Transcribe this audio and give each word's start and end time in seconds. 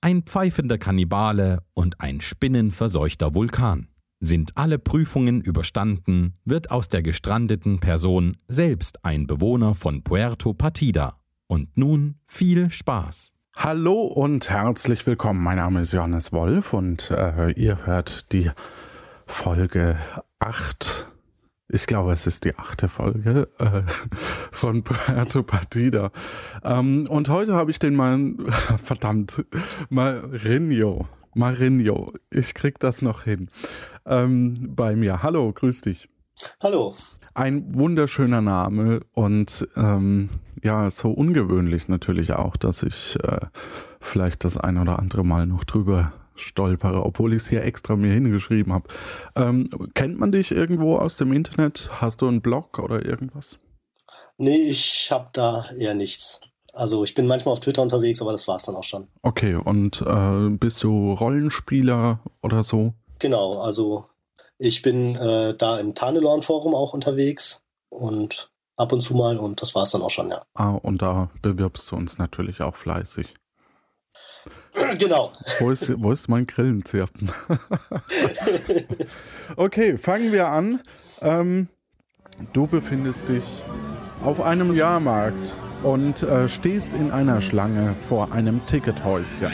ein 0.00 0.22
pfeifender 0.22 0.78
Kannibale 0.78 1.62
und 1.74 2.00
ein 2.00 2.20
spinnenverseuchter 2.20 3.34
Vulkan. 3.34 3.88
Sind 4.20 4.56
alle 4.56 4.78
Prüfungen 4.78 5.40
überstanden, 5.40 6.34
wird 6.44 6.70
aus 6.70 6.88
der 6.88 7.02
gestrandeten 7.02 7.78
Person 7.78 8.36
selbst 8.48 9.04
ein 9.04 9.26
Bewohner 9.26 9.74
von 9.74 10.02
Puerto 10.02 10.54
Partida. 10.54 11.20
Und 11.46 11.76
nun 11.76 12.16
viel 12.26 12.70
Spaß. 12.70 13.32
Hallo 13.56 14.02
und 14.02 14.50
herzlich 14.50 15.06
willkommen. 15.06 15.42
Mein 15.42 15.56
Name 15.56 15.80
ist 15.80 15.92
Johannes 15.92 16.32
Wolf 16.32 16.72
und 16.74 17.10
äh, 17.10 17.52
ihr 17.52 17.86
hört 17.86 18.32
die 18.32 18.50
Folge 19.26 19.96
8 20.38 21.08
ich 21.68 21.86
glaube, 21.86 22.12
es 22.12 22.26
ist 22.26 22.44
die 22.44 22.56
achte 22.56 22.88
Folge 22.88 23.48
äh, 23.58 23.82
von 24.50 24.82
Puerto 24.82 25.42
Partida. 25.42 26.10
Ähm, 26.64 27.06
und 27.08 27.28
heute 27.28 27.54
habe 27.54 27.70
ich 27.70 27.78
den 27.78 27.94
mal, 27.94 28.34
verdammt, 28.82 29.44
Marinho. 29.90 31.06
Marinho, 31.34 32.12
ich 32.30 32.54
krieg 32.54 32.80
das 32.80 33.02
noch 33.02 33.24
hin. 33.24 33.48
Ähm, 34.06 34.74
bei 34.74 34.96
mir. 34.96 35.22
Hallo, 35.22 35.52
grüß 35.52 35.82
dich. 35.82 36.08
Hallo. 36.60 36.94
Ein 37.34 37.74
wunderschöner 37.74 38.40
Name 38.40 39.00
und 39.12 39.68
ähm, 39.76 40.30
ja, 40.62 40.90
so 40.90 41.10
ungewöhnlich 41.10 41.86
natürlich 41.88 42.32
auch, 42.32 42.56
dass 42.56 42.82
ich 42.82 43.16
äh, 43.22 43.40
vielleicht 44.00 44.44
das 44.44 44.56
ein 44.56 44.78
oder 44.78 44.98
andere 44.98 45.24
Mal 45.24 45.46
noch 45.46 45.64
drüber 45.64 46.12
stolpere, 46.40 47.04
obwohl 47.04 47.32
ich 47.32 47.42
es 47.42 47.48
hier 47.48 47.64
extra 47.64 47.96
mir 47.96 48.12
hingeschrieben 48.12 48.72
habe. 48.72 48.88
Ähm, 49.36 49.66
kennt 49.94 50.18
man 50.18 50.32
dich 50.32 50.50
irgendwo 50.50 50.96
aus 50.96 51.16
dem 51.16 51.32
Internet? 51.32 51.90
Hast 52.00 52.22
du 52.22 52.28
einen 52.28 52.40
Blog 52.40 52.78
oder 52.78 53.04
irgendwas? 53.04 53.58
Nee, 54.36 54.56
ich 54.56 55.08
habe 55.10 55.28
da 55.32 55.64
eher 55.76 55.94
nichts. 55.94 56.40
Also 56.72 57.02
ich 57.02 57.14
bin 57.14 57.26
manchmal 57.26 57.54
auf 57.54 57.60
Twitter 57.60 57.82
unterwegs, 57.82 58.22
aber 58.22 58.32
das 58.32 58.46
war 58.46 58.56
es 58.56 58.62
dann 58.62 58.76
auch 58.76 58.84
schon. 58.84 59.08
Okay, 59.22 59.54
und 59.56 60.00
äh, 60.02 60.48
bist 60.50 60.82
du 60.84 61.12
Rollenspieler 61.12 62.20
oder 62.42 62.62
so? 62.62 62.94
Genau, 63.18 63.58
also 63.58 64.06
ich 64.58 64.82
bin 64.82 65.16
äh, 65.16 65.54
da 65.56 65.78
im 65.78 65.94
Tarnelorn-Forum 65.94 66.74
auch 66.74 66.92
unterwegs 66.92 67.62
und 67.88 68.50
ab 68.76 68.92
und 68.92 69.00
zu 69.00 69.14
mal 69.14 69.38
und 69.38 69.60
das 69.60 69.74
war 69.74 69.82
es 69.82 69.90
dann 69.90 70.02
auch 70.02 70.10
schon, 70.10 70.30
ja. 70.30 70.42
Ah, 70.54 70.70
und 70.70 71.02
da 71.02 71.30
bewirbst 71.42 71.90
du 71.90 71.96
uns 71.96 72.18
natürlich 72.18 72.60
auch 72.60 72.76
fleißig. 72.76 73.34
Genau. 74.98 75.32
Wo 75.60 75.70
ist, 75.70 76.02
wo 76.02 76.12
ist 76.12 76.28
mein 76.28 76.46
Grillenzirpen? 76.46 77.30
okay, 79.56 79.98
fangen 79.98 80.32
wir 80.32 80.48
an. 80.48 80.80
Ähm, 81.20 81.68
du 82.52 82.66
befindest 82.66 83.28
dich 83.28 83.44
auf 84.24 84.40
einem 84.40 84.74
Jahrmarkt 84.74 85.52
und 85.82 86.22
äh, 86.22 86.48
stehst 86.48 86.94
in 86.94 87.10
einer 87.10 87.40
Schlange 87.40 87.94
vor 88.08 88.32
einem 88.32 88.64
Tickethäuschen. 88.66 89.52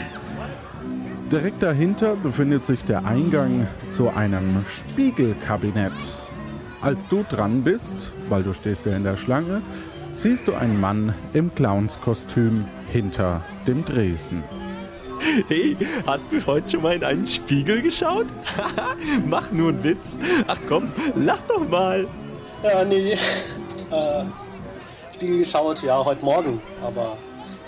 Direkt 1.31 1.63
dahinter 1.63 2.15
befindet 2.15 2.65
sich 2.65 2.83
der 2.83 3.05
Eingang 3.05 3.67
zu 3.91 4.09
einem 4.09 4.63
Spiegelkabinett. 4.67 5.93
Als 6.81 7.07
du 7.07 7.23
dran 7.27 7.63
bist, 7.63 8.13
weil 8.29 8.43
du 8.43 8.53
stehst 8.53 8.85
ja 8.85 8.95
in 8.95 9.03
der 9.03 9.17
Schlange, 9.17 9.61
siehst 10.13 10.47
du 10.47 10.53
einen 10.53 10.79
Mann 10.79 11.13
im 11.33 11.53
Clownskostüm 11.53 12.65
hinter 12.91 13.43
dem 13.67 13.83
Dresen. 13.85 14.43
Hey, 15.47 15.75
hast 16.05 16.31
du 16.31 16.45
heute 16.45 16.69
schon 16.69 16.81
mal 16.81 16.95
in 16.95 17.03
einen 17.03 17.27
Spiegel 17.27 17.81
geschaut? 17.81 18.27
Mach 19.25 19.51
nur 19.51 19.69
einen 19.69 19.83
Witz. 19.83 20.17
Ach 20.47 20.57
komm, 20.67 20.91
lach 21.15 21.41
doch 21.47 21.67
mal. 21.67 22.07
Ja, 22.63 22.83
nee. 22.83 23.13
Äh, 23.13 23.17
Spiegel 25.13 25.39
geschaut, 25.39 25.81
ja, 25.83 26.03
heute 26.03 26.23
Morgen. 26.23 26.61
Aber 26.81 27.17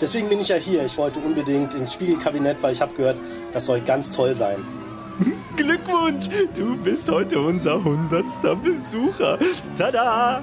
deswegen 0.00 0.28
bin 0.28 0.40
ich 0.40 0.48
ja 0.48 0.56
hier. 0.56 0.84
Ich 0.84 0.96
wollte 0.96 1.20
unbedingt 1.20 1.74
ins 1.74 1.94
Spiegelkabinett, 1.94 2.62
weil 2.62 2.72
ich 2.72 2.80
habe 2.80 2.94
gehört, 2.94 3.16
das 3.52 3.66
soll 3.66 3.80
ganz 3.80 4.12
toll 4.12 4.34
sein. 4.34 4.64
Glückwunsch, 5.56 6.28
du 6.56 6.76
bist 6.76 7.10
heute 7.10 7.40
unser 7.40 7.82
hundertster 7.82 8.56
Besucher. 8.56 9.38
Tada! 9.76 10.42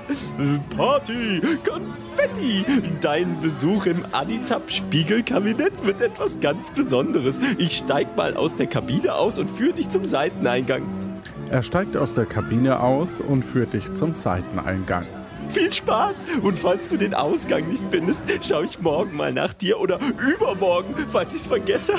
Party, 0.76 1.42
Konfetti! 1.64 2.66
Dein 3.02 3.40
Besuch 3.42 3.86
im 3.86 4.06
Aditab 4.12 4.70
Spiegelkabinett 4.70 5.86
wird 5.86 6.02
etwas 6.02 6.40
ganz 6.40 6.70
Besonderes. 6.70 7.40
Ich 7.58 7.78
steig 7.78 8.16
mal 8.18 8.36
aus 8.36 8.56
der 8.56 8.68
Kabine 8.68 9.16
aus 9.16 9.38
und 9.38 9.50
führe 9.50 9.74
dich 9.74 9.90
zum 9.90 10.06
Seiteneingang. 10.06 10.84
Er 11.50 11.64
steigt 11.64 11.96
aus 11.96 12.14
der 12.14 12.26
Kabine 12.26 12.80
aus 12.80 13.22
und 13.22 13.44
führt 13.44 13.74
dich 13.74 13.94
zum 13.94 14.14
Seiteneingang. 14.14 15.06
Viel 15.50 15.72
Spaß! 15.72 16.16
Und 16.42 16.60
falls 16.60 16.90
du 16.90 16.98
den 16.98 17.14
Ausgang 17.14 17.68
nicht 17.68 17.84
findest, 17.90 18.22
schaue 18.42 18.66
ich 18.66 18.80
morgen 18.80 19.16
mal 19.16 19.32
nach 19.32 19.54
dir 19.54 19.80
oder 19.80 20.00
übermorgen, 20.20 20.96
falls 21.12 21.34
ich 21.36 21.42
es 21.42 21.48
vergesse. 21.48 21.94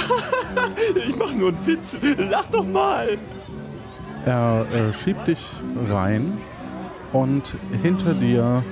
ich 1.06 1.16
mache 1.16 1.34
nur 1.34 1.48
einen 1.48 1.66
Witz. 1.66 1.98
Lach 2.30 2.46
doch 2.48 2.66
mal! 2.66 3.18
Er 4.24 4.66
äh, 4.74 4.92
schiebt 4.92 5.28
dich 5.28 5.38
rein 5.88 6.36
und 7.12 7.56
hinter 7.82 8.12
dir 8.12 8.64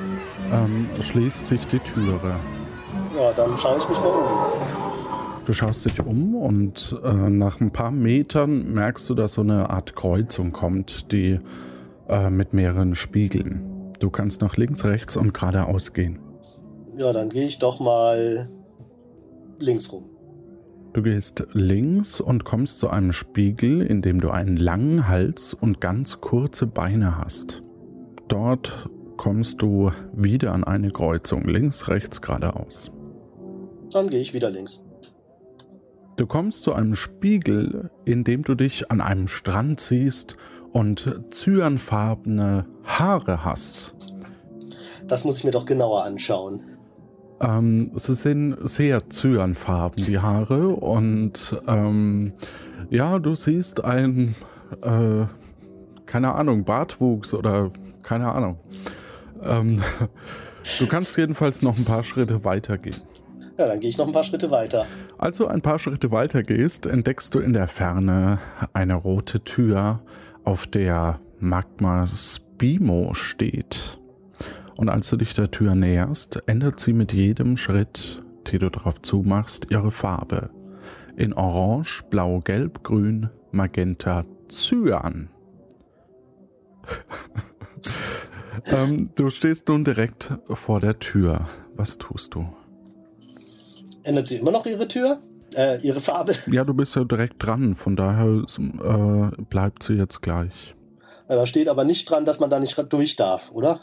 ähm, 0.53 0.89
schließt 1.01 1.47
sich 1.47 1.67
die 1.69 1.79
Türe. 1.79 2.41
Ja, 3.17 3.33
dann 3.33 3.57
schaue 3.57 3.79
ich 3.79 3.89
mich 3.89 3.99
mal 3.99 4.09
um. 4.09 4.75
Du 5.47 5.53
schaust 5.53 5.85
dich 5.85 6.01
um 6.01 6.35
und 6.35 6.97
äh, 7.05 7.13
nach 7.13 7.61
ein 7.61 7.71
paar 7.71 7.91
Metern 7.91 8.73
merkst 8.73 9.09
du, 9.11 9.15
dass 9.15 9.35
so 9.35 9.43
eine 9.43 9.71
Art 9.71 9.95
Kreuzung 9.95 10.53
kommt, 10.53 11.13
die 11.13 11.39
äh, 12.09 12.31
mit 12.31 12.55
mehreren 12.55 12.95
Spiegeln. 12.95 13.74
Du 14.01 14.11
kannst 14.11 14.41
nach 14.41 14.57
links, 14.57 14.85
rechts 14.85 15.17
und 15.17 15.35
geradeaus 15.35 15.93
gehen. 15.93 16.19
Ja, 16.97 17.13
dann 17.13 17.31
gehe 17.31 17.47
ich 17.47 17.59
doch 17.59 17.81
mal 17.81 18.51
links 19.59 19.93
rum. 19.93 20.11
Du 20.93 21.03
gehst 21.03 21.45
links 21.53 22.21
und 22.21 22.45
kommst 22.45 22.79
zu 22.79 22.89
einem 22.89 23.13
Spiegel, 23.13 23.83
in 23.83 24.01
dem 24.01 24.21
du 24.21 24.31
einen 24.31 24.57
langen 24.57 25.09
Hals 25.09 25.53
und 25.53 25.81
ganz 25.81 26.21
kurze 26.21 26.67
Beine 26.67 27.19
hast. 27.19 27.63
Dort 28.29 28.89
kommst 29.17 29.61
du 29.61 29.91
wieder 30.13 30.53
an 30.53 30.63
eine 30.63 30.91
Kreuzung, 30.91 31.45
links, 31.45 31.89
rechts, 31.89 32.23
geradeaus. 32.23 32.93
Dann 33.93 34.09
gehe 34.09 34.21
ich 34.21 34.35
wieder 34.35 34.51
links. 34.51 34.83
Du 36.17 36.27
kommst 36.27 36.63
zu 36.63 36.73
einem 36.73 36.95
Spiegel, 36.95 37.91
in 38.05 38.23
dem 38.23 38.45
du 38.45 38.55
dich 38.55 38.93
an 38.93 39.01
einem 39.01 39.27
Strand 39.27 39.81
siehst 39.81 40.37
und 40.75 41.21
zyanfarbene 41.31 42.67
Haare 42.85 43.45
hast. 43.45 43.95
Das 45.07 45.25
muss 45.25 45.39
ich 45.39 45.45
mir 45.45 45.53
doch 45.53 45.67
genauer 45.67 46.05
anschauen. 46.05 46.65
Ähm, 47.41 47.93
sie 47.95 48.15
sind 48.15 48.57
sehr 48.69 49.09
zyanfarben, 49.09 50.05
die 50.05 50.19
Haare. 50.19 50.69
Und 50.71 51.63
ähm, 51.69 52.33
ja, 52.91 53.21
du 53.21 53.37
siehst 53.37 53.85
ein, 53.85 54.35
äh, 54.83 55.27
keine 56.07 56.35
Ahnung, 56.35 56.65
Bartwuchs 56.65 57.35
oder 57.35 57.71
keine 58.03 58.33
Ahnung. 58.33 58.59
Ähm, 59.45 59.81
du 60.81 60.89
kannst 60.89 61.17
jedenfalls 61.17 61.63
noch 61.63 61.79
ein 61.79 61.85
paar 61.85 62.03
Schritte 62.03 62.45
weitergehen. 62.45 62.97
Ja, 63.59 63.69
dann 63.69 63.79
gehe 63.79 63.91
ich 63.91 63.99
noch 63.99 64.09
ein 64.09 64.13
paar 64.13 64.25
Schritte 64.25 64.51
weiter. 64.51 64.87
Als 65.19 65.37
du 65.37 65.47
ein 65.47 65.63
paar 65.63 65.79
Schritte 65.79 66.11
weiter 66.11 66.43
gehst, 66.43 66.87
entdeckst 66.87 67.33
du 67.33 67.39
in 67.39 67.53
der 67.53 67.69
Ferne 67.69 68.41
eine 68.73 68.95
rote 68.95 69.45
Tür, 69.45 70.01
auf 70.45 70.67
der 70.67 71.21
Magma 71.39 72.07
Spimo 72.07 73.15
steht. 73.15 73.99
Und 74.77 74.89
als 74.89 75.11
du 75.11 75.17
dich 75.17 75.35
der 75.35 75.51
Tür 75.51 75.75
näherst, 75.75 76.43
ändert 76.47 76.81
sie 76.81 76.93
mit 76.93 77.13
jedem 77.13 77.57
Schritt, 77.57 78.23
den 78.51 78.61
du 78.61 78.71
darauf 78.71 79.01
zumachst, 79.03 79.67
ihre 79.71 79.91
Farbe. 79.91 80.51
In 81.17 81.33
Orange, 81.33 82.03
Blau, 82.11 82.41
Gelb, 82.41 82.83
Grün, 82.83 83.31
Magenta, 83.53 84.25
Cyan. 84.49 85.31
ähm, 88.67 89.11
du 89.15 89.31
stehst 89.31 89.69
nun 89.69 89.85
direkt 89.85 90.33
vor 90.49 90.81
der 90.81 90.99
Tür. 90.99 91.49
Was 91.77 91.99
tust 91.99 92.35
du? 92.35 92.49
Ändert 94.03 94.29
sie 94.29 94.37
immer 94.37 94.51
noch 94.51 94.67
ihre 94.67 94.89
Tür? 94.89 95.21
Äh, 95.57 95.79
ihre 95.83 96.01
Farbe? 96.01 96.35
Ja, 96.47 96.65
du 96.65 96.75
bist 96.75 96.97
ja 96.97 97.05
direkt 97.05 97.45
dran, 97.45 97.75
von 97.75 97.97
daher 97.97 98.45
äh, 98.49 99.43
bleibt 99.45 99.83
sie 99.83 99.95
jetzt 99.95 100.23
gleich. 100.23 100.75
Ja, 101.29 101.37
da 101.37 101.47
steht 101.47 101.69
aber 101.69 101.85
nicht 101.85 102.11
dran, 102.11 102.25
dass 102.25 102.41
man 102.41 102.51
da 102.51 102.61
nicht 102.61 102.77
durch 102.93 103.17
darf, 103.17 103.51
oder? 103.53 103.81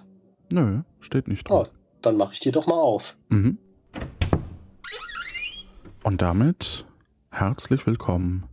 Nö, 0.54 0.82
steht 1.00 1.28
nicht 1.28 1.50
dran. 1.50 1.66
Oh, 1.66 1.68
dann 2.02 2.18
mache 2.18 2.34
ich 2.34 2.40
die 2.40 2.52
doch 2.52 2.68
mal 2.68 2.80
auf. 2.80 3.16
Mhm. 3.30 3.58
Und 6.04 6.22
damit 6.22 6.86
Herzlich 7.34 7.88
willkommen 7.88 8.44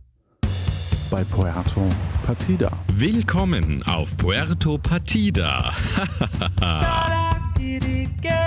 bei 1.11 1.25
Puerto 1.25 1.85
Partida. 2.25 2.71
Willkommen 2.93 3.83
auf 3.83 4.15
Puerto 4.15 4.77
Partida. 4.77 5.73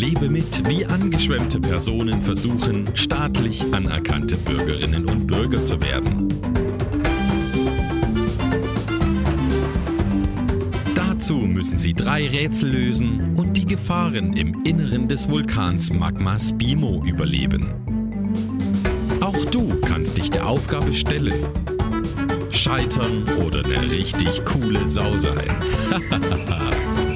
Erlebe 0.00 0.30
mit, 0.30 0.66
wie 0.66 0.86
angeschwemmte 0.86 1.60
Personen 1.60 2.22
versuchen, 2.22 2.86
staatlich 2.94 3.62
anerkannte 3.74 4.34
Bürgerinnen 4.38 5.04
und 5.04 5.26
Bürger 5.26 5.62
zu 5.62 5.78
werden. 5.82 6.26
Dazu 10.94 11.34
müssen 11.34 11.76
sie 11.76 11.92
drei 11.92 12.26
Rätsel 12.26 12.70
lösen 12.70 13.34
und 13.36 13.58
die 13.58 13.66
Gefahren 13.66 14.32
im 14.32 14.64
Inneren 14.64 15.06
des 15.06 15.28
Vulkans 15.28 15.92
Magma 15.92 16.38
Spimo 16.38 17.04
überleben. 17.04 17.74
Auch 19.20 19.44
du 19.50 19.68
kannst 19.80 20.16
dich 20.16 20.30
der 20.30 20.46
Aufgabe 20.46 20.94
stellen. 20.94 21.44
Scheitern 22.50 23.24
oder 23.44 23.62
eine 23.66 23.90
richtig 23.90 24.46
coole 24.46 24.88
Sau 24.88 25.14
sein. 25.18 25.50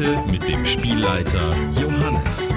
Heute 0.00 0.22
mit 0.30 0.48
dem 0.48 0.64
Spielleiter 0.64 1.54
Johannes. 1.78 2.48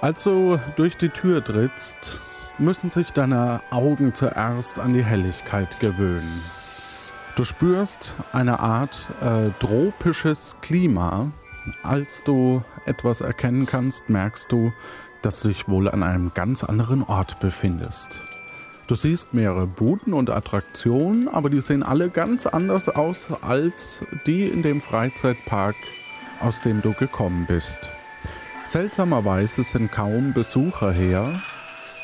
Als 0.00 0.24
du 0.24 0.58
durch 0.74 0.96
die 0.96 1.10
Tür 1.10 1.44
trittst, 1.44 2.20
müssen 2.58 2.90
sich 2.90 3.12
deine 3.12 3.60
Augen 3.70 4.12
zuerst 4.12 4.80
an 4.80 4.92
die 4.92 5.04
Helligkeit 5.04 5.78
gewöhnen. 5.78 6.42
Du 7.36 7.44
spürst 7.44 8.16
eine 8.32 8.58
Art 8.58 9.06
äh, 9.20 9.50
tropisches 9.60 10.56
Klima. 10.62 11.30
Als 11.84 12.24
du 12.24 12.64
etwas 12.86 13.20
erkennen 13.20 13.66
kannst, 13.66 14.08
merkst 14.10 14.50
du, 14.50 14.72
dass 15.22 15.42
du 15.42 15.48
dich 15.48 15.68
wohl 15.68 15.88
an 15.88 16.02
einem 16.02 16.34
ganz 16.34 16.64
anderen 16.64 17.04
Ort 17.04 17.38
befindest. 17.38 18.20
Du 18.90 18.96
siehst 18.96 19.34
mehrere 19.34 19.68
Buden 19.68 20.12
und 20.12 20.30
Attraktionen, 20.30 21.28
aber 21.28 21.48
die 21.48 21.60
sehen 21.60 21.84
alle 21.84 22.10
ganz 22.10 22.44
anders 22.44 22.88
aus 22.88 23.28
als 23.40 24.04
die 24.26 24.48
in 24.48 24.64
dem 24.64 24.80
Freizeitpark, 24.80 25.76
aus 26.40 26.60
dem 26.60 26.82
du 26.82 26.92
gekommen 26.94 27.44
bist. 27.46 27.78
Seltsamerweise 28.64 29.62
sind 29.62 29.92
kaum 29.92 30.32
Besucher 30.32 30.90
her, 30.90 31.40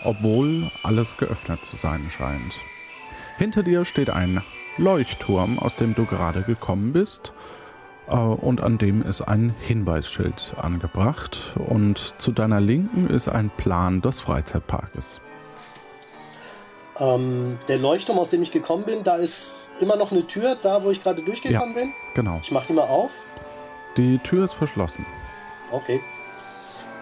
obwohl 0.04 0.70
alles 0.84 1.16
geöffnet 1.16 1.64
zu 1.64 1.74
sein 1.74 2.08
scheint. 2.08 2.60
Hinter 3.36 3.64
dir 3.64 3.84
steht 3.84 4.10
ein 4.10 4.40
Leuchtturm, 4.78 5.58
aus 5.58 5.74
dem 5.74 5.92
du 5.96 6.04
gerade 6.04 6.42
gekommen 6.42 6.92
bist, 6.92 7.32
äh, 8.06 8.12
und 8.12 8.62
an 8.62 8.78
dem 8.78 9.02
ist 9.02 9.22
ein 9.22 9.52
Hinweisschild 9.58 10.54
angebracht. 10.56 11.56
Und 11.56 12.14
zu 12.18 12.30
deiner 12.30 12.60
Linken 12.60 13.10
ist 13.10 13.26
ein 13.26 13.50
Plan 13.50 14.02
des 14.02 14.20
Freizeitparkes. 14.20 15.20
Ähm, 16.98 17.58
der 17.68 17.78
Leuchtturm, 17.78 18.18
aus 18.18 18.30
dem 18.30 18.42
ich 18.42 18.50
gekommen 18.50 18.84
bin, 18.84 19.04
da 19.04 19.16
ist 19.16 19.72
immer 19.80 19.96
noch 19.96 20.12
eine 20.12 20.26
Tür, 20.26 20.56
da 20.60 20.82
wo 20.82 20.90
ich 20.90 21.02
gerade 21.02 21.22
durchgekommen 21.22 21.74
bin. 21.74 21.92
Genau. 22.14 22.40
Ich 22.42 22.50
mache 22.50 22.68
die 22.68 22.72
mal 22.72 22.88
auf. 22.88 23.10
Die 23.96 24.18
Tür 24.18 24.44
ist 24.44 24.54
verschlossen. 24.54 25.04
Okay. 25.70 26.00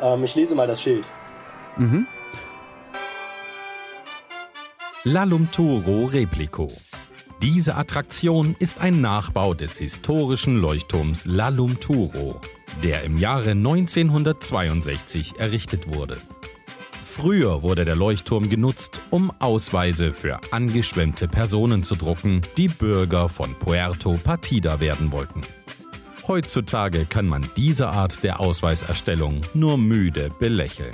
Ähm, 0.02 0.24
ich 0.24 0.34
lese 0.34 0.54
mal 0.54 0.66
das 0.66 0.82
Schild. 0.82 1.06
Mhm. 1.76 2.06
Lalumtoro 5.04 6.06
Replico. 6.06 6.72
Diese 7.42 7.74
Attraktion 7.74 8.56
ist 8.58 8.80
ein 8.80 9.00
Nachbau 9.00 9.52
des 9.52 9.76
historischen 9.76 10.56
Leuchtturms 10.56 11.26
Lalumturo, 11.26 12.40
der 12.82 13.02
im 13.02 13.18
Jahre 13.18 13.50
1962 13.50 15.38
errichtet 15.38 15.94
wurde. 15.94 16.16
Früher 17.16 17.62
wurde 17.62 17.84
der 17.84 17.94
Leuchtturm 17.94 18.50
genutzt, 18.50 19.00
um 19.10 19.30
Ausweise 19.38 20.12
für 20.12 20.40
angeschwemmte 20.50 21.28
Personen 21.28 21.84
zu 21.84 21.94
drucken, 21.94 22.40
die 22.56 22.66
Bürger 22.66 23.28
von 23.28 23.54
Puerto 23.54 24.18
Partida 24.22 24.80
werden 24.80 25.12
wollten. 25.12 25.42
Heutzutage 26.26 27.04
kann 27.04 27.26
man 27.26 27.48
diese 27.56 27.88
Art 27.88 28.24
der 28.24 28.40
Ausweiserstellung 28.40 29.42
nur 29.54 29.78
müde 29.78 30.30
belächeln. 30.40 30.90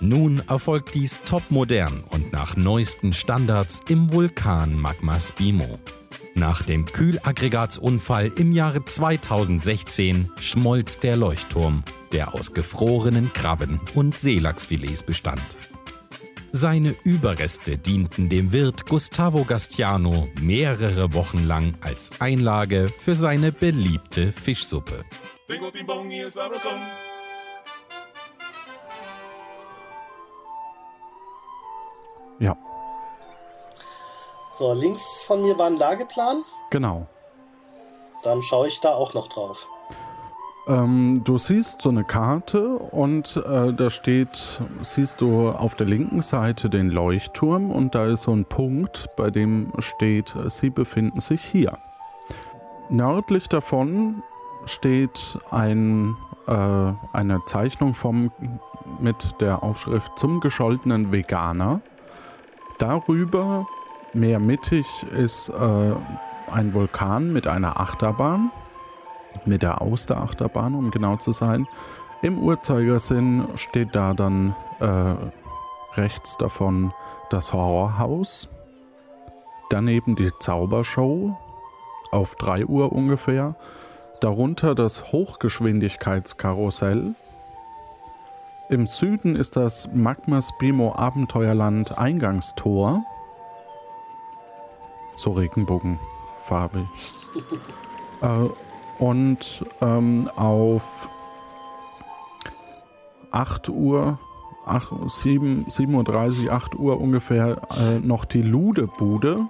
Nun 0.00 0.40
erfolgt 0.48 0.94
dies 0.94 1.18
topmodern 1.26 2.04
und 2.10 2.32
nach 2.32 2.56
neuesten 2.56 3.12
Standards 3.12 3.80
im 3.88 4.12
Vulkan 4.12 4.78
Magma 4.78 5.18
Spimo. 5.18 5.80
Nach 6.38 6.62
dem 6.62 6.84
Kühlaggregatsunfall 6.84 8.30
im 8.36 8.52
Jahre 8.52 8.84
2016 8.84 10.30
schmolz 10.38 11.00
der 11.00 11.16
Leuchtturm, 11.16 11.82
der 12.12 12.32
aus 12.32 12.52
gefrorenen 12.52 13.32
Krabben 13.32 13.80
und 13.96 14.16
Seelachsfilets 14.16 15.02
bestand. 15.02 15.42
Seine 16.52 16.94
Überreste 17.02 17.76
dienten 17.76 18.28
dem 18.28 18.52
Wirt 18.52 18.86
Gustavo 18.86 19.42
Gastiano 19.42 20.28
mehrere 20.40 21.12
Wochen 21.12 21.44
lang 21.44 21.74
als 21.80 22.10
Einlage 22.20 22.88
für 23.00 23.16
seine 23.16 23.50
beliebte 23.50 24.32
Fischsuppe. 24.32 25.04
Ja, 32.38 32.56
So, 34.58 34.72
links 34.72 35.22
von 35.22 35.42
mir 35.42 35.56
war 35.56 35.68
ein 35.68 35.76
Lageplan. 35.76 36.42
genau. 36.70 37.06
Dann 38.24 38.42
schaue 38.42 38.66
ich 38.66 38.80
da 38.80 38.92
auch 38.92 39.14
noch 39.14 39.28
drauf. 39.28 39.68
Ähm, 40.66 41.22
du 41.24 41.38
siehst 41.38 41.80
so 41.80 41.90
eine 41.90 42.02
Karte 42.02 42.70
und 42.70 43.36
äh, 43.36 43.72
da 43.72 43.88
steht, 43.88 44.60
siehst 44.82 45.20
du 45.20 45.50
auf 45.50 45.76
der 45.76 45.86
linken 45.86 46.22
Seite 46.22 46.68
den 46.68 46.90
Leuchtturm 46.90 47.70
und 47.70 47.94
da 47.94 48.06
ist 48.06 48.22
so 48.22 48.32
ein 48.32 48.46
Punkt, 48.46 49.06
bei 49.16 49.30
dem 49.30 49.72
steht, 49.78 50.34
sie 50.48 50.70
befinden 50.70 51.20
sich 51.20 51.44
hier. 51.44 51.78
Nördlich 52.88 53.48
davon 53.48 54.24
steht 54.64 55.38
ein, 55.52 56.16
äh, 56.48 56.92
eine 57.12 57.44
Zeichnung 57.46 57.94
vom, 57.94 58.32
mit 58.98 59.40
der 59.40 59.62
Aufschrift 59.62 60.18
zum 60.18 60.40
gescholtenen 60.40 61.12
Veganer. 61.12 61.80
Darüber, 62.78 63.68
mehr 64.14 64.38
mittig, 64.38 64.86
ist 65.16 65.50
äh, 65.50 65.92
ein 66.50 66.74
Vulkan 66.74 67.32
mit 67.32 67.48
einer 67.48 67.80
Achterbahn 67.80 68.50
mit 69.44 69.62
der 69.62 69.82
Austerachterbahn, 69.82 70.74
um 70.74 70.90
genau 70.90 71.16
zu 71.16 71.32
sein. 71.32 71.66
Im 72.22 72.38
Uhrzeigersinn 72.38 73.46
steht 73.54 73.94
da 73.94 74.14
dann 74.14 74.54
äh, 74.80 75.14
rechts 75.98 76.36
davon 76.38 76.92
das 77.30 77.52
Horrorhaus, 77.52 78.48
daneben 79.70 80.16
die 80.16 80.30
Zaubershow 80.40 81.36
auf 82.10 82.34
3 82.36 82.66
Uhr 82.66 82.92
ungefähr, 82.92 83.54
darunter 84.20 84.74
das 84.74 85.12
Hochgeschwindigkeitskarussell. 85.12 87.14
Im 88.70 88.86
Süden 88.86 89.36
ist 89.36 89.56
das 89.56 89.88
Magma 89.94 90.42
Spimo 90.42 90.94
Abenteuerland 90.94 91.98
Eingangstor. 91.98 93.04
So 95.18 95.32
regenbogenfarbig. 95.32 96.86
äh, 98.22 98.48
und 98.98 99.64
ähm, 99.80 100.30
auf 100.36 101.08
8 103.30 103.68
Uhr, 103.68 104.18
8, 104.64 104.92
7, 105.08 105.66
7.30 105.68 106.46
Uhr, 106.46 106.52
8 106.52 106.74
Uhr 106.76 107.00
ungefähr 107.00 107.60
äh, 107.76 107.98
noch 107.98 108.24
die 108.24 108.42
Ludebude. 108.42 109.46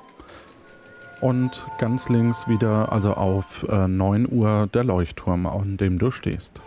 Und 1.21 1.67
ganz 1.79 2.09
links 2.09 2.47
wieder, 2.47 2.93
also 2.93 3.15
auf 3.15 3.67
äh, 3.69 3.89
9 3.89 4.29
Uhr, 4.31 4.69
der 4.73 4.85
Leuchtturm, 4.85 5.47
an 5.47 5.77
dem 5.77 5.99
du 5.99 6.11
stehst. 6.11 6.63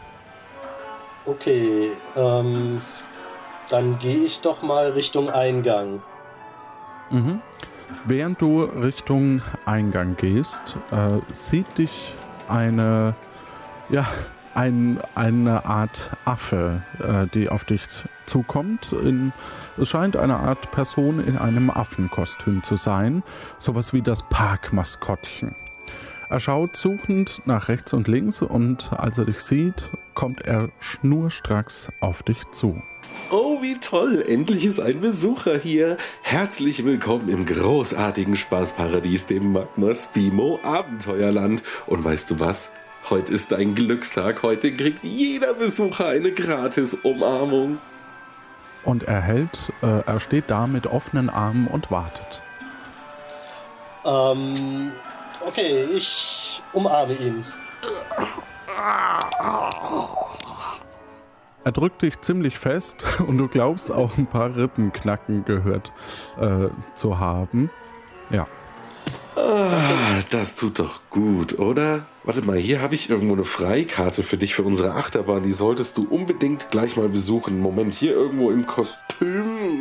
Okay, 1.25 1.91
ähm, 2.17 2.81
dann 3.70 3.98
gehe 4.00 4.25
ich 4.25 4.41
doch 4.41 4.62
mal 4.62 4.91
Richtung 4.91 5.29
Eingang. 5.29 6.01
Mhm. 7.12 7.41
Während 8.05 8.41
du 8.41 8.63
Richtung 8.63 9.41
Eingang 9.65 10.17
gehst, 10.17 10.77
äh, 10.91 11.19
sieht 11.31 11.77
dich 11.77 12.13
eine, 12.48 13.15
ja, 13.89 14.05
ein, 14.55 15.00
eine 15.15 15.65
Art 15.65 16.12
Affe, 16.25 16.81
äh, 17.00 17.27
die 17.27 17.50
auf 17.50 17.63
dich 17.63 17.83
zukommt. 18.25 18.91
In, 18.91 19.33
es 19.77 19.89
scheint 19.89 20.17
eine 20.17 20.38
Art 20.38 20.71
Person 20.71 21.25
in 21.25 21.38
einem 21.38 21.69
Affenkostüm 21.69 22.63
zu 22.63 22.75
sein, 22.75 23.24
sowas 23.60 23.93
wie 23.93 24.01
das 24.01 24.24
Parkmaskottchen. 24.24 25.55
Er 26.29 26.39
schaut 26.39 26.77
suchend 26.77 27.41
nach 27.45 27.67
rechts 27.67 27.93
und 27.93 28.07
links 28.07 28.41
und 28.41 28.91
als 28.93 29.17
er 29.17 29.25
dich 29.25 29.41
sieht, 29.41 29.91
kommt 30.13 30.41
er 30.41 30.69
schnurstracks 30.79 31.89
auf 32.00 32.24
dich 32.24 32.50
zu. 32.51 32.81
Oh, 33.29 33.61
wie 33.61 33.79
toll! 33.79 34.23
Endlich 34.27 34.65
ist 34.65 34.79
ein 34.79 35.01
Besucher 35.01 35.57
hier. 35.57 35.97
Herzlich 36.21 36.83
willkommen 36.83 37.29
im 37.29 37.45
großartigen 37.45 38.35
Spaßparadies, 38.35 39.27
dem 39.27 39.53
Magma 39.53 39.93
Spimo 39.95 40.59
Abenteuerland. 40.63 41.63
Und 41.87 42.03
weißt 42.03 42.29
du 42.29 42.39
was? 42.39 42.71
Heute 43.09 43.31
ist 43.33 43.53
ein 43.53 43.73
Glückstag. 43.73 44.43
Heute 44.43 44.75
kriegt 44.75 45.03
jeder 45.03 45.53
Besucher 45.53 46.07
eine 46.07 46.31
gratis 46.31 46.93
Umarmung. 46.93 47.77
Und 48.83 49.03
er 49.03 49.21
hält, 49.21 49.71
äh, 49.81 50.01
er 50.05 50.19
steht 50.19 50.45
da 50.47 50.67
mit 50.67 50.87
offenen 50.87 51.29
Armen 51.29 51.67
und 51.67 51.91
wartet. 51.91 52.41
Ähm, 54.05 54.91
okay, 55.45 55.85
ich 55.95 56.61
umarme 56.73 57.13
ihn. 57.13 57.45
Er 61.63 61.71
drückt 61.71 62.01
dich 62.01 62.19
ziemlich 62.21 62.57
fest 62.57 63.05
und 63.27 63.37
du 63.37 63.47
glaubst 63.47 63.91
auch 63.91 64.17
ein 64.17 64.27
paar 64.27 64.55
Rippenknacken 64.55 65.45
gehört 65.45 65.91
äh, 66.39 66.69
zu 66.95 67.19
haben. 67.19 67.69
Ja. 68.29 68.47
Ah, 69.35 70.21
das 70.29 70.55
tut 70.55 70.79
doch 70.79 70.99
gut, 71.09 71.57
oder? 71.57 72.05
Warte 72.23 72.41
mal, 72.41 72.57
hier 72.57 72.81
habe 72.81 72.95
ich 72.95 73.09
irgendwo 73.09 73.33
eine 73.33 73.45
Freikarte 73.45 74.23
für 74.23 74.37
dich 74.37 74.55
für 74.55 74.63
unsere 74.63 74.93
Achterbahn. 74.93 75.43
Die 75.43 75.53
solltest 75.53 75.97
du 75.97 76.05
unbedingt 76.09 76.69
gleich 76.69 76.97
mal 76.97 77.09
besuchen. 77.09 77.59
Moment, 77.59 77.93
hier 77.93 78.13
irgendwo 78.13 78.51
im 78.51 78.67
Kostüm. 78.67 79.79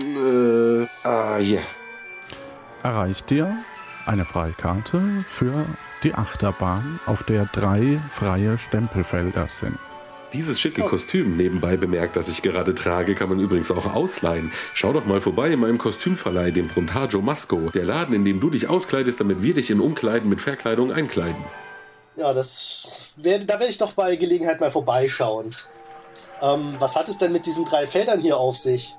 Äh, 0.83 0.87
ah, 1.07 1.39
hier. 1.39 1.63
Erreicht 2.83 3.29
dir 3.31 3.57
eine 4.07 4.25
Freikarte 4.25 5.01
für 5.27 5.53
die 6.03 6.15
Achterbahn, 6.15 7.01
auf 7.07 7.25
der 7.25 7.47
drei 7.47 8.01
freie 8.09 8.57
Stempelfelder 8.57 9.49
sind. 9.49 9.79
Dieses 10.33 10.61
schicke 10.61 10.83
Kostüm, 10.83 11.37
nebenbei 11.37 11.77
bemerkt, 11.77 12.15
das 12.15 12.29
ich 12.29 12.41
gerade 12.41 12.75
trage, 12.75 13.17
kann 13.17 13.29
man 13.29 13.41
übrigens 13.41 13.71
auch 13.73 13.95
ausleihen. 13.95 14.53
Schau 14.75 14.93
doch 14.93 15.05
mal 15.05 15.21
vorbei 15.21 15.51
in 15.51 15.61
meinem 15.61 15.79
Kostümverleih, 15.79 16.53
dem 16.53 16.69
Prontaggio 16.69 17.21
Masco. 17.21 17.71
Der 17.71 17.85
Laden, 17.85 18.15
in 18.15 18.25
dem 18.25 18.39
du 18.39 18.49
dich 18.49 18.69
auskleidest, 18.69 19.19
damit 19.21 19.43
wir 19.43 19.55
dich 19.55 19.71
in 19.71 19.81
Umkleiden 19.81 20.29
mit 20.29 20.41
Verkleidung 20.41 20.93
einkleiden. 20.93 21.45
Ja, 22.15 22.33
das 22.33 23.13
wär, 23.17 23.41
da 23.41 23.55
werde 23.55 23.71
ich 23.71 23.79
doch 23.79 23.93
bei 23.95 24.15
Gelegenheit 24.15 24.61
mal 24.61 24.71
vorbeischauen. 24.71 25.55
Ähm, 26.41 26.75
was 26.79 26.95
hat 26.95 27.09
es 27.09 27.19
denn 27.19 27.33
mit 27.33 27.47
diesen 27.47 27.65
drei 27.65 27.87
Feldern 27.89 28.21
hier 28.21 28.37
auf 28.37 28.57
sich? 28.57 28.97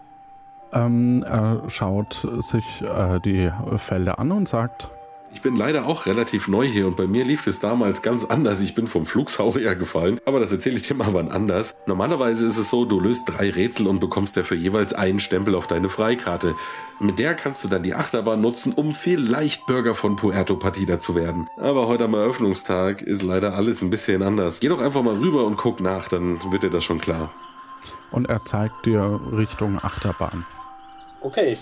Ähm, 0.74 1.24
er 1.28 1.64
schaut 1.70 2.28
sich 2.40 2.66
äh, 2.82 3.20
die 3.20 3.52
Felder 3.78 4.20
an 4.20 4.32
und 4.32 4.50
sagt, 4.50 4.90
Ich 5.34 5.42
bin 5.42 5.56
leider 5.56 5.86
auch 5.86 6.06
relativ 6.08 6.48
neu 6.48 6.68
hier 6.68 6.86
und 6.88 6.98
bei 6.98 7.08
mir 7.08 7.24
lief 7.24 7.48
es 7.48 7.60
damals 7.60 8.02
ganz 8.02 8.26
anders. 8.26 8.60
Ich 8.60 8.76
bin 8.76 8.86
vom 8.86 9.06
Flugsaurier 9.06 9.76
gefallen, 9.82 10.20
aber 10.26 10.40
das 10.40 10.52
erzähle 10.52 10.76
ich 10.76 10.82
dir 10.84 10.94
mal 10.94 11.14
wann 11.14 11.32
anders. 11.32 11.74
Normalerweise 11.88 12.46
ist 12.46 12.58
es 12.58 12.70
so, 12.70 12.86
du 12.86 13.00
löst 13.00 13.24
drei 13.28 13.50
Rätsel 13.50 13.88
und 13.88 14.00
bekommst 14.00 14.36
dafür 14.36 14.58
jeweils 14.58 14.94
einen 14.94 15.20
Stempel 15.20 15.56
auf 15.56 15.68
deine 15.68 15.90
Freikarte. 15.90 16.56
Mit 17.00 17.18
der 17.18 17.34
kannst 17.34 17.64
du 17.64 17.70
dann 17.70 17.82
die 17.82 17.96
Achterbahn 17.96 18.42
nutzen, 18.42 18.74
um 18.74 18.94
vielleicht 18.94 19.66
Bürger 19.66 19.96
von 19.96 20.16
Puerto 20.18 20.56
Partida 20.58 21.00
zu 21.00 21.16
werden. 21.16 21.48
Aber 21.58 21.88
heute 21.88 22.04
am 22.04 22.14
Eröffnungstag 22.14 23.02
ist 23.02 23.24
leider 23.24 23.54
alles 23.56 23.82
ein 23.82 23.90
bisschen 23.90 24.22
anders. 24.22 24.60
Geh 24.60 24.68
doch 24.68 24.82
einfach 24.82 25.02
mal 25.02 25.16
rüber 25.16 25.46
und 25.46 25.56
guck 25.58 25.80
nach, 25.80 26.10
dann 26.10 26.40
wird 26.52 26.64
dir 26.64 26.70
das 26.70 26.84
schon 26.84 27.00
klar. 27.00 27.32
und 28.12 28.28
er 28.30 28.44
zeigt 28.44 28.86
dir 28.86 29.20
Richtung 29.32 29.80
Achterbahn. 29.82 30.46
Okay, 31.22 31.58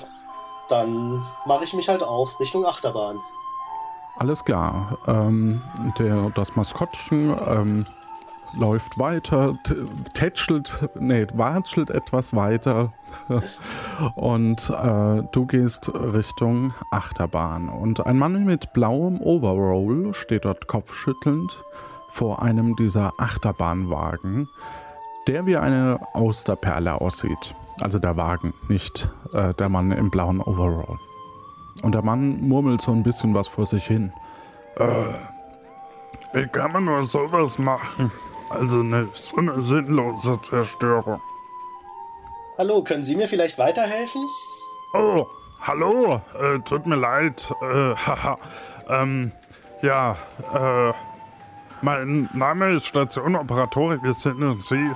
dann 0.69 1.23
mache 1.45 1.63
ich 1.63 1.73
mich 1.73 1.88
halt 1.88 2.01
auf 2.03 2.39
Richtung 2.39 2.65
Achterbahn. 2.65 3.19
Alles 4.19 4.43
klar. 4.43 4.97
Ähm, 5.07 5.61
der, 5.97 6.29
das 6.35 6.57
Maskottchen 6.57 7.33
ähm, 7.47 7.85
läuft 8.53 8.99
weiter, 8.99 9.53
tätschelt, 10.13 10.89
nee, 10.99 11.25
watschelt 11.33 11.89
etwas 11.89 12.35
weiter. 12.35 12.91
und 14.15 14.69
äh, 14.69 15.23
du 15.31 15.45
gehst 15.45 15.89
Richtung 15.93 16.73
Achterbahn. 16.91 17.69
Und 17.69 18.05
ein 18.05 18.17
Mann 18.17 18.43
mit 18.43 18.73
blauem 18.73 19.21
Overall 19.21 20.13
steht 20.13 20.43
dort 20.43 20.67
kopfschüttelnd 20.67 21.63
vor 22.09 22.41
einem 22.41 22.75
dieser 22.75 23.13
Achterbahnwagen, 23.19 24.49
der 25.27 25.45
wie 25.45 25.55
eine 25.55 25.97
Austerperle 26.13 26.99
aussieht. 26.99 27.55
Also 27.79 27.99
der 27.99 28.17
Wagen, 28.17 28.53
nicht 28.67 29.09
äh, 29.31 29.53
der 29.53 29.69
Mann 29.69 29.93
im 29.93 30.09
blauen 30.09 30.41
Overall. 30.41 30.99
Und 31.83 31.93
der 31.93 32.01
Mann 32.01 32.41
murmelt 32.48 32.81
so 32.81 32.91
ein 32.91 33.03
bisschen 33.03 33.33
was 33.33 33.48
vor 33.48 33.65
sich 33.65 33.86
hin. 33.86 34.12
Wie 36.33 36.48
kann 36.48 36.71
man 36.71 36.86
nur 36.86 37.05
sowas 37.05 37.57
machen? 37.57 38.12
Also 38.50 38.79
eine, 38.79 39.09
so 39.13 39.38
eine 39.38 39.62
sinnlose 39.62 40.41
Zerstörung. 40.41 41.21
Hallo, 42.57 42.83
können 42.83 43.03
Sie 43.03 43.15
mir 43.15 43.27
vielleicht 43.27 43.57
weiterhelfen? 43.57 44.21
Oh, 44.93 45.25
hallo, 45.62 46.21
äh, 46.39 46.59
tut 46.59 46.86
mir 46.86 46.95
leid. 46.95 47.51
Äh, 47.62 47.95
haha. 47.95 48.38
ähm, 48.89 49.31
ja, 49.81 50.17
äh, 50.53 50.93
mein 51.81 52.29
Name 52.33 52.74
ist 52.74 52.86
Station 52.88 53.36
Operatorik, 53.36 54.03
wir 54.03 54.13
sind 54.13 54.62
Sie. 54.62 54.91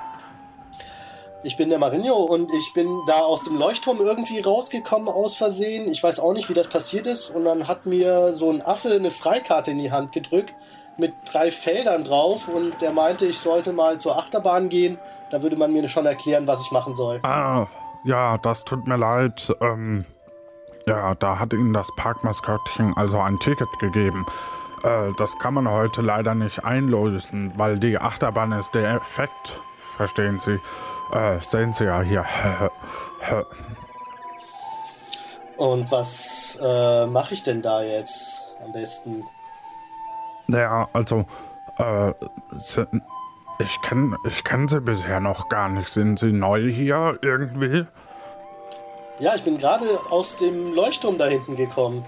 Ich 1.45 1.57
bin 1.57 1.69
der 1.69 1.77
Marinho 1.77 2.15
und 2.15 2.49
ich 2.53 2.73
bin 2.73 2.87
da 3.05 3.19
aus 3.19 3.43
dem 3.43 3.57
Leuchtturm 3.57 3.99
irgendwie 3.99 4.39
rausgekommen 4.39 5.09
aus 5.09 5.35
Versehen. 5.35 5.91
Ich 5.91 6.01
weiß 6.01 6.21
auch 6.21 6.31
nicht, 6.31 6.47
wie 6.47 6.53
das 6.53 6.69
passiert 6.69 7.05
ist. 7.05 7.29
Und 7.29 7.43
dann 7.43 7.67
hat 7.67 7.85
mir 7.85 8.31
so 8.31 8.49
ein 8.49 8.61
Affe 8.61 8.89
eine 8.89 9.11
Freikarte 9.11 9.71
in 9.71 9.77
die 9.77 9.91
Hand 9.91 10.13
gedrückt 10.13 10.53
mit 10.97 11.13
drei 11.29 11.51
Feldern 11.51 12.05
drauf 12.05 12.47
und 12.47 12.81
der 12.81 12.93
meinte, 12.93 13.25
ich 13.25 13.39
sollte 13.39 13.73
mal 13.73 13.97
zur 13.97 14.17
Achterbahn 14.17 14.69
gehen. 14.69 14.97
Da 15.31 15.41
würde 15.41 15.57
man 15.57 15.73
mir 15.73 15.89
schon 15.89 16.05
erklären, 16.05 16.47
was 16.47 16.61
ich 16.61 16.71
machen 16.71 16.95
soll. 16.95 17.19
Ah, 17.23 17.67
ja, 18.05 18.37
das 18.37 18.63
tut 18.63 18.87
mir 18.87 18.97
leid. 18.97 19.51
Ähm, 19.59 20.05
ja, 20.85 21.13
da 21.15 21.39
hat 21.39 21.51
Ihnen 21.51 21.73
das 21.73 21.89
Parkmaskottchen 21.97 22.95
also 22.95 23.19
ein 23.19 23.39
Ticket 23.39 23.67
gegeben. 23.79 24.25
Äh, 24.83 25.11
das 25.17 25.37
kann 25.39 25.55
man 25.55 25.69
heute 25.69 26.01
leider 26.01 26.35
nicht 26.35 26.63
einlösen, 26.63 27.51
weil 27.57 27.79
die 27.79 27.97
Achterbahn 27.97 28.53
ist 28.53 28.73
defekt. 28.75 29.59
Verstehen 29.97 30.39
Sie? 30.39 30.59
Äh, 31.13 31.39
sehen 31.39 31.73
Sie 31.73 31.85
ja 31.85 32.01
hier. 32.01 32.25
Und 35.57 35.91
was 35.91 36.59
äh, 36.61 37.05
mache 37.05 37.35
ich 37.35 37.43
denn 37.43 37.61
da 37.61 37.83
jetzt 37.83 38.55
am 38.65 38.71
besten? 38.73 39.23
Ja, 40.47 40.89
also, 40.93 41.25
äh, 41.77 42.13
ich 43.59 43.81
kenne 43.81 44.17
ich 44.25 44.43
kenn 44.43 44.67
Sie 44.67 44.81
bisher 44.81 45.19
noch 45.19 45.49
gar 45.49 45.69
nicht. 45.69 45.87
Sind 45.87 46.17
Sie 46.17 46.31
neu 46.31 46.69
hier 46.69 47.19
irgendwie? 47.21 47.85
Ja, 49.19 49.35
ich 49.35 49.43
bin 49.43 49.59
gerade 49.59 49.99
aus 50.09 50.35
dem 50.37 50.73
Leuchtturm 50.73 51.19
da 51.19 51.27
hinten 51.27 51.55
gekommen. 51.55 52.03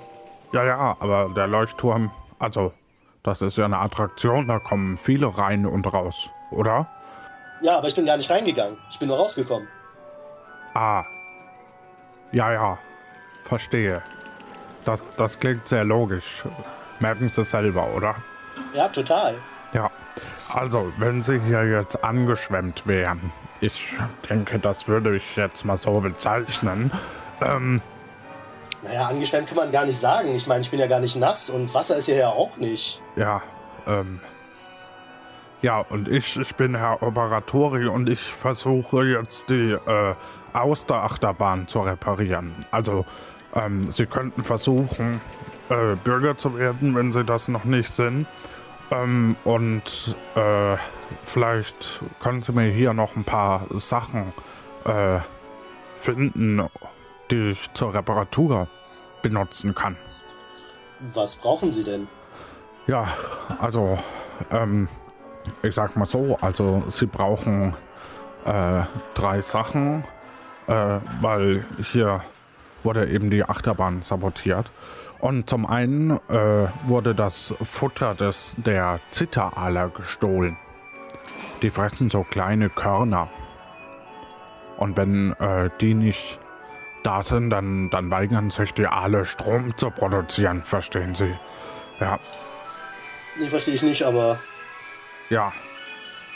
Ja, 0.51 0.65
ja, 0.65 0.97
aber 0.99 1.29
der 1.35 1.47
Leuchtturm, 1.47 2.11
also, 2.39 2.73
das 3.21 3.41
ist 3.43 3.57
ja 3.57 3.65
eine 3.65 3.77
Attraktion, 3.77 4.47
da 4.47 4.57
kommen 4.57 4.97
viele 4.97 5.37
rein 5.37 5.65
und 5.67 5.91
raus, 5.93 6.31
oder? 6.49 6.87
Ja, 7.61 7.77
aber 7.77 7.87
ich 7.87 7.95
bin 7.95 8.05
gar 8.05 8.17
nicht 8.17 8.29
reingegangen. 8.29 8.77
Ich 8.91 8.99
bin 8.99 9.07
nur 9.07 9.17
rausgekommen. 9.17 9.67
Ah. 10.73 11.03
Ja, 12.31 12.51
ja. 12.51 12.77
Verstehe. 13.43 14.01
Das, 14.83 15.15
das 15.15 15.39
klingt 15.39 15.67
sehr 15.67 15.83
logisch. 15.83 16.43
Merken 16.99 17.29
Sie 17.29 17.43
selber, 17.43 17.87
oder? 17.95 18.15
Ja, 18.73 18.87
total. 18.89 19.35
Ja. 19.73 19.89
Also, 20.53 20.91
wenn 20.97 21.23
Sie 21.23 21.39
hier 21.41 21.65
jetzt 21.65 22.03
angeschwemmt 22.03 22.85
wären, 22.87 23.31
ich 23.61 23.95
denke, 24.29 24.59
das 24.59 24.87
würde 24.87 25.15
ich 25.15 25.35
jetzt 25.35 25.65
mal 25.65 25.77
so 25.77 25.99
bezeichnen. 26.01 26.91
Ähm, 27.41 27.81
Naja, 28.83 29.07
angeschwemmt 29.07 29.47
kann 29.47 29.57
man 29.57 29.71
gar 29.71 29.85
nicht 29.85 29.99
sagen. 29.99 30.35
Ich 30.35 30.45
meine, 30.47 30.61
ich 30.61 30.69
bin 30.69 30.79
ja 30.79 30.87
gar 30.87 30.99
nicht 30.99 31.15
nass 31.15 31.49
und 31.49 31.73
Wasser 31.73 31.97
ist 31.97 32.05
hier 32.05 32.15
ja 32.17 32.29
auch 32.29 32.55
nicht. 32.57 33.01
ja, 33.15 33.41
ähm. 33.87 34.19
Ja, 35.61 35.79
und 35.89 36.07
ich, 36.07 36.37
ich 36.37 36.55
bin 36.55 36.75
Herr 36.75 37.01
Operatori 37.01 37.87
und 37.87 38.09
ich 38.09 38.19
versuche 38.19 39.03
jetzt 39.05 39.49
die 39.49 39.71
äh, 39.71 40.15
Austerachterbahn 40.53 41.67
zu 41.67 41.81
reparieren. 41.81 42.53
Also, 42.71 43.05
ähm, 43.55 43.87
Sie 43.87 44.05
könnten 44.05 44.43
versuchen, 44.43 45.21
äh, 45.69 45.95
Bürger 46.03 46.37
zu 46.37 46.57
werden, 46.57 46.95
wenn 46.95 47.11
Sie 47.11 47.23
das 47.23 47.47
noch 47.47 47.63
nicht 47.63 47.91
sind. 47.91 48.27
Ähm, 48.91 49.35
und 49.43 50.15
äh, 50.35 50.77
vielleicht 51.23 52.01
können 52.19 52.41
Sie 52.41 52.51
mir 52.51 52.69
hier 52.69 52.93
noch 52.93 53.15
ein 53.15 53.23
paar 53.23 53.65
Sachen 53.79 54.33
äh, 54.85 55.19
finden, 55.95 56.67
die 57.31 57.51
ich 57.51 57.73
zur 57.73 57.93
Reparatur 57.93 58.67
benutzen 59.21 59.73
kann. 59.73 59.97
Was 61.13 61.35
brauchen 61.35 61.71
Sie 61.71 61.83
denn? 61.83 62.07
Ja, 62.87 63.07
also, 63.59 63.97
ähm, 64.51 64.87
ich 65.63 65.75
sag 65.75 65.95
mal 65.95 66.05
so, 66.05 66.37
also 66.41 66.83
sie 66.87 67.05
brauchen 67.05 67.75
äh, 68.45 68.81
drei 69.13 69.41
Sachen, 69.41 70.03
äh, 70.67 70.99
weil 71.21 71.65
hier 71.81 72.21
wurde 72.83 73.07
eben 73.07 73.29
die 73.29 73.43
Achterbahn 73.43 74.01
sabotiert. 74.01 74.71
Und 75.19 75.49
zum 75.49 75.65
einen 75.65 76.11
äh, 76.29 76.67
wurde 76.85 77.15
das 77.15 77.53
Futter 77.63 78.13
des, 78.13 78.55
der 78.57 78.99
Zitteraler 79.09 79.89
gestohlen. 79.89 80.57
die 81.61 81.69
fressen 81.69 82.09
so 82.09 82.23
kleine 82.23 82.69
Körner. 82.69 83.29
Und 84.77 84.97
wenn 84.97 85.33
äh, 85.33 85.69
die 85.81 85.93
nicht 85.93 86.39
da 87.03 87.23
sind, 87.23 87.49
dann, 87.49 87.89
dann 87.89 88.11
weigern 88.11 88.49
sich 88.49 88.73
die 88.73 88.87
Aale 88.87 89.25
Strom 89.25 89.75
zu 89.77 89.89
produzieren, 89.89 90.61
verstehen 90.61 91.15
Sie? 91.15 91.33
Ja, 91.99 92.19
Nee, 93.37 93.49
verstehe 93.49 93.73
ich 93.73 93.83
nicht, 93.83 94.03
aber 94.03 94.39
ja. 95.29 95.51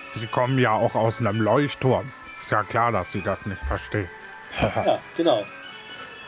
Sie 0.03 0.25
kommen 0.27 0.57
ja 0.57 0.71
auch 0.71 0.95
aus 0.95 1.19
einem 1.19 1.41
Leuchtturm. 1.41 2.11
Ist 2.39 2.51
ja 2.51 2.63
klar, 2.63 2.91
dass 2.91 3.11
Sie 3.11 3.21
das 3.21 3.45
nicht 3.45 3.61
verstehen. 3.61 4.09
ja, 4.61 4.97
genau. 5.17 5.43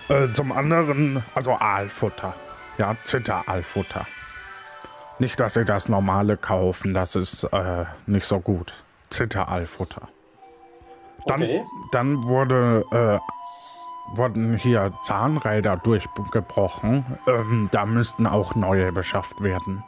Äh, 0.09 0.31
zum 0.33 0.51
anderen, 0.51 1.23
also 1.35 1.53
Aalfutter. 1.55 2.35
Ja, 2.77 2.95
Zitter-Aalfutter. 3.03 4.05
Nicht, 5.19 5.39
dass 5.39 5.53
Sie 5.53 5.65
das 5.65 5.87
normale 5.87 6.37
kaufen, 6.37 6.93
das 6.93 7.15
ist 7.15 7.43
äh, 7.45 7.85
nicht 8.07 8.25
so 8.25 8.39
gut. 8.39 8.73
Zitter-Aalfutter. 9.09 10.07
Dann, 11.27 11.41
Okay. 11.43 11.63
dann 11.91 12.27
wurde, 12.27 12.83
äh, 12.91 14.17
wurden 14.17 14.57
hier 14.57 14.91
Zahnräder 15.03 15.77
durchgebrochen. 15.77 17.05
Ähm, 17.27 17.69
da 17.71 17.85
müssten 17.85 18.25
auch 18.27 18.55
neue 18.55 18.91
beschafft 18.91 19.41
werden. 19.41 19.83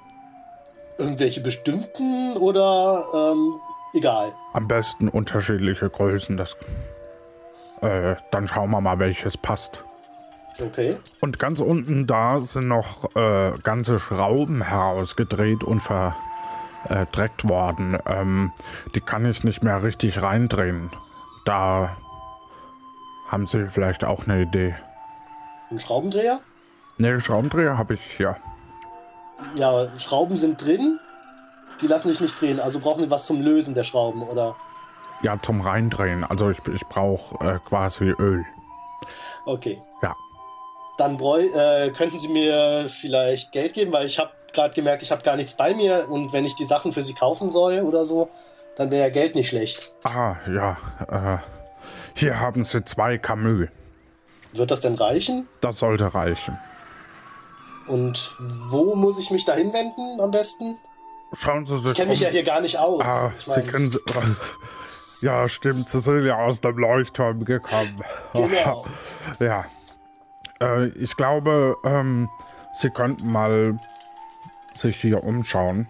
Irgendwelche 0.97 1.41
bestimmten 1.41 2.37
oder 2.37 3.05
ähm, 3.13 3.59
egal. 3.93 4.33
Am 4.53 4.67
besten 4.67 5.09
unterschiedliche 5.09 5.89
Größen. 5.89 6.37
Das, 6.37 6.55
äh, 7.81 8.15
dann 8.31 8.47
schauen 8.47 8.71
wir 8.71 8.81
mal, 8.81 8.99
welches 8.99 9.37
passt. 9.37 9.85
Okay. 10.61 10.97
Und 11.19 11.39
ganz 11.39 11.59
unten 11.59 12.05
da 12.05 12.39
sind 12.39 12.67
noch 12.67 13.15
äh, 13.15 13.53
ganze 13.63 13.99
Schrauben 13.99 14.61
herausgedreht 14.61 15.63
und 15.63 15.81
verdreckt 15.81 17.49
worden. 17.49 17.97
Ähm, 18.05 18.51
die 18.93 19.01
kann 19.01 19.25
ich 19.25 19.43
nicht 19.43 19.63
mehr 19.63 19.81
richtig 19.81 20.21
reindrehen. 20.21 20.91
Da 21.45 21.97
haben 23.27 23.47
Sie 23.47 23.67
vielleicht 23.67 24.03
auch 24.03 24.27
eine 24.27 24.43
Idee. 24.43 24.75
Ein 25.71 25.79
Schraubendreher? 25.79 26.39
Ne, 26.99 27.19
Schraubendreher 27.19 27.77
habe 27.77 27.95
ich 27.95 28.01
hier. 28.01 28.35
Ja, 29.55 29.87
Schrauben 29.97 30.37
sind 30.37 30.63
drin. 30.63 30.99
Die 31.81 31.87
lassen 31.87 32.09
sich 32.09 32.21
nicht 32.21 32.39
drehen. 32.39 32.59
Also 32.59 32.79
brauchen 32.79 33.01
wir 33.01 33.11
was 33.11 33.25
zum 33.25 33.41
Lösen 33.41 33.73
der 33.73 33.83
Schrauben, 33.83 34.23
oder? 34.23 34.55
Ja, 35.21 35.41
zum 35.41 35.61
Reindrehen. 35.61 36.23
Also 36.23 36.49
ich, 36.49 36.59
ich 36.67 36.85
brauche 36.87 37.35
äh, 37.45 37.59
quasi 37.67 38.05
Öl. 38.05 38.45
Okay. 39.45 39.81
Ja. 40.01 40.15
Dann 40.97 41.19
äh, 41.19 41.89
könnten 41.91 42.19
Sie 42.19 42.27
mir 42.27 42.87
vielleicht 42.89 43.51
Geld 43.51 43.73
geben, 43.73 43.91
weil 43.91 44.05
ich 44.05 44.19
habe 44.19 44.31
gerade 44.53 44.73
gemerkt, 44.73 45.01
ich 45.01 45.11
habe 45.11 45.23
gar 45.23 45.35
nichts 45.35 45.55
bei 45.55 45.73
mir 45.73 46.07
und 46.09 46.31
wenn 46.33 46.45
ich 46.45 46.55
die 46.55 46.65
Sachen 46.65 46.93
für 46.93 47.03
Sie 47.03 47.13
kaufen 47.13 47.51
soll 47.51 47.79
oder 47.79 48.05
so, 48.05 48.29
dann 48.77 48.91
wäre 48.91 49.07
ja 49.07 49.09
Geld 49.09 49.35
nicht 49.35 49.49
schlecht. 49.49 49.93
Ah, 50.03 50.35
ja. 50.47 50.77
Äh, 51.09 51.37
hier 52.15 52.39
haben 52.39 52.63
Sie 52.63 52.83
zwei 52.85 53.17
Camus. 53.17 53.67
Wird 54.53 54.69
das 54.69 54.81
denn 54.81 54.93
reichen? 54.95 55.47
Das 55.61 55.79
sollte 55.79 56.13
reichen. 56.13 56.59
Und 57.87 58.37
wo 58.39 58.95
muss 58.95 59.19
ich 59.19 59.31
mich 59.31 59.45
da 59.45 59.53
hinwenden 59.53 60.19
am 60.21 60.31
besten? 60.31 60.77
Schauen 61.33 61.65
Sie 61.65 61.77
sich 61.79 61.91
Ich 61.91 61.97
kenne 61.97 62.09
mich 62.11 62.19
um. 62.19 62.25
ja 62.25 62.29
hier 62.31 62.43
gar 62.43 62.61
nicht 62.61 62.77
aus. 62.77 63.01
Ah, 63.03 63.31
ich 63.37 63.45
Sie 63.45 63.51
mein, 63.51 63.67
kennen 63.67 63.89
sie. 63.89 63.99
Ja, 65.21 65.47
stimmt. 65.47 65.87
Sie 65.87 66.01
sind 66.01 66.25
ja 66.25 66.35
aus 66.37 66.59
dem 66.59 66.77
Leuchtturm 66.77 67.45
gekommen. 67.45 67.95
Genau. 68.33 68.85
Ja. 69.39 69.65
Äh, 70.61 70.87
ich 70.89 71.15
glaube, 71.15 71.75
ähm, 71.85 72.29
Sie 72.73 72.89
könnten 72.89 73.31
mal 73.31 73.77
sich 74.73 74.99
hier 74.99 75.23
umschauen. 75.23 75.87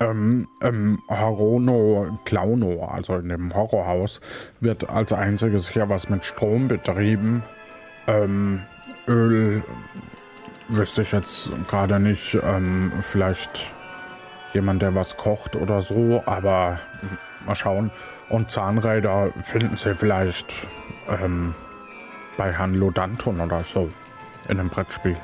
Ähm, 0.00 0.48
Im 0.60 1.00
Horono 1.08 2.18
Klauno, 2.24 2.86
also 2.86 3.16
in 3.16 3.28
dem 3.28 3.54
Horrorhaus, 3.54 4.20
wird 4.60 4.88
als 4.88 5.12
einziges 5.12 5.68
hier 5.68 5.88
was 5.88 6.08
mit 6.08 6.24
Strom 6.24 6.68
betrieben. 6.68 7.44
Ähm, 8.06 8.62
Öl 9.06 9.62
wüsste 10.68 11.02
ich 11.02 11.12
jetzt 11.12 11.50
gerade 11.68 12.00
nicht. 12.00 12.34
Ähm, 12.42 12.92
vielleicht 13.00 13.72
jemand, 14.52 14.82
der 14.82 14.94
was 14.94 15.16
kocht 15.16 15.56
oder 15.56 15.82
so, 15.82 16.22
aber 16.26 16.80
mal 17.46 17.54
schauen. 17.54 17.90
Und 18.28 18.50
Zahnräder 18.50 19.30
finden 19.40 19.76
Sie 19.76 19.94
vielleicht 19.94 20.52
ähm, 21.08 21.54
bei 22.36 22.52
Herrn 22.52 22.74
Lodanton 22.74 23.40
oder 23.40 23.62
so 23.64 23.90
in 24.48 24.58
einem 24.58 24.68
Brettspiel. 24.68 25.16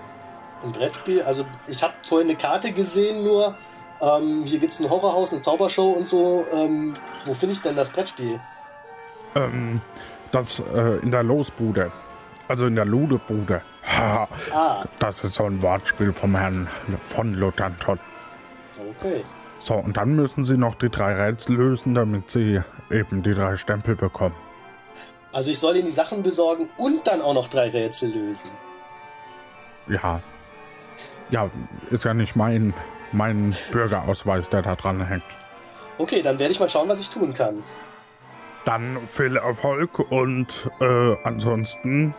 Ein 0.62 0.72
Brettspiel. 0.72 1.22
Also 1.22 1.46
ich 1.66 1.82
habe 1.82 1.94
vorhin 2.02 2.28
eine 2.28 2.36
Karte 2.36 2.72
gesehen 2.72 3.24
nur. 3.24 3.54
Ähm, 4.00 4.44
hier 4.44 4.58
gibt 4.58 4.74
es 4.74 4.80
ein 4.80 4.88
Horrorhaus, 4.88 5.32
eine 5.32 5.42
Zaubershow 5.42 5.92
und 5.92 6.06
so. 6.06 6.46
Ähm, 6.52 6.94
wo 7.24 7.34
finde 7.34 7.54
ich 7.54 7.62
denn 7.62 7.76
das 7.76 7.90
Brettspiel? 7.90 8.40
Ähm, 9.34 9.80
das 10.32 10.60
äh, 10.60 10.98
in 11.02 11.10
der 11.10 11.22
Losbude, 11.22 11.90
also 12.48 12.66
in 12.66 12.74
der 12.74 12.84
Ludebude. 12.84 13.62
Ha, 13.96 14.28
Ah, 14.52 14.84
das 14.98 15.22
ist 15.24 15.34
so 15.34 15.44
ein 15.44 15.60
Wortspiel 15.62 16.12
vom 16.12 16.36
Herrn 16.36 16.68
von 17.06 17.34
Lodanton. 17.34 17.98
okay. 18.98 19.24
So, 19.62 19.74
und 19.74 19.96
dann 19.98 20.16
müssen 20.16 20.42
Sie 20.42 20.56
noch 20.56 20.74
die 20.74 20.88
drei 20.88 21.12
Rätsel 21.14 21.56
lösen, 21.56 21.94
damit 21.94 22.30
Sie 22.30 22.60
eben 22.90 23.22
die 23.22 23.34
drei 23.34 23.56
Stempel 23.56 23.94
bekommen. 23.94 24.34
Also 25.32 25.50
ich 25.50 25.58
soll 25.58 25.76
Ihnen 25.76 25.86
die 25.86 25.92
Sachen 25.92 26.22
besorgen 26.22 26.70
und 26.78 27.06
dann 27.06 27.20
auch 27.20 27.34
noch 27.34 27.48
drei 27.48 27.68
Rätsel 27.68 28.10
lösen. 28.10 28.50
Ja. 29.86 30.20
Ja, 31.30 31.50
ist 31.90 32.04
ja 32.04 32.14
nicht 32.14 32.36
mein, 32.36 32.72
mein 33.12 33.54
Bürgerausweis, 33.70 34.48
der 34.48 34.62
da 34.62 34.76
dran 34.76 35.06
hängt. 35.06 35.22
Okay, 35.98 36.22
dann 36.22 36.38
werde 36.38 36.52
ich 36.52 36.58
mal 36.60 36.70
schauen, 36.70 36.88
was 36.88 37.00
ich 37.00 37.10
tun 37.10 37.34
kann. 37.34 37.62
Dann 38.64 38.96
viel 39.08 39.36
Erfolg 39.36 39.98
und 40.10 40.70
äh, 40.80 41.16
ansonsten 41.24 42.14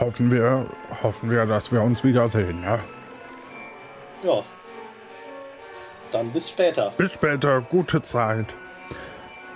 hoffen 0.00 0.30
wir, 0.32 0.66
hoffen 1.02 1.30
wir, 1.30 1.46
dass 1.46 1.70
wir 1.70 1.82
uns 1.82 2.02
wiedersehen. 2.02 2.62
Ja? 2.62 2.78
Ja. 4.22 4.42
Dann 6.10 6.30
bis 6.30 6.50
später. 6.50 6.92
Bis 6.96 7.12
später, 7.12 7.60
gute 7.60 8.02
Zeit. 8.02 8.46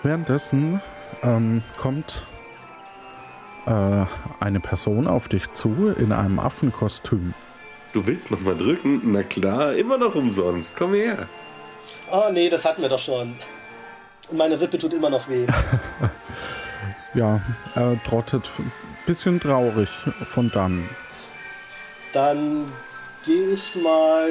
Währenddessen 0.02 0.80
ähm, 1.22 1.62
kommt 1.78 2.26
äh, 3.66 4.04
eine 4.40 4.60
Person 4.60 5.06
auf 5.06 5.28
dich 5.28 5.52
zu 5.54 5.94
in 5.98 6.12
einem 6.12 6.38
Affenkostüm. 6.38 7.34
Du 7.92 8.06
willst 8.06 8.30
noch 8.30 8.40
mal 8.40 8.56
drücken? 8.56 9.00
Na 9.04 9.22
klar, 9.22 9.74
immer 9.74 9.98
noch 9.98 10.14
umsonst. 10.14 10.76
Komm 10.76 10.94
her. 10.94 11.28
Oh 12.10 12.30
nee, 12.32 12.50
das 12.50 12.64
hatten 12.64 12.82
wir 12.82 12.88
doch 12.88 12.98
schon. 12.98 13.36
Und 14.28 14.36
meine 14.36 14.60
Rippe 14.60 14.78
tut 14.78 14.92
immer 14.92 15.10
noch 15.10 15.28
weh. 15.28 15.46
Ja, 17.14 17.40
er 17.76 17.96
trottet 18.02 18.50
bisschen 19.06 19.40
traurig 19.40 19.88
von 20.24 20.50
dann. 20.52 20.82
Dann 22.12 22.66
gehe 23.24 23.52
ich 23.54 23.74
mal 23.82 24.28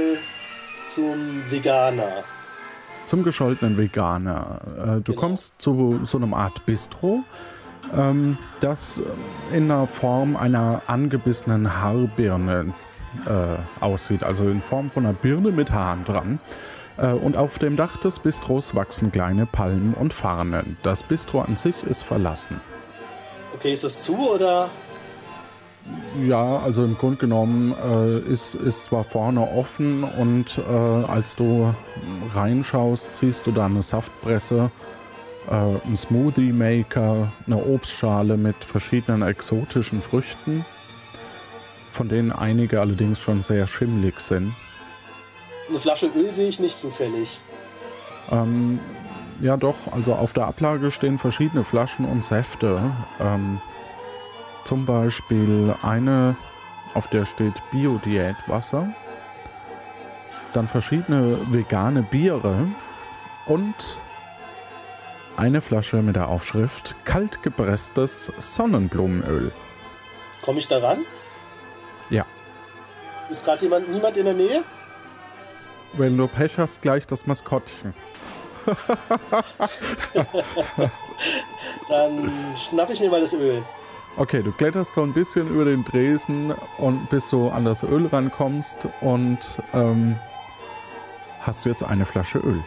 zum 0.90 1.16
Veganer. 1.50 2.24
Zum 3.06 3.24
gescholtenen 3.24 3.78
Veganer. 3.78 4.60
Äh, 4.78 4.86
du 5.02 5.12
Genau. 5.12 5.20
kommst 5.20 5.56
zu 5.62 6.00
so 6.04 6.18
einem 6.18 6.34
Art 6.34 6.66
Bistro, 6.66 7.24
ähm, 7.96 8.38
das 8.62 9.02
in 9.52 9.68
der 9.68 9.88
Form 9.88 10.36
einer 10.38 10.82
angebissenen 10.88 11.82
Haarbirne 11.82 12.74
äh, 13.28 13.84
aussieht. 13.84 14.24
Also 14.24 14.48
in 14.48 14.62
Form 14.62 14.90
von 14.90 15.06
einer 15.06 15.14
Birne 15.14 15.52
mit 15.52 15.72
Haaren 15.72 16.06
dran. 16.06 16.40
Äh, 16.98 17.08
und 17.12 17.36
auf 17.36 17.60
dem 17.60 17.76
Dach 17.76 17.98
des 17.98 18.20
Bistros 18.20 18.74
wachsen 18.74 19.12
kleine 19.12 19.46
Palmen 19.46 19.94
und 19.94 20.14
Farnen. 20.14 20.78
Das 20.84 21.04
Bistro 21.04 21.42
an 21.42 21.58
sich 21.58 21.84
ist 21.84 22.04
verlassen. 22.04 22.62
Okay, 23.64 23.72
ist 23.72 23.86
das 23.86 24.04
zu 24.04 24.18
oder? 24.18 24.72
Ja, 26.28 26.60
also 26.60 26.84
im 26.84 26.98
Grunde 26.98 27.16
genommen 27.16 27.74
äh, 27.82 28.20
ist, 28.30 28.56
ist 28.56 28.84
zwar 28.84 29.06
vorne 29.06 29.40
offen 29.40 30.04
und 30.04 30.58
äh, 30.58 30.62
als 30.70 31.38
du 31.38 31.74
reinschaust, 32.36 33.20
siehst 33.20 33.48
du 33.48 33.54
da 33.54 33.68
eine 33.68 33.82
Saftpresse, 33.82 34.70
äh, 35.48 35.54
einen 35.54 35.96
Smoothie 35.96 36.52
Maker, 36.52 37.32
eine 37.48 37.66
Obstschale 37.66 38.36
mit 38.36 38.66
verschiedenen 38.66 39.22
exotischen 39.22 40.02
Früchten, 40.02 40.66
von 41.90 42.10
denen 42.10 42.34
einige 42.34 42.82
allerdings 42.82 43.22
schon 43.22 43.44
sehr 43.44 43.66
schimmlig 43.66 44.20
sind. 44.20 44.54
Eine 45.70 45.80
Flasche 45.80 46.08
Öl 46.08 46.34
sehe 46.34 46.50
ich 46.50 46.60
nicht 46.60 46.78
zufällig. 46.78 47.40
Ähm, 48.30 48.82
ja 49.42 49.58
doch, 49.58 49.92
also 49.92 50.14
auf 50.14 50.34
der 50.34 50.46
Ablage 50.46 50.92
stehen 50.92 51.18
verschiedene 51.18 51.64
Flaschen 51.64 52.06
und 52.06 52.24
Säfte. 52.24 52.92
Ähm, 53.20 53.60
zum 54.64 54.86
Beispiel 54.86 55.76
eine, 55.82 56.36
auf 56.94 57.08
der 57.08 57.26
steht 57.26 57.56
Bio-Diät-Wasser. 57.72 58.94
Dann 60.54 60.68
verschiedene 60.68 61.38
vegane 61.52 62.04
Biere 62.04 62.68
und 63.46 64.00
eine 65.36 65.62
Flasche 65.62 65.98
mit 65.98 66.16
der 66.16 66.30
Aufschrift 66.30 66.96
kaltgepresstes 67.06 68.32
Sonnenblumenöl. 68.38 69.52
Komme 70.42 70.60
ich 70.60 70.68
da 70.68 70.80
ran? 70.80 71.06
Ja. 72.10 72.26
Ist 73.30 73.44
gerade 73.44 73.64
jemand, 73.64 73.90
niemand 73.90 74.18
in 74.18 74.26
der 74.26 74.34
Nähe? 74.34 74.64
Wenn 75.94 76.18
du 76.18 76.28
Pech 76.28 76.58
hast, 76.58 76.82
gleich 76.82 77.08
das 77.08 77.26
Maskottchen. 77.28 77.94
Dann 81.90 82.32
schnapp 82.56 82.90
ich 82.90 83.00
mir 83.00 83.10
mal 83.10 83.22
das 83.22 83.34
Öl. 83.34 83.64
Okay, 84.16 84.44
du 84.44 84.52
kletterst 84.52 84.94
so 84.94 85.02
ein 85.02 85.14
bisschen 85.14 85.48
über 85.48 85.66
den 85.66 85.84
Dresen 85.84 86.54
und 86.78 87.10
bis 87.10 87.30
du 87.30 87.50
an 87.50 87.66
das 87.66 87.84
Öl 87.84 88.08
rankommst 88.08 88.88
und 89.02 89.40
ähm, 89.74 90.16
hast 91.42 91.66
jetzt 91.66 91.84
eine 91.84 92.06
Flasche 92.06 92.38
Öl. 92.38 92.64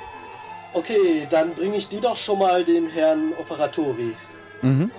Okay, 0.72 1.26
dann 1.30 1.54
bringe 1.54 1.76
ich 1.76 1.88
die 1.88 2.00
doch 2.00 2.16
schon 2.16 2.40
mal 2.40 2.64
dem 2.64 2.88
Herrn 2.88 3.32
Operatori. 3.38 4.14
Mhm. 4.62 4.90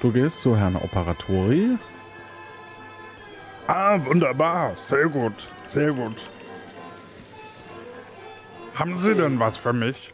Du 0.00 0.12
gehst 0.12 0.40
zu 0.40 0.56
Herrn 0.56 0.76
Operatori. 0.76 1.78
Ah, 3.66 3.98
wunderbar. 4.04 4.74
Sehr 4.76 5.08
gut. 5.08 5.48
Sehr 5.66 5.92
gut. 5.92 6.16
Haben 8.74 8.98
Sie 8.98 9.14
denn 9.14 9.38
was 9.38 9.56
für 9.56 9.72
mich? 9.72 10.12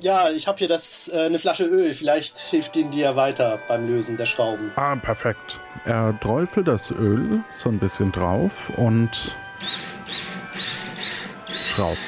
Ja, 0.00 0.28
ich 0.30 0.48
habe 0.48 0.58
hier 0.58 0.68
das 0.68 1.08
äh, 1.08 1.26
eine 1.26 1.38
Flasche 1.38 1.64
Öl. 1.64 1.94
Vielleicht 1.94 2.38
hilft 2.38 2.76
Ihnen 2.76 2.90
die 2.90 3.00
ja 3.00 3.14
weiter 3.14 3.60
beim 3.68 3.86
Lösen 3.86 4.16
der 4.16 4.26
Schrauben. 4.26 4.72
Ah, 4.76 4.96
perfekt. 4.96 5.60
Er 5.84 6.18
träufelt 6.20 6.66
das 6.66 6.90
Öl 6.90 7.44
so 7.54 7.68
ein 7.68 7.78
bisschen 7.78 8.10
drauf 8.10 8.70
und 8.76 9.34
schraubt. 11.48 11.98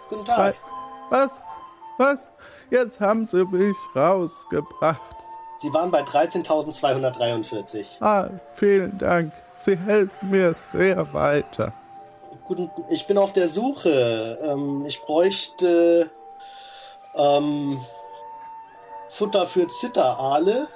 Guten 0.09 0.25
Tag. 0.25 0.53
Was? 1.09 1.41
Was? 1.97 2.29
Jetzt 2.69 3.01
haben 3.01 3.25
sie 3.25 3.43
mich 3.45 3.75
rausgebracht. 3.95 5.15
Sie 5.59 5.73
waren 5.73 5.89
bei 5.89 6.03
13.243. 6.03 8.01
Ah, 8.01 8.27
vielen 8.53 8.97
Dank. 8.97 9.31
Sie 9.55 9.77
helfen 9.77 10.29
mir 10.29 10.53
sehr 10.65 11.13
weiter. 11.13 11.71
Guten, 12.45 12.69
ich 12.89 13.07
bin 13.07 13.17
auf 13.17 13.33
der 13.33 13.49
Suche. 13.49 14.37
Ähm, 14.41 14.85
ich 14.87 15.01
bräuchte 15.01 16.11
ähm, 17.15 17.79
Futter 19.09 19.47
für 19.47 19.67
Zitteraale. 19.67 20.67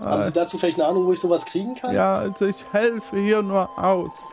Haben 0.00 0.24
Sie 0.24 0.32
dazu 0.32 0.58
vielleicht 0.58 0.80
eine 0.80 0.88
Ahnung, 0.88 1.06
wo 1.06 1.12
ich 1.12 1.20
sowas 1.20 1.44
kriegen 1.44 1.74
kann? 1.74 1.94
Ja, 1.94 2.16
also 2.16 2.46
ich 2.46 2.56
helfe 2.72 3.18
hier 3.18 3.42
nur 3.42 3.68
aus. 3.78 4.30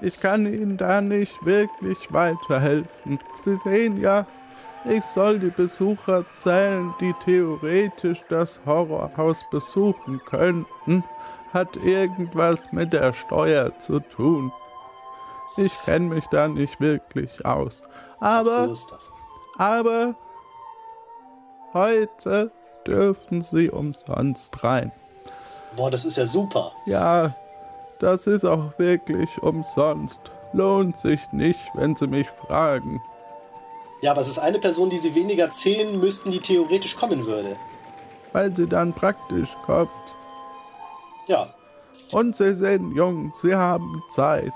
Ich 0.00 0.20
kann 0.20 0.46
Ihnen 0.46 0.76
da 0.76 1.00
nicht 1.00 1.44
wirklich 1.44 2.12
weiterhelfen. 2.12 3.18
Sie 3.42 3.56
sehen 3.56 4.00
ja, 4.00 4.26
ich 4.84 5.04
soll 5.04 5.38
die 5.38 5.50
Besucher 5.50 6.24
zählen, 6.36 6.94
die 7.00 7.14
theoretisch 7.24 8.24
das 8.28 8.60
Horrorhaus 8.64 9.48
besuchen 9.50 10.20
könnten. 10.24 11.02
Hat 11.52 11.76
irgendwas 11.76 12.70
mit 12.72 12.92
der 12.92 13.12
Steuer 13.12 13.76
zu 13.78 14.00
tun. 14.00 14.52
Ich 15.56 15.76
kenne 15.84 16.14
mich 16.14 16.26
da 16.26 16.48
nicht 16.48 16.80
wirklich 16.80 17.44
aus. 17.44 17.82
Aber 18.20 18.64
so 18.64 18.72
ist 18.72 18.92
das. 18.92 19.12
Aber 19.58 20.14
heute 21.72 22.52
dürfen 22.86 23.42
Sie 23.42 23.70
umsonst 23.70 24.62
rein. 24.62 24.92
Boah, 25.76 25.90
das 25.90 26.04
ist 26.04 26.16
ja 26.16 26.26
super. 26.26 26.72
Ja, 26.86 27.34
das 27.98 28.26
ist 28.26 28.44
auch 28.44 28.78
wirklich 28.78 29.30
umsonst. 29.42 30.20
Lohnt 30.52 30.96
sich 30.96 31.20
nicht, 31.32 31.60
wenn 31.74 31.94
Sie 31.96 32.06
mich 32.06 32.28
fragen. 32.28 33.02
Ja, 34.00 34.12
aber 34.12 34.20
es 34.20 34.28
ist 34.28 34.38
eine 34.38 34.58
Person, 34.58 34.90
die 34.90 34.98
Sie 34.98 35.14
weniger 35.14 35.50
zählen 35.50 35.98
müssten, 35.98 36.30
die 36.30 36.38
theoretisch 36.38 36.96
kommen 36.96 37.26
würde. 37.26 37.56
Weil 38.32 38.54
sie 38.54 38.66
dann 38.66 38.92
praktisch 38.92 39.56
kommt. 39.66 39.90
Ja. 41.26 41.48
Und 42.12 42.36
Sie 42.36 42.54
sind 42.54 42.94
jung, 42.94 43.32
Sie 43.42 43.54
haben 43.54 44.02
Zeit. 44.08 44.52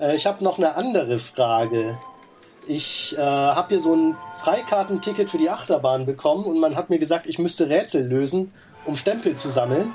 Äh, 0.00 0.16
ich 0.16 0.26
habe 0.26 0.42
noch 0.42 0.58
eine 0.58 0.74
andere 0.74 1.18
Frage. 1.18 1.98
Ich 2.66 3.16
äh, 3.16 3.20
habe 3.20 3.68
hier 3.68 3.80
so 3.80 3.94
ein 3.94 4.16
Freikartenticket 4.42 5.30
für 5.30 5.38
die 5.38 5.50
Achterbahn 5.50 6.06
bekommen 6.06 6.44
und 6.44 6.60
man 6.60 6.76
hat 6.76 6.90
mir 6.90 6.98
gesagt, 6.98 7.26
ich 7.26 7.38
müsste 7.38 7.68
Rätsel 7.68 8.06
lösen, 8.06 8.52
um 8.84 8.96
Stempel 8.96 9.34
zu 9.36 9.50
sammeln. 9.50 9.94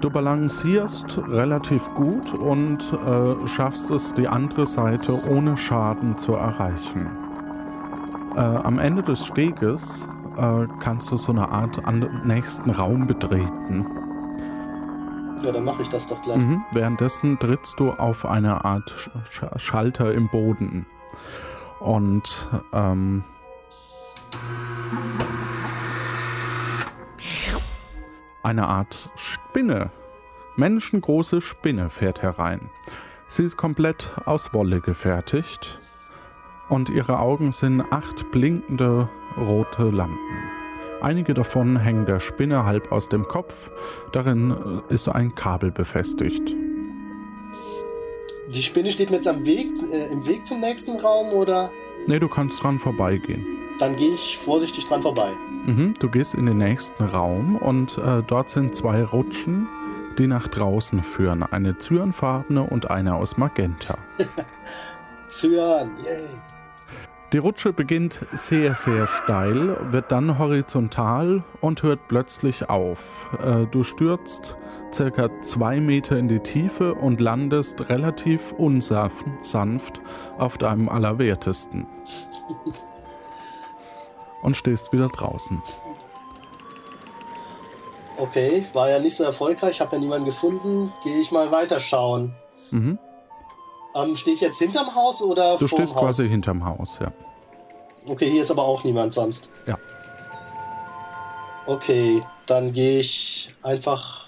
Du 0.01 0.09
balancierst 0.09 1.17
relativ 1.27 1.89
gut 1.95 2.33
und 2.33 2.79
äh, 2.93 3.47
schaffst 3.47 3.89
es, 3.89 4.13
die 4.13 4.27
andere 4.27 4.67
Seite 4.67 5.19
ohne 5.27 5.57
Schaden 5.57 6.17
zu 6.17 6.33
erreichen. 6.33 7.09
Äh, 8.35 8.39
am 8.39 8.77
Ende 8.77 9.01
des 9.01 9.25
Steges 9.25 10.07
äh, 10.37 10.67
kannst 10.79 11.09
du 11.09 11.17
so 11.17 11.31
eine 11.31 11.49
Art 11.49 11.83
an 11.87 12.21
nächsten 12.25 12.69
Raum 12.69 13.07
betreten. 13.07 13.87
Ja, 15.43 15.51
dann 15.51 15.63
mache 15.65 15.81
ich 15.81 15.89
das 15.89 16.07
doch 16.07 16.21
gleich. 16.21 16.37
Mhm. 16.37 16.63
Währenddessen 16.73 17.39
trittst 17.39 17.79
du 17.79 17.91
auf 17.91 18.25
eine 18.25 18.63
Art 18.65 18.89
Sch 18.91 19.09
Sch 19.29 19.45
Schalter 19.55 20.13
im 20.13 20.29
Boden. 20.29 20.85
Und 21.79 22.49
ähm, 22.73 23.23
eine 28.47 28.65
Art 28.65 29.11
Spinne, 29.17 29.91
menschengroße 30.55 31.41
Spinne 31.41 31.89
fährt 31.89 32.21
herein. 32.21 32.69
Sie 33.27 33.43
ist 33.43 33.57
komplett 33.57 34.13
aus 34.25 34.53
Wolle 34.53 34.79
gefertigt 34.79 35.81
und 36.69 36.89
ihre 36.89 37.19
Augen 37.19 37.51
sind 37.51 37.81
acht 37.91 38.31
blinkende 38.31 39.09
rote 39.37 39.89
Lampen. 39.89 40.17
Einige 41.01 41.33
davon 41.33 41.77
hängen 41.77 42.05
der 42.05 42.21
Spinne 42.21 42.63
halb 42.63 42.91
aus 42.91 43.09
dem 43.09 43.27
Kopf, 43.27 43.69
darin 44.13 44.81
äh, 44.89 44.93
ist 44.93 45.09
ein 45.09 45.35
Kabel 45.35 45.69
befestigt. 45.69 46.55
Die 48.47 48.63
Spinne 48.63 48.93
steht 48.93 49.09
mir 49.09 49.17
jetzt 49.17 49.27
am 49.27 49.45
Weg, 49.45 49.67
äh, 49.91 50.07
im 50.11 50.25
Weg 50.25 50.45
zum 50.45 50.61
nächsten 50.61 50.97
Raum 50.99 51.33
oder? 51.33 51.69
Ne, 52.07 52.19
du 52.19 52.29
kannst 52.29 52.63
dran 52.63 52.79
vorbeigehen. 52.79 53.45
Dann 53.79 53.95
gehe 53.97 54.13
ich 54.13 54.37
vorsichtig 54.37 54.87
dran 54.87 55.01
vorbei. 55.01 55.33
Mhm, 55.65 55.93
du 55.99 56.09
gehst 56.09 56.35
in 56.35 56.45
den 56.45 56.57
nächsten 56.57 57.03
Raum 57.03 57.57
und 57.57 57.97
äh, 57.97 58.23
dort 58.25 58.49
sind 58.49 58.73
zwei 58.73 59.03
Rutschen, 59.03 59.67
die 60.17 60.27
nach 60.27 60.47
draußen 60.47 61.03
führen. 61.03 61.43
Eine 61.43 61.77
zyanfarbene 61.77 62.63
und 62.63 62.89
eine 62.89 63.15
aus 63.15 63.37
Magenta. 63.37 63.97
Zyan, 65.27 65.97
yay. 65.97 66.29
Die 67.33 67.39
Rutsche 67.39 67.73
beginnt 67.73 68.25
sehr, 68.31 68.73
sehr 68.73 69.05
steil, 69.05 69.75
wird 69.91 70.09
dann 70.13 70.39
horizontal 70.39 71.43
und 71.59 71.83
hört 71.83 72.07
plötzlich 72.07 72.69
auf. 72.69 73.29
Äh, 73.43 73.65
Du 73.65 73.83
stürzt 73.83 74.55
circa 74.93 75.29
zwei 75.41 75.79
Meter 75.79 76.17
in 76.17 76.27
die 76.27 76.39
Tiefe 76.39 76.93
und 76.95 77.21
landest 77.21 77.89
relativ 77.89 78.51
unsanft 78.53 80.01
auf 80.37 80.57
deinem 80.57 80.89
Allerwertesten. 80.89 81.87
Und 84.41 84.55
stehst 84.55 84.93
wieder 84.93 85.09
draußen. 85.09 85.61
Okay, 88.17 88.65
war 88.73 88.89
ja 88.89 88.99
nicht 88.99 89.15
so 89.15 89.23
erfolgreich, 89.23 89.79
habe 89.79 89.95
ja 89.95 90.01
niemanden 90.01 90.25
gefunden. 90.25 90.91
Gehe 91.03 91.21
ich 91.21 91.31
mal 91.31 91.51
weiterschauen. 91.51 92.33
Mhm. 92.71 92.97
Ähm, 93.95 94.15
Stehe 94.15 94.35
ich 94.35 94.41
jetzt 94.41 94.59
hinterm 94.59 94.93
Haus 94.95 95.21
oder 95.21 95.57
Du 95.57 95.67
stehst 95.67 95.93
Haus? 95.95 96.01
quasi 96.03 96.27
hinterm 96.27 96.65
Haus, 96.65 96.97
ja. 96.99 97.11
Okay, 98.07 98.29
hier 98.29 98.41
ist 98.41 98.51
aber 98.51 98.63
auch 98.63 98.83
niemand 98.83 99.13
sonst. 99.13 99.49
Ja. 99.65 99.77
Okay, 101.65 102.23
dann 102.45 102.71
gehe 102.73 102.99
ich 102.99 103.49
einfach 103.61 104.26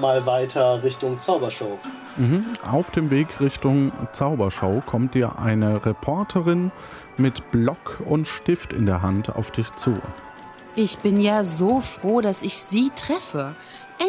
mal 0.00 0.26
weiter 0.26 0.82
Richtung 0.82 1.20
Zaubershow. 1.20 1.78
Mhm. 2.16 2.46
Auf 2.70 2.90
dem 2.90 3.10
Weg 3.10 3.40
Richtung 3.40 3.92
Zaubershow 4.12 4.82
kommt 4.84 5.14
dir 5.14 5.38
eine 5.38 5.84
Reporterin 5.84 6.70
mit 7.16 7.50
Block 7.50 8.00
und 8.04 8.28
Stift 8.28 8.72
in 8.72 8.86
der 8.86 9.02
Hand 9.02 9.34
auf 9.34 9.50
dich 9.50 9.70
zu. 9.74 9.98
Ich 10.74 10.98
bin 10.98 11.20
ja 11.20 11.44
so 11.44 11.80
froh, 11.80 12.20
dass 12.20 12.42
ich 12.42 12.56
Sie 12.56 12.90
treffe. 12.96 13.54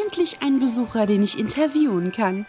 Endlich 0.05 0.37
ein 0.41 0.59
Besucher, 0.59 1.05
den 1.05 1.23
ich 1.23 1.37
interviewen 1.37 2.11
kann. 2.11 2.45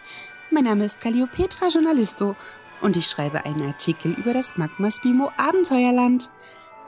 Mein 0.51 0.63
Name 0.63 0.85
ist 0.85 1.01
Calliopetra 1.01 1.67
Journalisto 1.67 2.35
und 2.81 2.97
ich 2.97 3.07
schreibe 3.07 3.45
einen 3.45 3.67
Artikel 3.67 4.13
über 4.13 4.33
das 4.33 4.57
Magma 4.57 4.89
Spimo 4.89 5.31
Abenteuerland. 5.37 6.31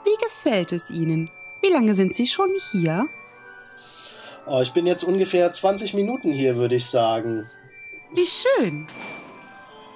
Wie 0.04 0.24
gefällt 0.24 0.72
es 0.72 0.90
Ihnen? 0.90 1.30
Wie 1.60 1.72
lange 1.72 1.94
sind 1.94 2.16
Sie 2.16 2.26
schon 2.26 2.50
hier? 2.70 3.08
Oh, 4.50 4.60
ich 4.62 4.72
bin 4.72 4.86
jetzt 4.86 5.04
ungefähr 5.04 5.52
20 5.52 5.92
Minuten 5.92 6.32
hier, 6.32 6.56
würde 6.56 6.74
ich 6.74 6.86
sagen. 6.86 7.46
Wie 8.14 8.26
schön. 8.26 8.86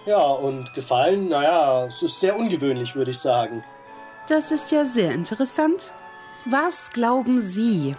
Ja, 0.04 0.22
und 0.22 0.74
gefallen, 0.74 1.30
naja, 1.30 1.86
es 1.86 2.02
ist 2.02 2.20
sehr 2.20 2.36
ungewöhnlich, 2.36 2.94
würde 2.94 3.12
ich 3.12 3.18
sagen. 3.18 3.64
Das 4.28 4.52
ist 4.52 4.70
ja 4.70 4.84
sehr 4.84 5.12
interessant. 5.12 5.90
Was 6.44 6.90
glauben 6.90 7.40
Sie? 7.40 7.96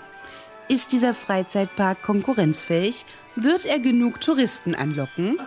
Ist 0.68 0.92
dieser 0.92 1.16
Freizeitpark 1.16 2.04
konkurrenzfähig? 2.04 3.06
Wird 3.36 3.66
er 3.66 3.80
genug 3.80 4.22
Touristen 4.22 4.76
anlocken? 4.76 5.40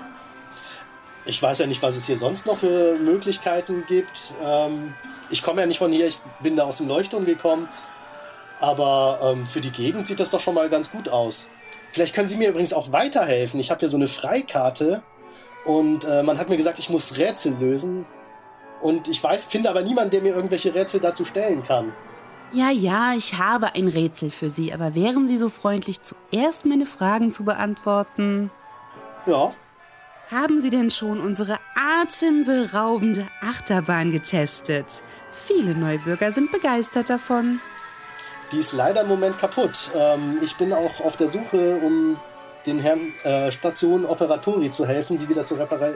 Ich 1.24 1.40
weiß 1.40 1.58
ja 1.58 1.66
nicht, 1.66 1.82
was 1.82 1.96
es 1.96 2.06
hier 2.06 2.18
sonst 2.18 2.46
noch 2.46 2.58
für 2.58 2.98
Möglichkeiten 2.98 3.84
gibt. 3.86 4.32
Ähm, 4.44 4.92
ich 5.30 5.42
komme 5.42 5.60
ja 5.60 5.66
nicht 5.66 5.78
von 5.78 5.92
hier, 5.92 6.06
ich 6.06 6.18
bin 6.40 6.56
da 6.56 6.64
aus 6.64 6.78
dem 6.78 6.88
Leuchtturm 6.88 7.26
gekommen. 7.26 7.68
Aber 8.60 9.18
ähm, 9.22 9.46
für 9.46 9.60
die 9.60 9.70
Gegend 9.70 10.06
sieht 10.06 10.20
das 10.20 10.30
doch 10.30 10.40
schon 10.40 10.54
mal 10.54 10.68
ganz 10.68 10.90
gut 10.90 11.08
aus. 11.08 11.48
Vielleicht 11.92 12.14
können 12.14 12.28
Sie 12.28 12.36
mir 12.36 12.50
übrigens 12.50 12.72
auch 12.72 12.92
weiterhelfen. 12.92 13.60
Ich 13.60 13.70
habe 13.70 13.80
hier 13.80 13.88
so 13.88 13.96
eine 13.96 14.08
Freikarte 14.08 15.02
und 15.64 16.04
äh, 16.04 16.22
man 16.22 16.38
hat 16.38 16.48
mir 16.48 16.56
gesagt, 16.56 16.78
ich 16.78 16.90
muss 16.90 17.16
Rätsel 17.18 17.56
lösen. 17.58 18.06
Und 18.82 19.08
ich 19.08 19.22
weiß, 19.22 19.44
finde 19.44 19.70
aber 19.70 19.82
niemanden, 19.82 20.10
der 20.10 20.22
mir 20.22 20.34
irgendwelche 20.34 20.74
Rätsel 20.74 21.00
dazu 21.00 21.24
stellen 21.24 21.62
kann. 21.62 21.92
Ja, 22.52 22.70
ja, 22.70 23.14
ich 23.14 23.34
habe 23.38 23.74
ein 23.74 23.88
Rätsel 23.88 24.30
für 24.30 24.50
Sie, 24.50 24.72
aber 24.72 24.94
wären 24.94 25.26
Sie 25.26 25.36
so 25.36 25.48
freundlich, 25.48 26.00
zuerst 26.02 26.64
meine 26.64 26.86
Fragen 26.86 27.32
zu 27.32 27.44
beantworten? 27.44 28.50
Ja, 29.26 29.52
Haben 30.30 30.60
Sie 30.60 30.70
denn 30.70 30.90
schon 30.90 31.20
unsere 31.20 31.58
atemberaubende 31.74 33.26
Achterbahn 33.40 34.10
getestet? 34.12 35.02
Viele 35.46 35.74
Neubürger 35.74 36.30
sind 36.32 36.52
begeistert 36.52 37.10
davon. 37.10 37.60
Die 38.52 38.59
ist 38.59 38.72
leider 38.72 39.02
im 39.02 39.09
Moment 39.09 39.38
kaputt. 39.38 39.90
Ähm, 39.94 40.38
ich 40.42 40.56
bin 40.56 40.72
auch 40.72 41.00
auf 41.00 41.16
der 41.16 41.28
Suche, 41.28 41.76
um 41.82 42.16
den 42.66 42.78
Herrn 42.80 43.12
äh, 43.24 43.50
Station 43.52 44.04
Operatori 44.04 44.70
zu 44.70 44.87
helfen, 44.87 45.18
sie 45.18 45.28
wieder 45.28 45.46
zu, 45.46 45.54
repara 45.54 45.88
äh, 45.90 45.94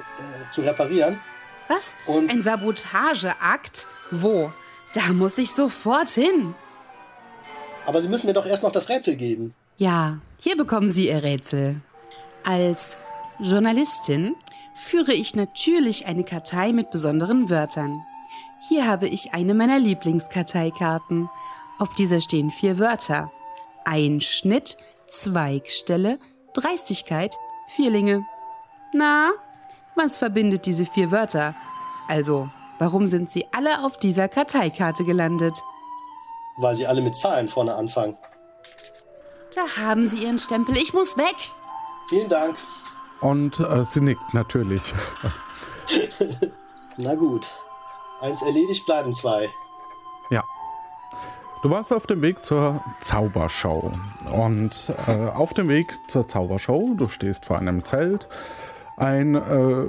zu 0.52 0.60
reparieren. 0.62 1.18
Was? 1.68 1.94
Und- 2.06 2.30
Ein 2.30 2.42
Sabotageakt? 2.42 3.86
Wo? 4.10 4.50
Da 4.94 5.12
muss 5.12 5.38
ich 5.38 5.52
sofort 5.52 6.08
hin. 6.08 6.54
Aber 7.86 8.02
Sie 8.02 8.08
müssen 8.08 8.26
mir 8.26 8.32
doch 8.34 8.46
erst 8.46 8.62
noch 8.62 8.72
das 8.72 8.88
Rätsel 8.88 9.16
geben. 9.16 9.54
Ja, 9.78 10.18
hier 10.38 10.56
bekommen 10.56 10.88
Sie 10.92 11.08
Ihr 11.08 11.22
Rätsel. 11.22 11.80
Als 12.44 12.96
Journalistin 13.40 14.34
führe 14.74 15.12
ich 15.12 15.34
natürlich 15.34 16.06
eine 16.06 16.24
Kartei 16.24 16.72
mit 16.72 16.90
besonderen 16.90 17.48
Wörtern. 17.50 18.00
Hier 18.68 18.86
habe 18.86 19.08
ich 19.08 19.32
eine 19.32 19.54
meiner 19.54 19.78
Lieblingskarteikarten. 19.78 21.28
Auf 21.80 21.92
dieser 21.92 22.20
stehen 22.20 22.50
vier 22.50 22.78
Wörter. 22.78 23.32
Einschnitt, 23.86 24.76
Zweigstelle, 25.08 26.18
Dreistigkeit, 26.52 27.36
Vierlinge. 27.74 28.26
Na, 28.92 29.30
was 29.96 30.18
verbindet 30.18 30.66
diese 30.66 30.84
vier 30.84 31.10
Wörter? 31.10 31.54
Also, 32.06 32.50
warum 32.78 33.06
sind 33.06 33.30
sie 33.30 33.46
alle 33.52 33.82
auf 33.82 33.96
dieser 33.96 34.28
Karteikarte 34.28 35.04
gelandet? 35.04 35.62
Weil 36.58 36.74
Sie 36.74 36.86
alle 36.86 37.00
mit 37.00 37.16
Zahlen 37.16 37.48
vorne 37.48 37.74
anfangen. 37.74 38.18
Da 39.54 39.62
haben 39.82 40.06
Sie 40.06 40.22
Ihren 40.22 40.38
Stempel. 40.38 40.76
Ich 40.76 40.92
muss 40.92 41.16
weg. 41.16 41.36
Vielen 42.10 42.28
Dank. 42.28 42.58
Und 43.22 43.58
äh, 43.58 43.84
sie 43.86 44.00
nickt 44.02 44.34
natürlich. 44.34 44.82
Na 46.98 47.14
gut. 47.14 47.46
Eins 48.20 48.42
erledigt, 48.42 48.84
bleiben 48.84 49.14
zwei. 49.14 49.48
Du 51.62 51.70
warst 51.70 51.92
auf 51.92 52.06
dem 52.06 52.22
Weg 52.22 52.42
zur 52.42 52.82
Zaubershow. 53.00 53.92
Und 54.32 54.90
äh, 55.06 55.26
auf 55.26 55.52
dem 55.52 55.68
Weg 55.68 55.92
zur 56.08 56.26
Zaubershow, 56.26 56.94
du 56.96 57.06
stehst 57.06 57.44
vor 57.44 57.58
einem 57.58 57.84
Zelt. 57.84 58.28
Ein 58.96 59.34
äh, 59.34 59.84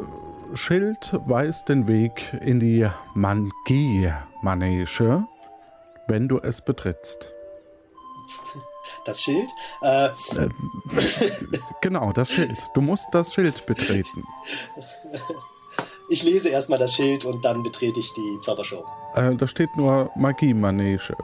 Schild 0.53 1.17
weist 1.27 1.69
den 1.69 1.88
Weg 1.88 2.34
in 2.41 2.60
die 2.60 2.89
Mangie-Manege, 3.13 4.13
wenn 6.07 6.27
du 6.27 6.39
es 6.39 6.62
betrittst. 6.62 7.31
Das 9.05 9.21
Schild? 9.21 9.49
Äh, 9.81 10.10
Genau, 11.81 12.12
das 12.12 12.31
Schild. 12.31 12.60
Du 12.73 12.81
musst 12.81 13.07
das 13.13 13.34
Schild 13.34 13.65
betreten. 13.65 14.25
ich 16.10 16.23
lese 16.23 16.49
erstmal 16.49 16.79
das 16.79 16.93
Schild 16.93 17.23
und 17.23 17.45
dann 17.45 17.63
betrete 17.63 18.01
ich 18.01 18.12
die 18.12 18.39
Zaubershow. 18.41 18.84
Äh, 19.15 19.36
da 19.36 19.47
steht 19.47 19.77
nur 19.77 20.12
Magie-Manege 20.17 21.15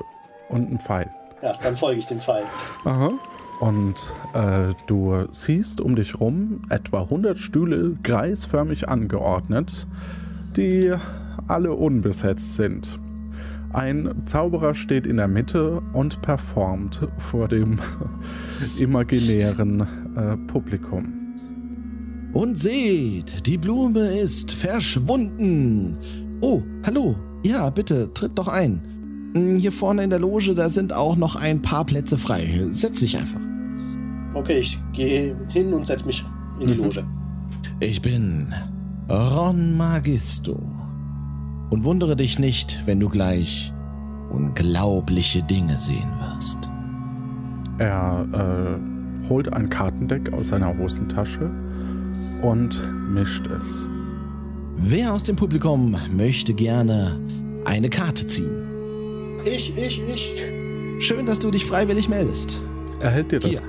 und 0.49 0.71
ein 0.71 0.79
Pfeil. 0.79 1.09
Ja, 1.41 1.53
dann 1.61 1.77
folge 1.77 1.99
ich 1.99 2.07
dem 2.07 2.19
Pfeil. 2.19 2.43
Aha. 2.85 3.13
Und 3.59 3.95
äh, 4.33 4.73
du 4.85 5.25
siehst 5.31 5.81
um 5.81 5.95
dich 5.95 6.19
rum 6.19 6.61
etwa 6.69 7.01
100 7.03 7.37
Stühle 7.37 7.97
kreisförmig 8.03 8.87
angeordnet, 8.87 9.87
die 10.55 10.93
alle 11.47 11.73
unbesetzt 11.73 12.55
sind. 12.55 12.99
Ein 13.73 14.23
Zauberer 14.25 14.73
steht 14.75 15.05
in 15.05 15.17
der 15.17 15.27
Mitte 15.27 15.81
und 15.93 16.21
performt 16.21 17.07
vor 17.17 17.47
dem 17.47 17.79
imaginären 18.79 19.81
äh, 20.15 20.37
Publikum. 20.51 21.13
Und 22.33 22.57
seht, 22.57 23.45
die 23.47 23.57
Blume 23.57 24.19
ist 24.19 24.51
verschwunden. 24.51 25.97
Oh, 26.41 26.61
hallo. 26.85 27.15
Ja, 27.43 27.69
bitte, 27.69 28.13
tritt 28.13 28.37
doch 28.37 28.47
ein. 28.47 28.96
Hm, 29.41 29.57
Hier 29.57 29.71
vorne 29.71 30.03
in 30.03 30.09
der 30.09 30.19
Loge, 30.19 30.53
da 30.55 30.69
sind 30.69 30.93
auch 30.93 31.15
noch 31.15 31.35
ein 31.35 31.61
paar 31.61 31.85
Plätze 31.85 32.17
frei. 32.17 32.65
Setz 32.69 32.99
dich 33.01 33.17
einfach. 33.17 33.39
Okay, 34.33 34.59
ich 34.59 34.79
gehe 34.93 35.35
hin 35.49 35.73
und 35.73 35.87
setze 35.87 36.05
mich 36.05 36.25
in 36.59 36.67
die 36.67 36.75
Mhm. 36.75 36.83
Loge. 36.83 37.03
Ich 37.79 38.01
bin 38.01 38.53
Ron 39.09 39.75
Magisto. 39.77 40.59
Und 41.69 41.83
wundere 41.83 42.15
dich 42.15 42.39
nicht, 42.39 42.81
wenn 42.85 42.99
du 42.99 43.09
gleich 43.09 43.73
unglaubliche 44.31 45.43
Dinge 45.43 45.77
sehen 45.77 46.09
wirst. 46.19 46.69
Er 47.77 48.25
äh, 48.33 49.27
holt 49.29 49.51
ein 49.53 49.69
Kartendeck 49.69 50.31
aus 50.33 50.47
seiner 50.49 50.77
Hosentasche 50.77 51.49
und 52.41 52.79
mischt 53.13 53.47
es. 53.47 53.87
Wer 54.77 55.13
aus 55.13 55.23
dem 55.23 55.35
Publikum 55.35 55.95
möchte 56.15 56.53
gerne 56.53 57.19
eine 57.65 57.89
Karte 57.89 58.27
ziehen? 58.27 58.63
Ich, 59.45 59.77
ich, 59.77 60.01
ich. 60.07 60.53
Schön, 60.99 61.25
dass 61.25 61.39
du 61.39 61.51
dich 61.51 61.65
freiwillig 61.65 62.09
meldest. 62.09 62.61
Er 62.99 63.11
hält 63.11 63.31
dir 63.31 63.39
das, 63.39 63.61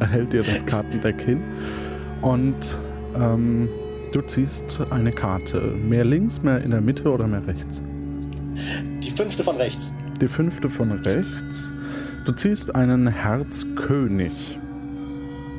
er 0.00 0.06
hält 0.08 0.32
dir 0.32 0.42
das 0.42 0.66
Kartendeck 0.66 1.20
hin 1.20 1.42
und 2.22 2.78
ähm, 3.14 3.68
du 4.12 4.20
ziehst 4.22 4.80
eine 4.90 5.12
Karte. 5.12 5.60
Mehr 5.60 6.04
links, 6.04 6.42
mehr 6.42 6.62
in 6.62 6.72
der 6.72 6.80
Mitte 6.80 7.10
oder 7.10 7.26
mehr 7.26 7.46
rechts? 7.46 7.82
Die 9.02 9.10
fünfte 9.10 9.44
von 9.44 9.56
rechts. 9.56 9.94
Die 10.20 10.28
fünfte 10.28 10.68
von 10.68 10.92
rechts. 10.92 11.72
Du 12.24 12.32
ziehst 12.32 12.74
einen 12.74 13.06
Herzkönig. 13.06 14.58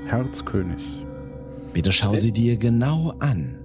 Herzkönig. 0.07 0.83
Bitte 1.73 1.91
schau 1.91 2.15
sie 2.15 2.31
dir 2.31 2.57
genau 2.57 3.13
an 3.19 3.57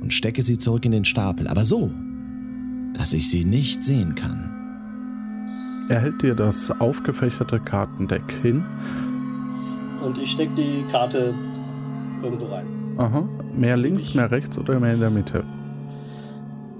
und 0.00 0.12
stecke 0.12 0.42
sie 0.42 0.58
zurück 0.58 0.84
in 0.84 0.92
den 0.92 1.04
Stapel, 1.04 1.48
aber 1.48 1.64
so, 1.64 1.90
dass 2.94 3.12
ich 3.12 3.30
sie 3.30 3.44
nicht 3.44 3.84
sehen 3.84 4.14
kann. 4.14 4.54
Er 5.88 6.00
hält 6.00 6.22
dir 6.22 6.34
das 6.34 6.70
aufgefächerte 6.80 7.60
Kartendeck 7.60 8.30
hin. 8.42 8.64
Und 10.04 10.18
ich 10.18 10.32
stecke 10.32 10.54
die 10.54 10.84
Karte 10.92 11.34
irgendwo 12.22 12.46
rein. 12.46 12.66
Aha. 12.98 13.26
Mehr 13.54 13.76
links, 13.76 14.14
mehr 14.14 14.30
rechts 14.30 14.58
oder 14.58 14.78
mehr 14.80 14.94
in 14.94 15.00
der 15.00 15.10
Mitte? 15.10 15.44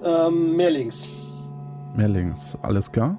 Ähm, 0.05 0.57
mehr 0.57 0.71
links. 0.71 1.07
Mehr 1.97 2.09
links, 2.09 2.57
alles 2.63 2.93
klar. 2.93 3.19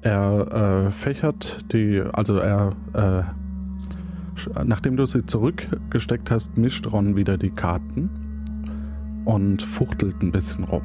Er 0.00 0.86
äh, 0.86 0.90
fächert 0.90 1.72
die, 1.72 2.02
also 2.12 2.38
er, 2.38 2.70
äh, 2.92 3.22
nachdem 4.64 4.96
du 4.96 5.06
sie 5.06 5.24
zurückgesteckt 5.24 6.30
hast, 6.30 6.56
mischt 6.56 6.90
Ron 6.90 7.16
wieder 7.16 7.38
die 7.38 7.50
Karten 7.50 8.10
und 9.24 9.62
fuchtelt 9.62 10.22
ein 10.22 10.32
bisschen 10.32 10.64
rum. 10.64 10.82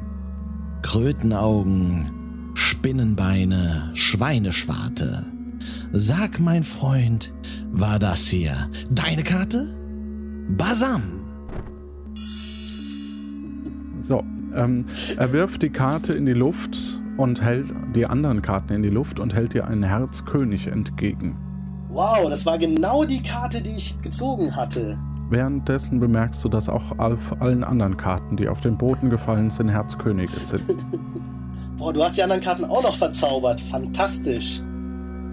Krötenaugen, 0.82 2.52
Spinnenbeine, 2.54 3.90
Schweineschwarte. 3.94 5.26
Sag, 5.92 6.40
mein 6.40 6.64
Freund, 6.64 7.32
war 7.70 7.98
das 7.98 8.26
hier 8.26 8.70
deine 8.90 9.22
Karte? 9.22 9.74
Basam! 10.56 11.02
So, 14.00 14.24
ähm, 14.54 14.86
er 15.16 15.32
wirft 15.32 15.62
die 15.62 15.70
Karte 15.70 16.14
in 16.14 16.26
die 16.26 16.32
Luft 16.32 16.76
und 17.16 17.42
hält 17.42 17.66
die 17.94 18.06
anderen 18.06 18.40
Karten 18.40 18.72
in 18.72 18.82
die 18.82 18.88
Luft 18.88 19.20
und 19.20 19.34
hält 19.34 19.52
dir 19.52 19.66
einen 19.66 19.82
Herzkönig 19.82 20.68
entgegen. 20.68 21.36
Wow, 21.90 22.30
das 22.30 22.46
war 22.46 22.56
genau 22.56 23.04
die 23.04 23.22
Karte, 23.22 23.60
die 23.60 23.76
ich 23.76 24.00
gezogen 24.00 24.56
hatte. 24.56 24.98
Währenddessen 25.30 26.00
bemerkst 26.00 26.42
du, 26.42 26.48
dass 26.48 26.68
auch 26.68 26.98
auf 26.98 27.40
allen 27.40 27.62
anderen 27.62 27.96
Karten, 27.96 28.36
die 28.36 28.48
auf 28.48 28.60
den 28.60 28.76
Boden 28.76 29.10
gefallen 29.10 29.48
sind, 29.48 29.68
Herzkönige 29.68 30.38
sind. 30.40 30.62
Boah, 31.78 31.92
du 31.92 32.02
hast 32.02 32.16
die 32.16 32.22
anderen 32.22 32.42
Karten 32.42 32.64
auch 32.64 32.82
noch 32.82 32.96
verzaubert. 32.96 33.60
Fantastisch. 33.60 34.60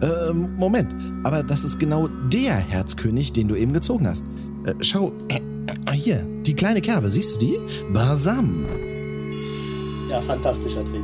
Ähm, 0.01 0.55
Moment, 0.55 0.93
aber 1.23 1.41
das 1.41 1.63
ist 1.63 1.79
genau 1.79 2.07
der 2.31 2.53
Herzkönig, 2.53 3.33
den 3.33 3.47
du 3.47 3.55
eben 3.55 3.73
gezogen 3.73 4.07
hast. 4.07 4.23
Äh, 4.65 4.75
schau, 4.81 5.11
äh, 5.29 5.39
äh, 5.87 5.91
hier, 5.91 6.23
die 6.45 6.53
kleine 6.53 6.79
Kerbe, 6.79 7.09
siehst 7.09 7.35
du 7.35 7.39
die? 7.39 7.59
Basam! 7.91 8.65
Ja, 10.11 10.21
fantastischer 10.21 10.85
Trick. 10.85 11.01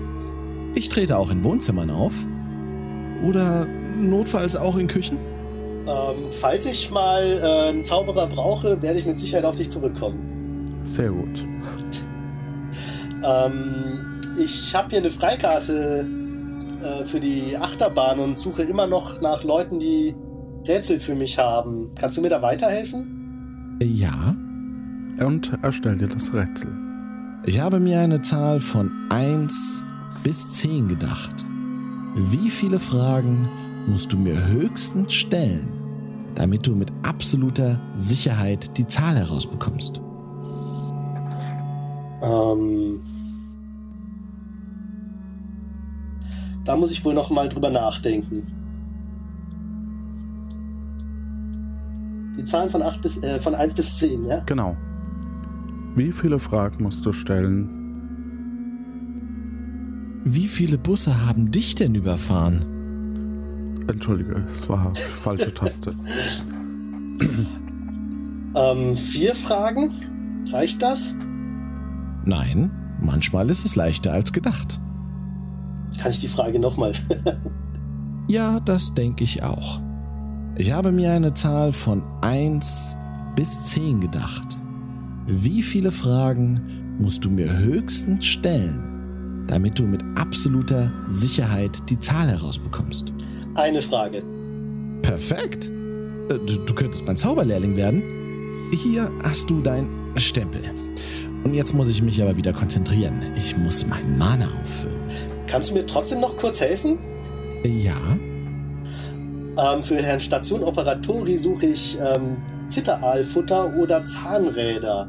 Ich 0.75 0.88
trete 0.88 1.17
auch 1.17 1.32
in 1.32 1.43
Wohnzimmern 1.43 1.89
auf. 1.89 2.13
Oder 3.23 3.65
notfalls 3.99 4.56
auch 4.56 4.77
in 4.77 4.88
Küchen? 4.88 5.17
Ähm, 5.86 6.32
falls 6.32 6.65
ich 6.65 6.91
mal 6.91 7.22
äh, 7.22 7.69
einen 7.69 7.84
Zauberer 7.84 8.28
brauche, 8.28 8.82
werde 8.82 9.00
ich 9.00 9.06
mit 9.06 9.19
Sicherheit 9.19 9.46
auf 9.46 9.56
dich 9.56 9.69
zurückkommen. 9.69 10.80
Sehr 10.84 11.10
gut. 11.10 11.43
Ähm, 13.24 14.22
ich 14.38 14.74
habe 14.76 14.89
hier 14.89 15.00
eine 15.00 15.12
Freikarte 15.12 16.06
äh, 16.84 17.08
für 17.08 17.19
die 17.19 17.58
Achterbahn 17.58 18.19
und 18.19 18.39
suche 18.39 18.63
immer 18.63 18.88
noch 18.88 19.22
nach 19.22 19.43
Leuten, 19.43 19.80
die 19.80 20.15
Rätsel 20.67 21.00
für 21.00 21.15
mich 21.15 21.38
haben. 21.38 21.91
Kannst 21.96 22.17
du 22.17 22.22
mir 22.22 22.30
da 22.30 22.41
weiterhelfen? 22.41 23.78
Ja. 23.82 24.36
Und 25.19 25.52
er 25.62 25.72
stellt 25.72 26.02
dir 26.02 26.08
das 26.08 26.34
Rätsel. 26.34 26.72
Ich 27.46 27.60
habe 27.60 27.80
mir 27.80 28.00
eine 28.00 28.22
Zahl 28.22 28.62
von 28.62 28.91
1 29.10 29.84
bis 30.24 30.52
10 30.52 30.88
gedacht. 30.88 31.46
Wie 32.15 32.50
viele 32.50 32.80
Fragen 32.80 33.50
musst 33.88 34.13
du 34.13 34.17
mir 34.17 34.48
höchstens 34.48 35.13
stellen, 35.13 35.67
damit 36.36 36.65
du 36.65 36.76
mit 36.76 36.91
absoluter 37.04 37.80
Sicherheit 37.96 38.78
die 38.78 38.88
Zahl 38.88 39.15
herausbekommst? 39.15 40.02
Ähm, 42.22 43.02
da 46.65 46.76
muss 46.78 46.91
ich 46.91 47.04
wohl 47.04 47.13
noch 47.13 47.30
mal 47.30 47.50
drüber 47.50 47.69
nachdenken. 47.69 48.43
Die 52.38 52.46
Zahlen 52.46 52.69
von, 52.69 52.82
8 52.82 53.02
bis, 53.02 53.17
äh, 53.17 53.39
von 53.39 53.54
1 53.54 53.74
bis 53.76 53.98
10, 53.98 54.26
ja? 54.26 54.39
Genau. 54.46 54.76
Wie 55.96 56.12
viele 56.12 56.39
Fragen 56.39 56.84
musst 56.84 57.06
du 57.06 57.13
stellen? 57.13 57.84
Wie 60.26 60.48
viele 60.48 60.78
Busse 60.78 61.26
haben 61.26 61.52
dich 61.52 61.76
denn 61.76 61.96
überfahren? 61.96 62.72
Entschuldige, 63.88 64.43
es 64.52 64.67
war 64.69 64.93
falsche 64.96 65.54
Taste. 65.54 65.96
Ähm, 68.55 68.95
vier 68.95 69.36
Fragen? 69.36 69.91
Reicht 70.51 70.82
das? 70.82 71.16
Nein, 72.26 72.72
manchmal 72.99 73.49
ist 73.49 73.66
es 73.66 73.76
leichter 73.76 74.14
als 74.14 74.32
gedacht. 74.32 74.80
Kann 75.99 76.12
ich 76.12 76.20
die 76.20 76.28
Frage 76.28 76.60
nochmal? 76.60 76.93
Ja, 78.30 78.62
das 78.62 78.93
denke 78.93 79.26
ich 79.26 79.43
auch. 79.43 79.82
Ich 80.55 80.72
habe 80.72 80.93
mir 80.93 81.12
eine 81.12 81.34
Zahl 81.34 81.74
von 81.74 82.01
1 82.22 82.95
bis 83.36 83.64
10 83.64 83.99
gedacht. 83.99 84.57
Wie 85.28 85.62
viele 85.62 85.91
Fragen 85.91 86.95
musst 86.99 87.26
du 87.26 87.30
mir 87.30 87.57
höchstens 87.57 88.26
stellen, 88.26 89.45
damit 89.47 89.78
du 89.78 89.84
mit 89.84 90.01
absoluter 90.16 90.89
Sicherheit 91.10 91.78
die 91.89 91.99
Zahl 91.99 92.30
herausbekommst? 92.30 93.12
Eine 93.56 93.82
Frage. 93.82 94.24
Perfekt. 95.01 95.66
Äh, 95.66 95.70
Du, 96.47 96.58
du 96.58 96.74
könntest 96.74 97.06
mein 97.06 97.18
Zauberlehrling 97.18 97.76
werden. 97.76 98.01
Hier 98.72 99.12
hast 99.24 99.49
du 99.49 99.62
dein 99.62 99.88
Stempel. 100.16 100.62
Und 101.43 101.54
jetzt 101.54 101.74
muss 101.74 101.89
ich 101.89 102.01
mich 102.01 102.22
aber 102.22 102.36
wieder 102.38 102.54
konzentrieren. 102.54 103.22
Ich 103.36 103.58
muss 103.58 103.86
meinen 103.86 104.18
Mana 104.18 104.45
auffüllen. 104.45 104.95
Kannst 105.47 105.70
du 105.70 105.74
mir 105.76 105.86
trotzdem 105.86 106.22
noch 106.22 106.38
kurz 106.38 106.62
helfen? 106.62 106.97
Ja, 107.66 107.95
Ähm, 109.58 109.84
für 109.84 110.01
Herrn 110.01 110.22
Station 110.22 110.64
Operatori 110.64 111.38
suche 111.38 111.68
ich 111.68 111.97
ähm, 112.01 112.38
Zitteraalfutter 112.70 113.76
oder 113.78 114.04
Zahnräder. 114.06 115.08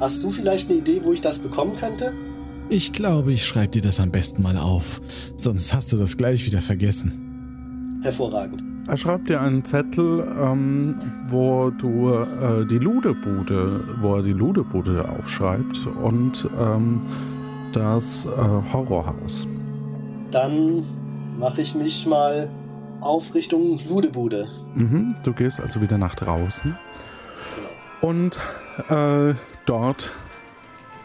Hast 0.00 0.22
du 0.22 0.30
vielleicht 0.30 0.68
eine 0.68 0.78
Idee, 0.80 1.00
wo 1.02 1.12
ich 1.12 1.20
das 1.20 1.38
bekommen 1.38 1.76
könnte? 1.76 2.12
ich 2.70 2.92
glaube, 2.92 3.32
ich 3.32 3.46
schreibe 3.46 3.68
dir 3.68 3.82
das 3.82 3.98
am 3.98 4.10
besten 4.10 4.42
mal 4.42 4.58
auf. 4.58 5.00
Sonst 5.36 5.72
hast 5.72 5.90
du 5.90 5.96
das 5.96 6.18
gleich 6.18 6.44
wieder 6.44 6.60
vergessen. 6.60 7.27
Hervorragend. 8.02 8.62
Er 8.86 8.96
schreibt 8.96 9.28
dir 9.28 9.40
einen 9.40 9.64
Zettel, 9.64 10.26
ähm, 10.40 10.98
wo 11.28 11.70
du 11.70 12.14
äh, 12.14 12.64
die 12.66 12.78
Ludebude, 12.78 13.84
wo 14.00 14.16
er 14.16 14.22
die 14.22 14.32
Ludebude 14.32 15.06
aufschreibt 15.06 15.86
und 16.02 16.48
ähm, 16.58 17.02
das 17.72 18.24
äh, 18.24 18.28
Horrorhaus. 18.72 19.46
Dann 20.30 20.84
mache 21.36 21.60
ich 21.60 21.74
mich 21.74 22.06
mal 22.06 22.48
auf 23.00 23.34
Richtung 23.34 23.78
Ludebude. 23.86 24.48
Mhm, 24.74 25.16
du 25.22 25.32
gehst 25.32 25.60
also 25.60 25.80
wieder 25.80 25.98
nach 25.98 26.14
draußen. 26.14 26.76
Und 28.00 28.38
äh, 28.88 29.34
dort 29.66 30.14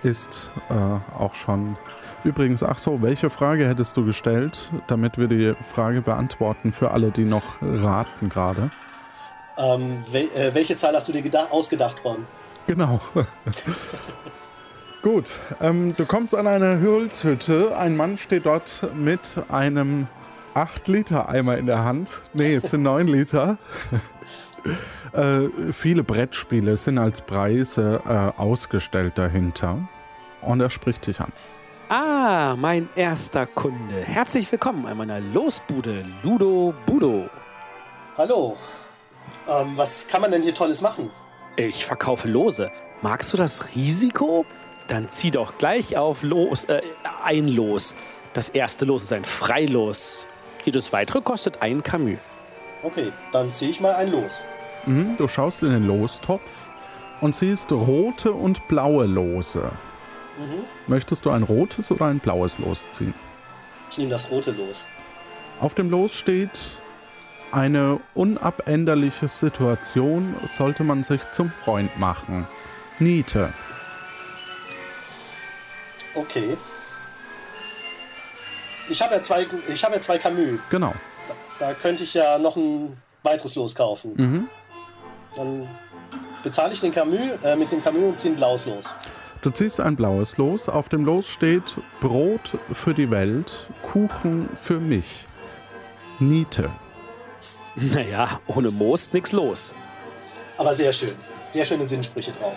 ist 0.03 0.51
äh, 0.69 0.73
auch 1.17 1.35
schon. 1.35 1.75
Übrigens, 2.23 2.63
ach 2.63 2.79
so, 2.79 3.01
welche 3.01 3.29
Frage 3.29 3.67
hättest 3.67 3.97
du 3.97 4.05
gestellt, 4.05 4.71
damit 4.87 5.17
wir 5.17 5.27
die 5.27 5.53
Frage 5.61 6.01
beantworten 6.01 6.71
für 6.71 6.91
alle, 6.91 7.11
die 7.11 7.25
noch 7.25 7.43
raten 7.61 8.29
gerade? 8.29 8.71
Ähm, 9.57 10.03
wel 10.11 10.29
äh, 10.35 10.53
welche 10.53 10.77
Zahl 10.77 10.95
hast 10.95 11.09
du 11.09 11.11
dir 11.11 11.21
geda- 11.21 11.49
ausgedacht, 11.51 12.03
Ron? 12.05 12.25
Genau. 12.65 13.01
Gut, 15.01 15.29
ähm, 15.61 15.93
du 15.97 16.05
kommst 16.05 16.33
an 16.33 16.47
eine 16.47 16.81
Holzhütte. 16.81 17.77
Ein 17.77 17.97
Mann 17.97 18.15
steht 18.15 18.45
dort 18.45 18.87
mit 18.95 19.19
einem 19.49 20.07
8-Liter-Eimer 20.55 21.57
in 21.57 21.65
der 21.65 21.83
Hand. 21.83 22.21
Nee, 22.33 22.55
es 22.55 22.69
sind 22.69 22.83
9 22.83 23.07
Liter. 23.09 23.57
äh, 25.11 25.49
viele 25.73 26.03
Brettspiele 26.03 26.77
sind 26.77 26.97
als 26.99 27.21
Preise 27.21 28.01
äh, 28.07 28.39
ausgestellt 28.41 29.17
dahinter. 29.17 29.77
Und 30.41 30.61
er 30.61 30.69
spricht 30.69 31.05
dich 31.05 31.19
an. 31.19 31.33
Ah, 31.89 32.55
mein 32.57 32.87
erster 32.95 33.45
Kunde. 33.45 33.95
Herzlich 33.95 34.51
willkommen 34.51 34.85
an 34.85 34.97
meiner 34.97 35.19
Losbude 35.19 36.05
Ludo 36.23 36.73
Budo. 36.85 37.29
Hallo. 38.17 38.55
Ähm, 39.49 39.73
was 39.75 40.07
kann 40.07 40.21
man 40.21 40.31
denn 40.31 40.41
hier 40.41 40.55
Tolles 40.55 40.81
machen? 40.81 41.11
Ich 41.57 41.85
verkaufe 41.85 42.27
Lose. 42.27 42.71
Magst 43.01 43.33
du 43.33 43.37
das 43.37 43.75
Risiko? 43.75 44.45
Dann 44.87 45.09
zieh 45.09 45.31
doch 45.31 45.57
gleich 45.57 45.97
auf 45.97 46.23
Los, 46.23 46.63
äh, 46.65 46.81
ein 47.23 47.47
Los. 47.49 47.95
Das 48.33 48.49
erste 48.49 48.85
Los 48.85 49.03
ist 49.03 49.13
ein 49.13 49.25
Freilos. 49.25 50.25
Jedes 50.63 50.93
weitere 50.93 51.21
kostet 51.21 51.61
ein 51.61 51.83
Camus. 51.83 52.19
Okay, 52.81 53.11
dann 53.31 53.51
ziehe 53.51 53.71
ich 53.71 53.81
mal 53.81 53.93
ein 53.95 54.11
los. 54.11 54.41
Mhm, 54.85 55.15
du 55.17 55.27
schaust 55.27 55.63
in 55.63 55.71
den 55.71 55.87
Lostopf 55.87 56.69
und 57.21 57.35
siehst 57.35 57.71
rote 57.71 58.31
und 58.31 58.67
blaue 58.67 59.05
Lose. 59.05 59.69
Möchtest 60.87 61.25
du 61.25 61.29
ein 61.29 61.43
rotes 61.43 61.91
oder 61.91 62.05
ein 62.05 62.19
blaues 62.19 62.59
Los 62.59 62.89
ziehen? 62.91 63.13
Ich 63.91 63.97
nehme 63.97 64.09
das 64.09 64.29
rote 64.31 64.51
los. 64.51 64.85
Auf 65.59 65.75
dem 65.75 65.89
Los 65.89 66.15
steht, 66.15 66.49
eine 67.51 67.99
unabänderliche 68.15 69.27
Situation 69.27 70.35
sollte 70.47 70.83
man 70.83 71.03
sich 71.03 71.21
zum 71.31 71.49
Freund 71.49 71.99
machen. 71.99 72.47
Niete. 72.99 73.53
Okay. 76.15 76.57
Ich 78.89 79.01
habe 79.01 79.15
ja 79.15 79.23
zwei, 79.23 79.45
ich 79.71 79.83
habe 79.83 79.95
ja 79.95 80.01
zwei 80.01 80.17
Camus. 80.17 80.59
Genau. 80.69 80.93
Da 81.59 81.73
könnte 81.73 82.03
ich 82.03 82.13
ja 82.13 82.37
noch 82.39 82.55
ein 82.55 82.97
weiteres 83.21 83.55
Los 83.55 83.73
kaufen. 83.75 84.13
Mhm. 84.15 84.49
Dann 85.35 85.67
bezahle 86.43 86.73
ich 86.73 86.81
den 86.81 86.91
Camus 86.91 87.43
äh, 87.43 87.55
mit 87.55 87.71
dem 87.71 87.83
Camus 87.83 88.03
und 88.03 88.19
ziehe 88.19 88.33
ein 88.33 88.37
blaues 88.37 88.65
los. 88.65 88.85
Du 89.43 89.49
ziehst 89.49 89.81
ein 89.81 89.97
blaues 89.97 90.37
Los. 90.37 90.69
Auf 90.69 90.87
dem 90.87 91.03
Los 91.03 91.27
steht 91.27 91.75
Brot 91.99 92.57
für 92.71 92.93
die 92.93 93.11
Welt, 93.11 93.67
Kuchen 93.81 94.47
für 94.55 94.79
mich. 94.79 95.25
Niete. 96.19 96.71
Naja, 97.75 98.39
ohne 98.47 98.71
Moos 98.71 99.11
nix 99.11 99.33
los. 99.33 99.73
Aber 100.57 100.73
sehr 100.73 100.93
schön. 100.93 101.11
Sehr 101.49 101.65
schöne 101.65 101.85
Sinnsprüche 101.85 102.31
drauf. 102.31 102.55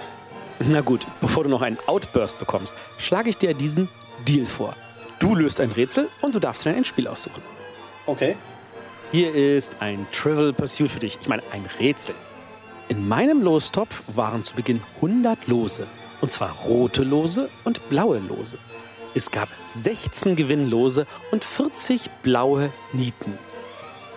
Na 0.61 0.81
gut, 0.81 1.09
bevor 1.21 1.43
du 1.43 1.51
noch 1.51 1.63
einen 1.63 1.79
Outburst 1.87 2.39
bekommst, 2.39 2.73
schlage 2.99 3.31
ich 3.31 3.37
dir 3.37 3.53
diesen 3.53 3.89
Deal 4.29 4.47
vor. 4.47 4.77
Du 5.19 5.35
löst 5.35 5.61
ein 5.61 5.73
Rätsel 5.73 6.09
und 6.21 6.37
du 6.37 6.39
darfst 6.39 6.65
dir 6.65 6.75
ein 6.75 6.85
Spiel 6.85 7.09
aussuchen. 7.09 7.43
Okay. 8.07 8.37
Hier 9.11 9.35
ist 9.35 9.75
ein 9.81 10.07
Trivial 10.13 10.53
Pursuit 10.53 10.91
für 10.91 11.01
dich. 11.01 11.19
Ich 11.21 11.27
meine, 11.27 11.43
ein 11.51 11.67
Rätsel. 11.81 12.15
In 12.89 13.09
meinem 13.09 13.43
Lostopf 13.43 14.05
waren 14.15 14.45
zu 14.45 14.55
Beginn 14.55 14.81
100 14.97 15.49
Lose. 15.49 15.89
Und 16.21 16.31
zwar 16.31 16.53
rote 16.53 17.03
Lose 17.03 17.49
und 17.65 17.89
blaue 17.89 18.19
Lose. 18.19 18.59
Es 19.15 19.31
gab 19.31 19.49
16 19.67 20.37
Gewinnlose 20.37 21.07
und 21.31 21.45
40 21.45 22.11
blaue 22.23 22.71
Nieten. 22.93 23.39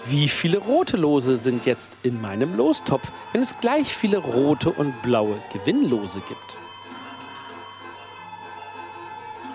Wie 0.05 0.27
viele 0.27 0.57
rote 0.57 0.97
Lose 0.97 1.37
sind 1.37 1.65
jetzt 1.65 1.95
in 2.03 2.21
meinem 2.21 2.55
Lostopf, 2.55 3.11
wenn 3.31 3.41
es 3.41 3.57
gleich 3.59 3.95
viele 3.95 4.17
rote 4.17 4.71
und 4.71 5.01
blaue 5.01 5.41
Gewinnlose 5.53 6.21
gibt? 6.27 6.57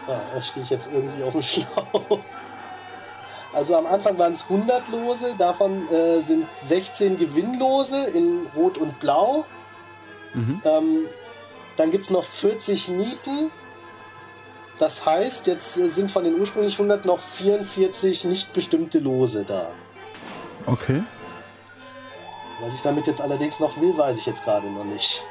Ah, 0.06 0.20
da 0.34 0.42
stehe 0.42 0.64
ich 0.64 0.70
jetzt 0.70 0.92
irgendwie 0.92 1.22
auf 1.24 1.32
dem 1.32 1.42
Schlauch. 1.42 2.20
Also 3.54 3.76
am 3.76 3.86
Anfang 3.86 4.18
waren 4.18 4.32
es 4.32 4.42
100 4.42 4.88
Lose, 4.88 5.34
davon 5.38 5.88
äh, 5.88 6.20
sind 6.22 6.46
16 6.62 7.16
Gewinnlose 7.16 8.04
in 8.10 8.46
Rot 8.56 8.78
und 8.78 8.98
Blau. 8.98 9.46
Mhm. 10.34 10.60
Ähm, 10.64 11.06
dann 11.76 11.90
gibt 11.90 12.04
es 12.04 12.10
noch 12.10 12.24
40 12.24 12.88
Nieten. 12.88 13.50
Das 14.78 15.06
heißt, 15.06 15.46
jetzt 15.46 15.74
sind 15.74 16.10
von 16.10 16.24
den 16.24 16.38
ursprünglich 16.38 16.74
100 16.74 17.04
noch 17.04 17.20
44 17.20 18.24
nicht 18.24 18.52
bestimmte 18.52 18.98
Lose 18.98 19.44
da. 19.44 19.72
Okay. 20.66 21.02
Was 22.60 22.74
ich 22.74 22.82
damit 22.82 23.06
jetzt 23.06 23.20
allerdings 23.20 23.60
noch 23.60 23.80
will, 23.80 23.96
weiß 23.96 24.18
ich 24.18 24.26
jetzt 24.26 24.44
gerade 24.44 24.70
noch 24.70 24.84
nicht. 24.84 25.24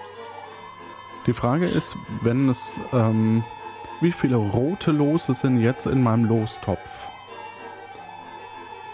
Die 1.26 1.34
Frage 1.34 1.66
ist, 1.66 1.96
wenn 2.22 2.50
es, 2.50 2.80
ähm, 2.92 3.44
wie 4.02 4.12
viele 4.12 4.36
rote 4.36 4.92
Lose 4.92 5.34
sind 5.34 5.62
jetzt 5.62 5.86
in 5.86 6.04
meinem 6.04 6.26
Lostopf? 6.26 7.08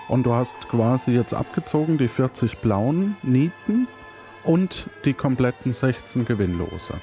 Und 0.08 0.24
du 0.24 0.34
hast 0.34 0.68
quasi 0.70 1.12
jetzt 1.12 1.34
abgezogen 1.34 1.98
die 1.98 2.08
40 2.08 2.60
blauen 2.60 3.18
Nieten 3.22 3.88
und 4.44 4.88
die 5.06 5.14
kompletten 5.14 5.74
16 5.74 6.26
Gewinnlose. 6.26 7.00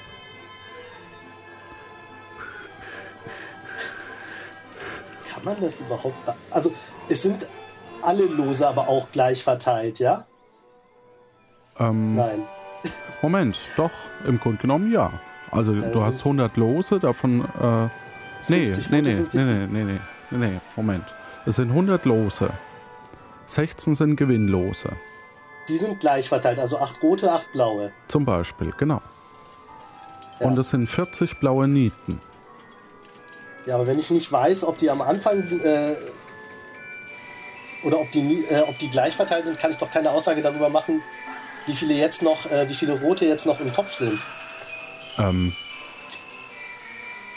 Man 5.47 5.59
das 5.61 5.79
überhaupt? 5.81 6.25
be- 6.25 6.35
Also, 6.51 6.71
es 7.09 7.21
sind 7.23 7.47
alle 8.01 8.25
Lose 8.25 8.67
aber 8.67 8.87
auch 8.87 9.11
gleich 9.11 9.43
verteilt, 9.43 9.99
ja? 9.99 10.25
Ähm, 11.79 12.15
Nein. 12.15 12.43
Moment, 13.21 13.59
doch, 13.75 13.91
im 14.25 14.39
Grunde 14.39 14.61
genommen 14.61 14.91
ja. 14.91 15.11
Also 15.51 15.73
Ja, 15.73 15.89
du 15.89 16.03
hast 16.03 16.15
ist- 16.15 16.25
100 16.25 16.57
Lose, 16.57 16.99
davon, 16.99 17.41
äh, 17.61 17.87
nee, 18.49 18.67
50 18.67 18.89
nee, 18.89 19.01
nee, 19.01 19.15
50 19.15 19.41
nee, 19.41 19.53
nee, 19.67 19.83
nee, 19.83 19.99
nee, 20.31 20.37
nee, 20.47 20.59
Moment. 20.75 21.05
Es 21.45 21.55
sind 21.55 21.69
100 21.69 22.05
Lose. 22.05 22.49
16 23.45 23.95
sind 23.95 24.15
Gewinnlose. 24.17 24.89
Die 25.69 25.77
sind 25.77 25.99
gleich 25.99 26.27
verteilt, 26.29 26.59
also 26.59 26.79
acht 26.79 27.01
rote, 27.01 27.31
acht 27.31 27.51
blaue. 27.53 27.91
Zum 28.09 28.25
Beispiel, 28.25 28.73
genau. 28.77 29.01
Ja. 30.39 30.47
Und 30.47 30.57
es 30.57 30.69
sind 30.69 30.87
40 30.87 31.39
blaue 31.39 31.67
Nieten. 31.67 32.19
Ja, 33.67 33.75
aber 33.75 33.85
wenn 33.85 33.99
ich 33.99 34.09
nicht 34.09 34.31
weiß, 34.31 34.63
ob 34.63 34.77
die 34.77 34.89
am 34.89 35.01
Anfang 35.01 35.43
äh, 35.61 35.95
oder 37.83 37.99
ob 37.99 38.09
die, 38.11 38.45
äh, 38.45 38.61
ob 38.61 38.79
die 38.79 38.89
gleich 38.89 39.13
verteilt 39.13 39.45
sind, 39.45 39.59
kann 39.59 39.71
ich 39.71 39.77
doch 39.77 39.91
keine 39.91 40.11
Aussage 40.11 40.41
darüber 40.41 40.69
machen, 40.69 41.03
wie 41.65 41.73
viele 41.73 41.93
jetzt 41.93 42.21
noch, 42.21 42.49
äh, 42.49 42.69
wie 42.69 42.73
viele 42.73 42.99
rote 43.01 43.25
jetzt 43.25 43.45
noch 43.45 43.59
im 43.59 43.73
Topf 43.73 43.93
sind. 43.93 44.19
Ähm, 45.19 45.53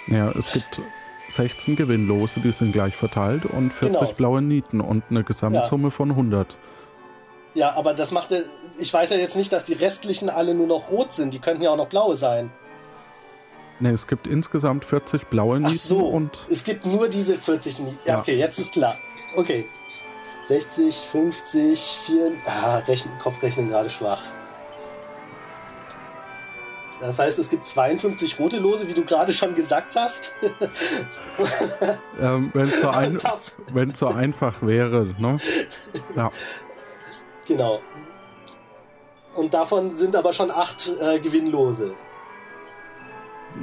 ja, 0.06 0.30
es 0.30 0.52
gibt 0.52 0.80
16 1.28 1.74
Gewinnlose, 1.74 2.38
die 2.38 2.52
sind 2.52 2.70
gleich 2.72 2.94
verteilt 2.94 3.44
und 3.44 3.72
40 3.72 3.98
Genau. 3.98 4.12
blaue 4.12 4.42
Nieten 4.42 4.80
und 4.80 5.02
eine 5.10 5.24
Gesamtsumme 5.24 5.90
von 5.90 6.10
100. 6.10 6.56
Ja, 7.54 7.74
aber 7.74 7.92
das 7.94 8.12
macht, 8.12 8.30
äh, 8.30 8.44
ich 8.78 8.94
weiß 8.94 9.10
ja 9.10 9.16
jetzt 9.16 9.34
nicht, 9.34 9.52
dass 9.52 9.64
die 9.64 9.72
restlichen 9.74 10.30
alle 10.30 10.54
nur 10.54 10.68
noch 10.68 10.90
rot 10.90 11.12
sind. 11.12 11.34
Die 11.34 11.40
könnten 11.40 11.62
ja 11.62 11.70
auch 11.70 11.76
noch 11.76 11.88
blaue 11.88 12.16
sein. 12.16 12.52
Ne, 13.80 13.90
es 13.92 14.06
gibt 14.06 14.26
insgesamt 14.26 14.84
40 14.84 15.26
blaue 15.28 15.56
Ach 15.56 15.68
Nieten 15.70 15.78
so, 15.78 16.00
und 16.06 16.38
es 16.50 16.64
gibt 16.64 16.84
nur 16.86 17.08
diese 17.08 17.36
40 17.36 17.78
Nie 17.80 17.98
Ja, 18.04 18.12
Ja. 18.14 18.18
okay, 18.20 18.36
jetzt 18.36 18.58
ist 18.58 18.72
klar. 18.72 18.96
Okay. 19.36 19.66
60, 20.48 20.94
50, 20.96 21.80
4. 22.06 22.32
Ah, 22.44 22.78
Rechnen, 22.78 23.16
Kopfrechnen 23.18 23.68
gerade 23.68 23.88
schwach. 23.88 24.20
Das 27.00 27.18
heißt, 27.18 27.38
es 27.38 27.48
gibt 27.48 27.66
52 27.66 28.38
rote 28.38 28.58
Lose, 28.58 28.86
wie 28.86 28.92
du 28.92 29.04
gerade 29.04 29.32
schon 29.32 29.54
gesagt 29.54 29.94
hast. 29.96 30.32
Ähm, 32.20 32.50
Wenn 32.52 32.64
es 32.64 32.80
so, 32.82 32.90
ein, 32.90 33.18
so 33.94 34.08
einfach 34.08 34.60
wäre, 34.60 35.14
ne? 35.18 35.38
Ja. 36.14 36.30
Genau. 37.46 37.80
Und 39.34 39.54
davon 39.54 39.94
sind 39.94 40.14
aber 40.14 40.34
schon 40.34 40.50
acht 40.50 40.90
äh, 41.00 41.18
Gewinnlose. 41.18 41.94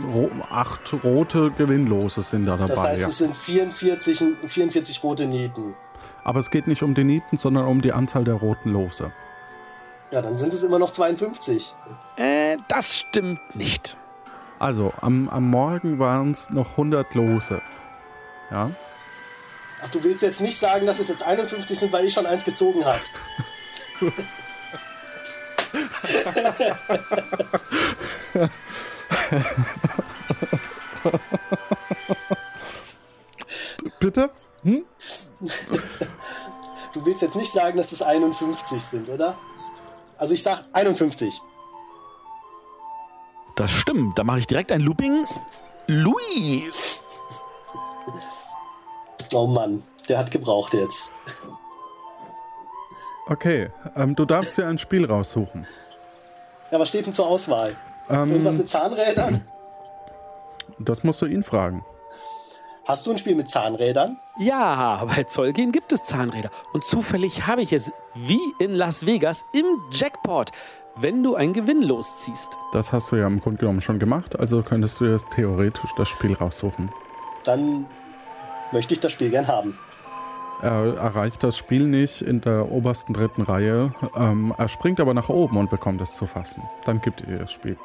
Ro 0.03 0.29
acht 0.49 0.93
rote 1.03 1.51
Gewinnlose 1.51 2.21
sind 2.21 2.45
da 2.45 2.57
dabei. 2.57 2.73
Das 2.73 2.83
heißt, 2.83 3.01
ja. 3.03 3.09
es 3.09 3.17
sind 3.17 3.35
44, 3.35 4.23
44 4.47 5.03
rote 5.03 5.25
Nieten. 5.25 5.75
Aber 6.23 6.39
es 6.39 6.51
geht 6.51 6.67
nicht 6.67 6.83
um 6.83 6.93
die 6.93 7.03
Nieten, 7.03 7.37
sondern 7.37 7.65
um 7.65 7.81
die 7.81 7.93
Anzahl 7.93 8.23
der 8.23 8.35
roten 8.35 8.71
Lose. 8.71 9.11
Ja, 10.11 10.21
dann 10.21 10.37
sind 10.37 10.53
es 10.53 10.63
immer 10.63 10.79
noch 10.79 10.91
52. 10.91 11.73
Äh, 12.15 12.57
das 12.67 12.97
stimmt 12.97 13.39
nicht. 13.55 13.97
Also, 14.59 14.93
am, 15.01 15.29
am 15.29 15.49
Morgen 15.49 15.99
waren 15.99 16.31
es 16.31 16.49
noch 16.49 16.71
100 16.71 17.13
Lose. 17.15 17.61
Ja. 18.51 18.71
Ach, 19.83 19.89
du 19.91 20.03
willst 20.03 20.23
jetzt 20.23 20.41
nicht 20.41 20.57
sagen, 20.57 20.87
dass 20.87 20.99
es 20.99 21.07
jetzt 21.07 21.23
51 21.23 21.77
sind, 21.77 21.91
weil 21.91 22.05
ich 22.05 22.13
schon 22.13 22.25
eins 22.25 22.43
gezogen 22.43 22.83
habe. 22.85 23.01
Bitte? 33.99 34.29
Hm? 34.63 34.85
Du 36.93 37.05
willst 37.05 37.21
jetzt 37.21 37.35
nicht 37.35 37.51
sagen, 37.51 37.77
dass 37.77 37.91
es 37.91 38.01
51 38.01 38.81
sind, 38.81 39.09
oder? 39.09 39.37
Also 40.17 40.33
ich 40.33 40.43
sag 40.43 40.63
51. 40.73 41.41
Das 43.55 43.71
stimmt. 43.71 44.17
Da 44.17 44.23
mache 44.23 44.39
ich 44.39 44.47
direkt 44.47 44.71
ein 44.71 44.81
Looping. 44.81 45.25
Louis! 45.87 47.03
Oh 49.33 49.47
Mann, 49.47 49.83
der 50.07 50.19
hat 50.19 50.31
gebraucht 50.31 50.73
jetzt. 50.73 51.11
Okay, 53.27 53.69
ähm, 53.95 54.15
du 54.15 54.25
darfst 54.25 54.57
dir 54.57 54.67
ein 54.67 54.77
Spiel 54.77 55.05
raussuchen. 55.05 55.67
Ja, 56.71 56.79
was 56.79 56.89
steht 56.89 57.05
denn 57.05 57.13
zur 57.13 57.27
Auswahl? 57.27 57.75
Irgendwas 58.09 58.53
Ähm, 58.53 58.57
mit 58.59 58.69
Zahnrädern? 58.69 59.41
das 60.79 61.03
musst 61.03 61.21
du 61.21 61.25
ihn 61.25 61.43
fragen. 61.43 61.83
Hast 62.85 63.05
du 63.05 63.11
ein 63.11 63.17
Spiel 63.17 63.35
mit 63.35 63.49
Zahnrädern? 63.49 64.17
Ja, 64.39 65.03
bei 65.13 65.23
Zollgehen 65.25 65.71
gibt 65.73 65.91
es 65.91 66.05
Zahnräder. 66.05 66.49
Und 66.71 66.85
zufällig 66.85 67.45
habe 67.45 67.61
ich 67.61 67.73
es, 67.73 67.91
wie 68.15 68.39
in 68.59 68.73
Las 68.73 69.05
Vegas, 69.05 69.43
im 69.51 69.65
Jackpot, 69.91 70.51
wenn 70.95 71.21
du 71.21 71.35
ein 71.35 71.51
Gewinn 71.51 71.81
losziehst. 71.81 72.55
Das 72.71 72.93
hast 72.93 73.11
du 73.11 73.17
ja 73.17 73.27
im 73.27 73.41
Grunde 73.41 73.59
genommen 73.59 73.81
schon 73.81 73.99
gemacht, 73.99 74.39
also 74.39 74.61
könntest 74.63 74.99
du 75.01 75.05
jetzt 75.05 75.29
theoretisch 75.31 75.91
das 75.97 76.07
Spiel 76.07 76.33
raussuchen. 76.33 76.89
Dann 77.43 77.87
möchte 78.71 78.93
ich 78.93 78.99
das 79.01 79.11
Spiel 79.11 79.31
gern 79.31 79.47
haben. 79.47 79.77
Er 80.61 80.95
erreicht 80.97 81.43
das 81.43 81.55
Spiel 81.57 81.83
nicht 81.85 82.21
in 82.21 82.41
der 82.41 82.71
obersten 82.71 83.13
dritten 83.13 83.43
Reihe. 83.43 83.91
Ähm, 84.15 84.53
er 84.57 84.67
springt 84.69 84.99
aber 84.99 85.13
nach 85.13 85.29
oben 85.29 85.57
und 85.57 85.69
bekommt 85.69 86.01
es 86.01 86.15
zu 86.15 86.25
fassen. 86.25 86.63
Dann 86.85 86.99
gibt 87.01 87.21
ihr 87.27 87.37
das 87.39 87.51
Spiel. 87.51 87.77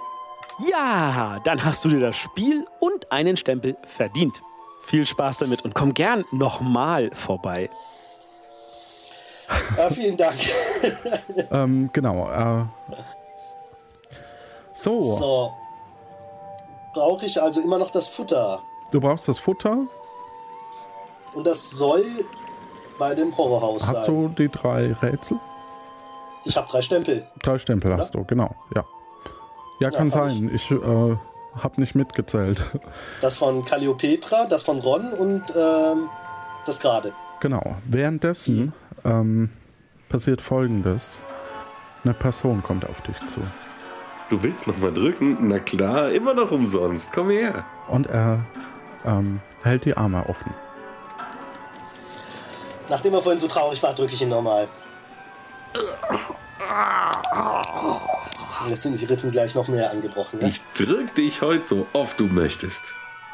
Ja, 0.70 1.38
dann 1.44 1.64
hast 1.64 1.84
du 1.84 1.88
dir 1.88 2.00
das 2.00 2.16
Spiel 2.16 2.66
und 2.80 3.11
einen 3.11 3.36
Stempel 3.36 3.76
verdient. 3.84 4.42
Viel 4.84 5.07
Spaß 5.07 5.38
damit 5.38 5.64
und 5.64 5.74
komm 5.74 5.94
gern 5.94 6.24
nochmal 6.32 7.11
vorbei. 7.14 7.68
Ja, 9.76 9.90
vielen 9.90 10.16
Dank. 10.16 10.38
Ähm, 11.50 11.90
genau. 11.92 12.30
Äh, 12.30 12.64
so, 14.72 15.00
So. 15.18 15.53
Brauche 16.94 17.26
ich 17.26 17.40
also 17.40 17.61
immer 17.61 17.78
noch 17.78 17.90
das 17.90 18.09
Futter. 18.09 18.61
du 18.90 19.00
brauchst 19.00 19.28
das 19.28 19.38
Futter. 19.38 19.86
Und 21.34 21.46
das 21.46 21.70
soll 21.70 22.05
bei 22.98 23.14
dem 23.14 23.36
Horrorhaus 23.36 23.86
Hast 23.86 24.07
sein. 24.07 24.14
du 24.14 24.28
die 24.28 24.48
drei 24.50 24.92
Rätsel? 24.92 25.38
Ich 26.44 26.57
habe 26.57 26.68
drei 26.68 26.82
Stempel. 26.82 27.26
Drei 27.42 27.59
Stempel 27.59 27.94
hast 27.96 28.14
du, 28.14 28.24
genau. 28.24 28.55
Ja, 28.74 28.84
ja 29.82 29.90
kann 29.90 30.12
hab 30.12 30.24
sein. 30.24 30.50
Ich 30.54 30.70
äh, 30.70 30.76
habe 30.76 31.80
nicht 31.80 31.94
mitgezählt. 31.94 32.64
Das 33.20 33.36
von 33.36 33.64
Calliopetra, 33.64 34.46
das 34.46 34.62
von 34.62 34.80
Ron 34.80 35.12
und 35.12 35.42
ähm, 35.54 36.08
das 36.66 36.80
gerade. 36.80 37.12
Genau. 37.40 37.76
Währenddessen 37.86 38.72
ähm, 39.04 39.50
passiert 40.08 40.40
Folgendes. 40.40 41.22
Eine 42.04 42.14
Person 42.14 42.62
kommt 42.62 42.88
auf 42.88 43.00
dich 43.02 43.16
zu. 43.28 43.40
Du 44.28 44.42
willst 44.42 44.66
noch 44.66 44.78
mal 44.78 44.92
drücken? 44.92 45.36
Na 45.40 45.58
klar, 45.58 46.10
immer 46.10 46.34
noch 46.34 46.50
umsonst. 46.50 47.12
Komm 47.12 47.30
her. 47.30 47.64
Und 47.88 48.08
er 48.08 48.44
ähm, 49.04 49.40
hält 49.62 49.84
die 49.84 49.96
Arme 49.96 50.24
offen. 50.28 50.52
Nachdem 52.88 53.14
er 53.14 53.22
vorhin 53.22 53.40
so 53.40 53.46
traurig 53.46 53.82
war, 53.82 53.94
drücke 53.94 54.14
ich 54.14 54.22
ihn 54.22 54.28
nochmal. 54.28 54.66
Jetzt 58.68 58.82
sind 58.82 59.00
die 59.00 59.04
Rippen 59.04 59.30
gleich 59.30 59.54
noch 59.54 59.68
mehr 59.68 59.90
angebrochen. 59.90 60.38
Ne? 60.40 60.48
Ich 60.48 60.60
drück 60.76 61.14
dich 61.14 61.42
heute 61.42 61.66
so 61.66 61.86
oft 61.92 62.18
du 62.20 62.26
möchtest. 62.26 62.82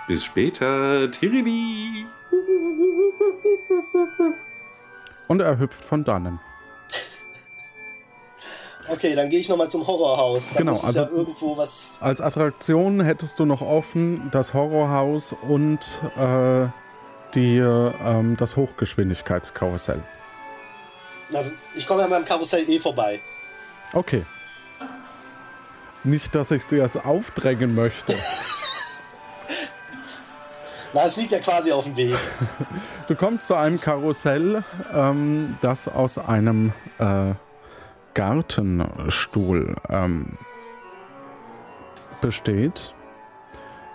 Bis 0.07 0.25
später, 0.25 1.11
Tirili. 1.11 2.07
Und 5.27 5.41
er 5.41 5.59
hüpft 5.59 5.85
von 5.85 6.05
dannen. 6.05 6.41
Okay, 8.91 9.15
dann 9.15 9.29
gehe 9.29 9.39
ich 9.41 9.51
nochmal 9.51 9.71
zum 9.71 9.87
Horrorhaus. 9.87 10.53
Da 10.55 10.61
Genau, 10.61 10.81
also- 10.81 11.03
ja 11.03 11.09
irgendwo 11.11 11.59
was. 11.59 11.91
Als 12.01 12.23
Attraktion 12.23 13.03
hättest 13.03 13.39
du 13.39 13.45
noch 13.45 13.61
offen 13.61 14.31
das 14.33 14.55
Horrorhaus 14.55 15.35
und 15.47 15.81
äh, 16.17 16.69
die, 17.35 17.59
ähm, 17.59 18.39
das 18.39 18.57
Hochgeschwindigkeitskarussell. 18.57 20.03
Na, 21.31 21.41
ich 21.77 21.87
komme 21.87 22.01
ja 22.01 22.07
beim 22.07 22.25
Karussell 22.25 22.67
eh 22.67 22.81
vorbei. 22.81 23.21
Okay. 23.93 24.25
Nicht, 26.05 26.35
dass 26.35 26.51
ich 26.51 26.67
dir 26.67 26.83
das 26.83 26.97
aufdrängen 26.97 27.75
möchte. 27.75 28.15
Na, 30.95 31.05
es 31.05 31.17
liegt 31.17 31.33
ja 31.33 31.39
quasi 31.41 31.71
auf 31.71 31.85
dem 31.85 31.97
Weg. 31.97 32.17
Du 33.09 33.15
kommst 33.15 33.47
zu 33.47 33.55
einem 33.55 33.79
Karussell, 33.81 34.63
ähm, 34.95 35.59
das 35.61 35.87
aus 35.87 36.17
einem 36.19 36.73
äh, 36.99 37.35
Gartenstuhl 38.15 39.77
ähm, 39.91 40.39
besteht, 42.21 42.95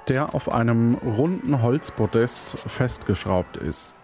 der 0.08 0.36
auf 0.36 0.52
einem 0.52 0.96
runden 0.96 1.62
Holzpodest 1.62 2.60
festgeschraubt 2.60 3.58
ist. 3.58 3.96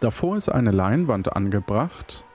Davor 0.00 0.36
ist 0.36 0.50
eine 0.50 0.72
Leinwand 0.72 1.34
angebracht, 1.34 2.25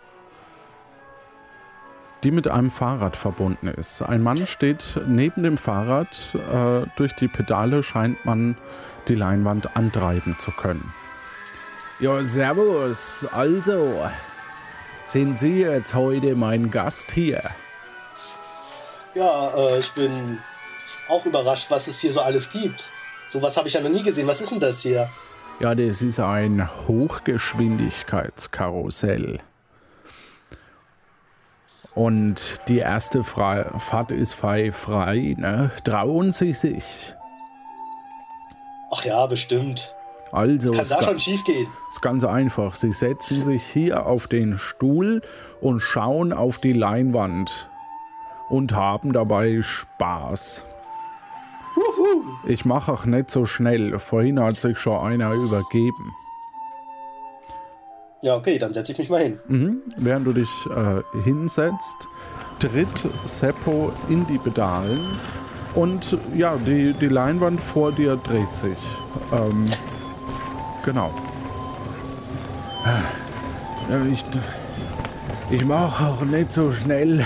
die 2.24 2.32
mit 2.32 2.48
einem 2.48 2.72
Fahrrad 2.72 3.18
verbunden 3.18 3.68
ist. 3.68 4.02
Ein 4.02 4.22
Mann 4.22 4.38
steht 4.38 5.00
neben 5.08 5.44
dem 5.44 5.58
Fahrrad. 5.58 6.36
Äh, 6.36 6.86
durch 6.96 7.14
die 7.14 7.28
Pedale 7.28 7.84
scheint 7.84 8.24
man 8.26 8.58
die 9.08 9.16
Leinwand 9.16 9.76
antreiben 9.76 10.36
zu 10.40 10.52
können. 10.52 10.94
Ja, 12.00 12.24
servus. 12.24 13.26
Also, 13.32 14.08
sind 15.04 15.38
Sie 15.38 15.62
jetzt 15.62 15.94
heute 15.94 16.36
mein 16.36 16.72
Gast 16.72 17.12
hier? 17.12 17.42
Ja, 19.14 19.54
äh, 19.56 19.80
ich 19.80 19.92
bin 19.92 20.40
auch 21.10 21.26
überrascht, 21.26 21.70
was 21.70 21.88
es 21.88 22.00
hier 22.00 22.14
so 22.14 22.22
alles 22.22 22.50
gibt. 22.52 22.90
Sowas 23.28 23.58
habe 23.58 23.68
ich 23.68 23.74
ja 23.74 23.82
noch 23.82 23.90
nie 23.90 24.04
gesehen. 24.04 24.28
Was 24.28 24.40
ist 24.42 24.52
denn 24.52 24.60
das 24.60 24.82
hier? 24.82 25.10
Ja, 25.60 25.74
das 25.76 26.02
ist 26.02 26.20
ein 26.20 26.68
Hochgeschwindigkeitskarussell. 26.88 29.40
Und 31.94 32.58
die 32.68 32.78
erste 32.78 33.24
Fra 33.24 33.78
Fahrt 33.80 34.12
ist 34.12 34.34
frei, 34.34 34.72
frei, 34.72 35.36
ne? 35.38 35.72
Trauen 35.84 36.32
Sie 36.32 36.54
sich. 36.54 37.14
Ach 38.92 39.04
ja, 39.04 39.26
bestimmt. 39.26 39.96
Also, 40.32 40.72
Kann 40.72 40.82
es 40.82 40.90
da 40.90 41.04
schon 41.04 41.20
schief 41.20 41.44
gehen. 41.44 41.68
ist 41.90 42.02
ganz 42.02 42.24
einfach. 42.24 42.74
Sie 42.74 42.94
setzen 42.94 43.42
sich 43.42 43.64
hier 43.64 44.06
auf 44.06 44.28
den 44.28 44.58
Stuhl 44.58 45.22
und 45.60 45.82
schauen 45.82 46.32
auf 46.32 46.58
die 46.58 46.72
Leinwand 46.74 47.70
und 48.50 48.74
haben 48.74 49.12
dabei 49.12 49.62
Spaß. 49.62 50.64
Ich 52.46 52.64
mache 52.66 52.94
auch 52.94 53.06
nicht 53.06 53.30
so 53.30 53.46
schnell. 53.46 54.00
Vorhin 54.00 54.40
hat 54.40 54.60
sich 54.60 54.78
schon 54.78 55.00
einer 55.00 55.34
übergeben. 55.34 56.14
Ja, 58.24 58.36
okay, 58.36 58.60
dann 58.60 58.74
setze 58.74 58.92
ich 58.92 59.00
mich 59.00 59.10
mal 59.10 59.22
hin. 59.22 59.40
Mhm. 59.48 59.82
Während 59.98 60.28
du 60.28 60.34
dich 60.34 60.50
äh, 60.68 61.02
hinsetzt, 61.24 62.08
tritt 62.60 62.88
Seppo 63.26 63.92
in 64.10 64.28
die 64.28 64.38
Pedalen 64.38 65.18
und 65.74 66.18
ja, 66.36 66.56
die, 66.58 66.94
die 66.94 67.08
Leinwand 67.08 67.62
vor 67.62 67.92
dir 67.92 68.18
dreht 68.18 68.56
sich. 68.56 68.78
Ähm, 69.34 69.66
genau. 70.86 71.12
Ich, 74.12 74.24
ich 75.50 75.66
mache 75.66 76.06
auch 76.06 76.22
nicht 76.22 76.52
so 76.52 76.72
schnell. 76.72 77.26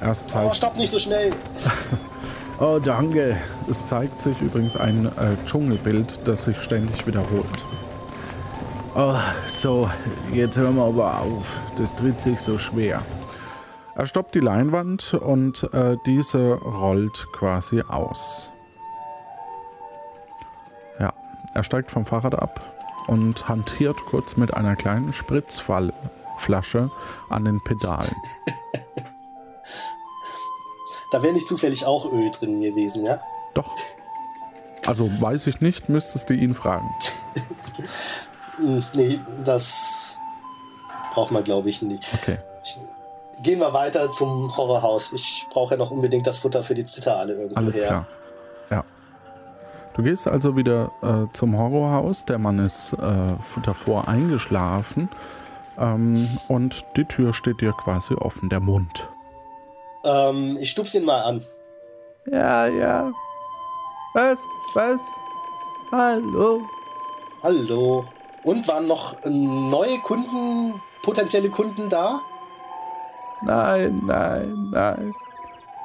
Erst 0.00 0.30
Oh, 0.30 0.32
zeigt, 0.32 0.56
stopp 0.56 0.76
nicht 0.76 0.90
so 0.90 0.98
schnell. 0.98 1.32
Oh 2.62 2.78
danke. 2.78 3.36
Es 3.68 3.86
zeigt 3.86 4.22
sich 4.22 4.40
übrigens 4.40 4.76
ein 4.76 5.06
äh, 5.06 5.36
Dschungelbild, 5.44 6.26
das 6.26 6.44
sich 6.44 6.56
ständig 6.58 7.06
wiederholt. 7.06 7.66
Oh, 8.94 9.16
so, 9.48 9.90
jetzt 10.32 10.58
hören 10.58 10.76
wir 10.76 10.84
aber 10.84 11.20
auf. 11.20 11.56
Das 11.76 11.94
tritt 11.94 12.20
sich 12.20 12.40
so 12.40 12.58
schwer. 12.58 13.02
Er 13.94 14.06
stoppt 14.06 14.34
die 14.34 14.40
Leinwand 14.40 15.14
und 15.14 15.68
äh, 15.74 15.96
diese 16.06 16.54
rollt 16.54 17.26
quasi 17.32 17.82
aus. 17.82 18.52
Ja, 20.98 21.12
er 21.54 21.62
steigt 21.62 21.90
vom 21.90 22.06
Fahrrad 22.06 22.34
ab 22.34 22.62
und 23.08 23.48
hantiert 23.48 23.96
kurz 24.06 24.36
mit 24.36 24.54
einer 24.54 24.76
kleinen 24.76 25.12
Spritzflasche 25.12 26.90
an 27.28 27.44
den 27.44 27.62
Pedalen. 27.64 28.14
Da 31.12 31.22
wäre 31.22 31.34
nicht 31.34 31.46
zufällig 31.46 31.86
auch 31.86 32.10
Öl 32.10 32.30
drin 32.30 32.60
gewesen, 32.62 33.04
ja? 33.04 33.20
Doch. 33.54 33.76
Also 34.86 35.08
weiß 35.20 35.46
ich 35.46 35.60
nicht, 35.60 35.88
müsstest 35.88 36.28
du 36.30 36.34
ihn 36.34 36.54
fragen. 36.54 36.90
Hm, 38.56 38.84
Nee, 38.94 39.18
das 39.46 40.18
braucht 41.14 41.32
man, 41.32 41.42
glaube 41.42 41.70
ich, 41.70 41.80
nicht. 41.80 42.06
Okay. 42.14 42.38
Gehen 43.42 43.60
wir 43.60 43.72
weiter 43.72 44.10
zum 44.10 44.54
Horrorhaus. 44.56 45.12
Ich 45.14 45.46
brauche 45.50 45.72
ja 45.74 45.78
noch 45.78 45.90
unbedingt 45.90 46.26
das 46.26 46.36
Futter 46.36 46.62
für 46.62 46.74
die 46.74 46.84
Zitterale 46.84 47.32
irgendwo 47.32 47.56
Alles 47.56 47.78
her. 47.78 47.86
klar. 47.86 48.06
Ja. 48.70 48.84
Du 49.94 50.02
gehst 50.02 50.28
also 50.28 50.54
wieder 50.54 50.92
äh, 51.02 51.32
zum 51.32 51.56
Horrorhaus. 51.56 52.26
Der 52.26 52.38
Mann 52.38 52.58
ist 52.58 52.92
äh, 52.92 53.34
davor 53.64 54.06
eingeschlafen. 54.06 55.08
Ähm, 55.78 56.28
und 56.48 56.84
die 56.96 57.06
Tür 57.06 57.32
steht 57.32 57.62
dir 57.62 57.72
quasi 57.72 58.12
offen, 58.14 58.50
der 58.50 58.60
Mund. 58.60 59.08
Ähm, 60.04 60.58
ich 60.60 60.70
stupse 60.70 60.98
ihn 60.98 61.04
mal 61.04 61.22
an. 61.22 61.42
Ja, 62.30 62.66
ja. 62.66 63.12
Was? 64.14 64.38
Was? 64.74 65.00
Hallo? 65.90 66.62
Hallo. 67.42 68.04
Und 68.44 68.66
waren 68.68 68.86
noch 68.86 69.14
äh, 69.24 69.30
neue 69.30 69.98
Kunden, 70.00 70.80
potenzielle 71.02 71.50
Kunden 71.50 71.88
da? 71.88 72.20
Nein, 73.42 74.02
nein, 74.06 74.68
nein. 74.70 75.14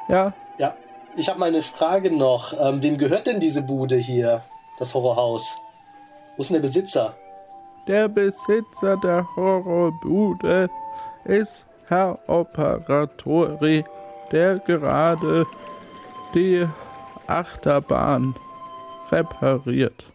Ja, 0.08 0.34
Ja. 0.58 0.74
Ich 1.16 1.28
habe 1.28 1.40
mal 1.40 1.48
eine 1.48 1.64
Frage 1.64 2.16
noch. 2.16 2.54
Ähm, 2.60 2.84
wem 2.84 2.98
gehört 3.00 3.26
denn 3.26 3.40
diese 3.40 3.64
Bude 3.64 3.96
hier? 3.96 4.44
Das 4.78 4.94
Horrorhaus? 4.94 5.58
Wo 6.36 6.44
ist 6.44 6.50
denn 6.50 6.62
der 6.62 6.68
Besitzer? 6.68 7.16
der 7.88 8.08
Besitzer 8.10 8.98
der 8.98 9.26
Horrorbude 9.36 10.70
ist 11.24 11.66
Herr 11.88 12.20
Operatori, 12.28 13.84
der 14.32 14.60
gerade 14.60 15.46
die 16.34 16.68
Achterbahn 17.28 18.36
repariert. 19.12 20.06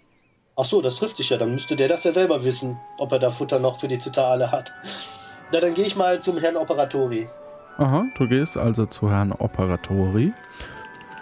Ach 0.57 0.65
so, 0.65 0.83
das 0.83 0.97
trifft 0.97 1.17
sich 1.17 1.31
ja. 1.31 1.39
Dann 1.39 1.53
müsste 1.53 1.77
der 1.77 1.89
das 1.89 2.05
ja 2.05 2.13
selber 2.13 2.45
wissen, 2.45 2.79
ob 2.99 3.13
er 3.13 3.19
da 3.19 3.31
Futter 3.31 3.59
noch 3.59 3.81
für 3.81 3.89
die 3.89 3.99
Zitterale 3.99 4.51
hat. 4.51 4.73
Na, 5.53 5.61
dann 5.61 5.75
gehe 5.75 5.87
ich 5.87 5.97
mal 5.97 6.21
zum 6.21 6.39
Herrn 6.39 6.57
Operatori. 6.57 7.29
Aha, 7.79 8.05
du 8.17 8.29
gehst 8.29 8.57
also 8.57 8.87
zu 8.87 9.11
Herrn 9.11 9.33
Operatori. 9.33 10.33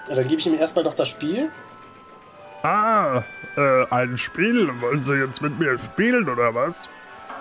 Ja, 0.08 0.16
dann 0.16 0.26
gebe 0.26 0.40
ich 0.40 0.46
ihm 0.46 0.54
erstmal 0.54 0.84
noch 0.84 0.94
das 0.94 1.08
Spiel. 1.08 1.50
Ah, 2.62 3.22
äh, 3.56 3.86
ein 3.90 4.18
Spiel. 4.18 4.68
Wollen 4.80 5.02
Sie 5.02 5.14
jetzt 5.14 5.40
mit 5.40 5.58
mir 5.58 5.78
spielen 5.78 6.28
oder 6.28 6.54
was? 6.54 6.88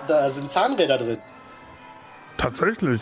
Da 0.07 0.29
sind 0.29 0.49
Zahnräder 0.49 0.97
drin. 0.97 1.17
Tatsächlich. 2.37 3.01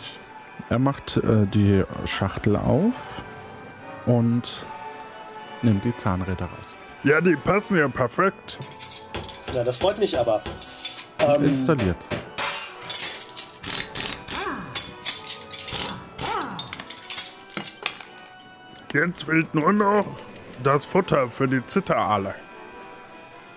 Er 0.70 0.78
macht 0.78 1.16
äh, 1.16 1.46
die 1.46 1.82
Schachtel 2.04 2.56
auf 2.56 3.22
und 4.06 4.60
nimmt 5.62 5.84
die 5.84 5.96
Zahnräder 5.96 6.44
raus. 6.44 6.76
Ja, 7.04 7.20
die 7.20 7.36
passen 7.36 7.78
ja 7.78 7.88
perfekt. 7.88 8.58
Ja, 9.54 9.64
das 9.64 9.76
freut 9.78 9.98
mich 9.98 10.18
aber. 10.18 10.42
Ähm, 11.20 11.44
installiert 11.44 12.02
sie. 12.02 12.16
Jetzt 18.92 19.24
fehlt 19.24 19.54
nur 19.54 19.72
noch 19.72 20.06
das 20.62 20.84
Futter 20.84 21.28
für 21.28 21.46
die 21.46 21.64
Zitterale. 21.66 22.34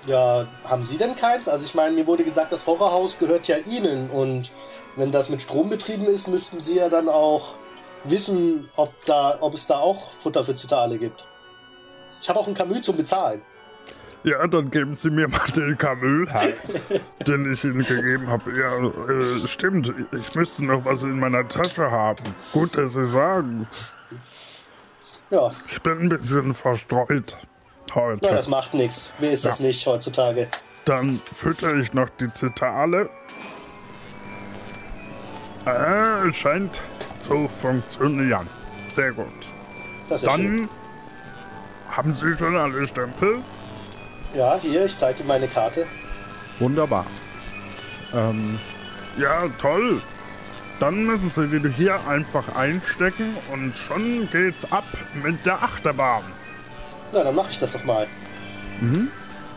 ja, 0.05 0.45
haben 0.65 0.83
Sie 0.83 0.97
denn 0.97 1.15
keins? 1.15 1.47
Also 1.47 1.65
ich 1.65 1.73
meine, 1.73 1.95
mir 1.95 2.07
wurde 2.07 2.23
gesagt, 2.23 2.51
das 2.51 2.65
Horrorhaus 2.67 3.17
gehört 3.17 3.47
ja 3.47 3.57
Ihnen 3.57 4.09
und 4.09 4.51
wenn 4.95 5.11
das 5.11 5.29
mit 5.29 5.41
Strom 5.41 5.69
betrieben 5.69 6.05
ist, 6.05 6.27
müssten 6.27 6.61
Sie 6.61 6.75
ja 6.77 6.89
dann 6.89 7.07
auch 7.09 7.55
wissen, 8.03 8.67
ob, 8.75 8.93
da, 9.05 9.37
ob 9.41 9.53
es 9.53 9.67
da 9.67 9.77
auch 9.77 10.11
Futter 10.13 10.43
für 10.43 10.55
Zitterale 10.55 10.97
gibt. 10.97 11.25
Ich 12.21 12.29
habe 12.29 12.39
auch 12.39 12.47
ein 12.47 12.53
Kamü 12.53 12.81
zum 12.81 12.97
Bezahlen. 12.97 13.41
Ja, 14.23 14.45
dann 14.45 14.69
geben 14.69 14.97
Sie 14.97 15.09
mir 15.09 15.27
mal 15.27 15.47
den 15.55 15.75
Kamel, 15.77 16.27
den 17.27 17.51
ich 17.51 17.63
Ihnen 17.63 17.79
gegeben 17.83 18.27
habe. 18.27 18.51
Ja, 18.55 18.77
äh, 18.77 19.47
stimmt. 19.47 19.91
Ich 20.15 20.35
müsste 20.35 20.63
noch 20.63 20.85
was 20.85 21.01
in 21.01 21.19
meiner 21.19 21.47
Tasche 21.47 21.89
haben. 21.89 22.23
Gut, 22.53 22.77
dass 22.77 22.93
Sie 22.93 23.05
sagen. 23.05 23.67
Ja, 25.31 25.49
Ich 25.71 25.81
bin 25.81 25.99
ein 26.01 26.09
bisschen 26.09 26.53
verstreut 26.53 27.37
heute. 27.95 28.19
na, 28.27 28.35
das 28.35 28.47
macht 28.47 28.73
nichts. 28.75 29.11
Wer 29.19 29.31
ist 29.31 29.45
das 29.45 29.59
Ja. 29.59 29.65
nicht 29.67 29.87
heutzutage? 29.87 30.47
Dann 30.85 31.13
fütter 31.13 31.75
ich 31.75 31.93
noch 31.93 32.09
die 32.09 32.31
Zitterale. 32.33 33.09
Es 35.65 36.35
scheint 36.37 36.81
zu 37.19 37.47
funktionieren. 37.47 38.47
Sehr 38.95 39.11
gut. 39.11 39.25
Das 40.09 40.21
ist 40.21 40.27
ja 40.27 40.35
schön. 40.35 40.57
Dann 40.57 40.69
haben 41.95 42.13
Sie 42.13 42.35
schon 42.37 42.55
alle 42.55 42.87
Stempel? 42.87 43.39
Ja, 44.33 44.57
hier, 44.61 44.85
ich 44.85 44.95
zeige 44.95 45.23
meine 45.23 45.47
Karte. 45.47 45.85
Wunderbar. 46.59 47.05
Ähm, 48.13 48.59
Ja, 49.17 49.43
toll. 49.59 50.01
Dann 50.79 51.05
müssen 51.05 51.29
Sie 51.29 51.59
die 51.59 51.69
hier 51.69 51.99
einfach 52.07 52.55
einstecken 52.55 53.35
und 53.51 53.75
schon 53.75 54.27
geht's 54.31 54.71
ab 54.71 54.85
mit 55.21 55.45
der 55.45 55.61
Achterbahn. 55.61 56.23
Na, 57.13 57.23
dann 57.23 57.35
mache 57.35 57.51
ich 57.51 57.59
das 57.59 57.73
doch 57.73 57.83
mal. 57.83 58.07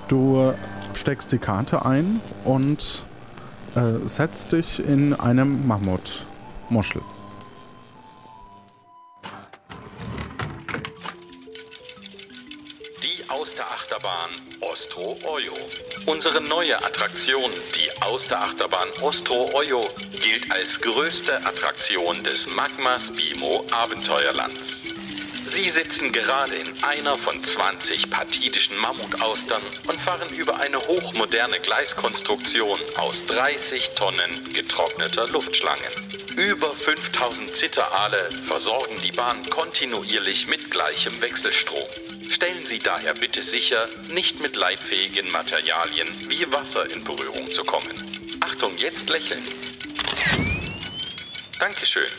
du 0.09 0.53
steckst 0.95 1.33
die 1.33 1.39
Karte 1.39 1.87
ein 1.87 2.21
und 2.45 3.05
äh, 3.77 4.07
setzt 4.07 4.53
dich 4.53 4.79
in 4.79 5.15
einem 5.15 5.67
Mammutmuschel. 5.67 7.03
Die 13.03 13.29
Austerachterbahn 13.29 14.31
Ostro 14.61 15.17
Oyo. 15.27 15.53
Unsere 16.07 16.41
neue 16.41 16.77
Attraktion, 16.79 17.51
die 17.75 18.03
Austerachterbahn 18.03 18.89
Ostro 19.03 19.51
Oyo, 19.55 19.81
gilt 20.23 20.51
als 20.51 20.81
größte 20.81 21.37
Attraktion 21.45 22.23
des 22.23 22.47
Magmas 22.55 23.11
Bimo 23.11 23.65
Abenteuerlands. 23.73 24.84
Sie 25.55 25.71
sitzen 25.71 26.11
gerade 26.11 26.57
in 26.57 26.83
einer 26.83 27.15
von 27.15 27.41
20 27.41 28.11
pathidischen 28.11 28.77
Mammutaustern 28.77 29.63
und 29.87 30.01
fahren 30.01 30.29
über 30.35 30.59
eine 30.59 30.79
hochmoderne 30.79 31.61
Gleiskonstruktion 31.61 32.77
aus 32.97 33.25
30 33.27 33.91
Tonnen 33.91 34.53
getrockneter 34.53 35.29
Luftschlangen. 35.29 35.93
Über 36.35 36.73
5000 36.73 37.57
Zitterale 37.57 38.29
versorgen 38.49 38.97
die 39.01 39.13
Bahn 39.13 39.49
kontinuierlich 39.49 40.49
mit 40.49 40.73
gleichem 40.73 41.23
Wechselstrom. 41.23 41.87
Stellen 42.29 42.67
Sie 42.67 42.81
daher 42.81 43.15
bitte 43.15 43.45
sicher, 43.45 43.87
nicht 44.13 44.41
mit 44.41 44.57
leitfähigen 44.57 45.31
Materialien 45.31 46.09
wie 46.29 46.51
Wasser 46.51 46.93
in 46.93 47.05
Berührung 47.05 47.49
zu 47.53 47.63
kommen. 47.63 47.95
Achtung, 48.41 48.77
jetzt 48.79 49.09
lächeln. 49.09 49.45
Dankeschön. 51.61 52.11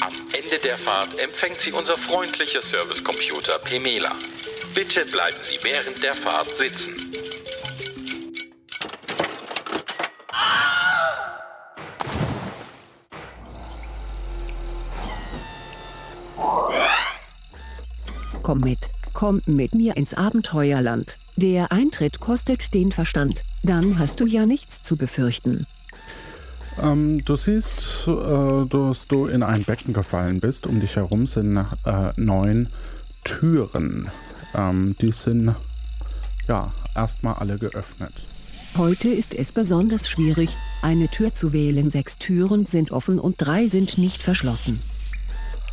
Am 0.00 0.12
Ende 0.32 0.58
der 0.62 0.76
Fahrt 0.76 1.18
empfängt 1.18 1.58
Sie 1.60 1.72
unser 1.72 1.96
freundlicher 1.96 2.62
Servicecomputer 2.62 3.58
Pemela. 3.58 4.12
Bitte 4.74 5.04
bleiben 5.06 5.38
Sie 5.42 5.58
während 5.62 6.02
der 6.02 6.14
Fahrt 6.14 6.50
sitzen. 6.50 6.94
Komm 18.42 18.60
mit, 18.60 18.78
komm 19.12 19.42
mit 19.46 19.74
mir 19.74 19.96
ins 19.96 20.14
Abenteuerland. 20.14 21.18
Der 21.36 21.72
Eintritt 21.72 22.20
kostet 22.20 22.72
den 22.72 22.92
Verstand. 22.92 23.42
Dann 23.62 23.98
hast 23.98 24.20
du 24.20 24.26
ja 24.26 24.46
nichts 24.46 24.80
zu 24.80 24.96
befürchten. 24.96 25.66
Ähm, 26.82 27.24
du 27.24 27.36
siehst, 27.36 28.06
äh, 28.06 28.66
dass 28.66 29.08
du 29.08 29.26
in 29.26 29.42
ein 29.42 29.64
Becken 29.64 29.92
gefallen 29.92 30.40
bist. 30.40 30.66
Um 30.66 30.80
dich 30.80 30.96
herum 30.96 31.26
sind 31.26 31.56
äh, 31.84 32.12
neun 32.16 32.68
Türen. 33.24 34.10
Ähm, 34.54 34.96
die 35.00 35.12
sind 35.12 35.54
ja 36.46 36.72
erstmal 36.94 37.34
alle 37.34 37.58
geöffnet. 37.58 38.12
Heute 38.76 39.08
ist 39.08 39.34
es 39.34 39.52
besonders 39.52 40.08
schwierig, 40.08 40.50
eine 40.82 41.08
Tür 41.08 41.32
zu 41.32 41.52
wählen. 41.52 41.90
Sechs 41.90 42.18
Türen 42.18 42.66
sind 42.66 42.92
offen 42.92 43.18
und 43.18 43.36
drei 43.38 43.66
sind 43.66 43.98
nicht 43.98 44.22
verschlossen. 44.22 44.80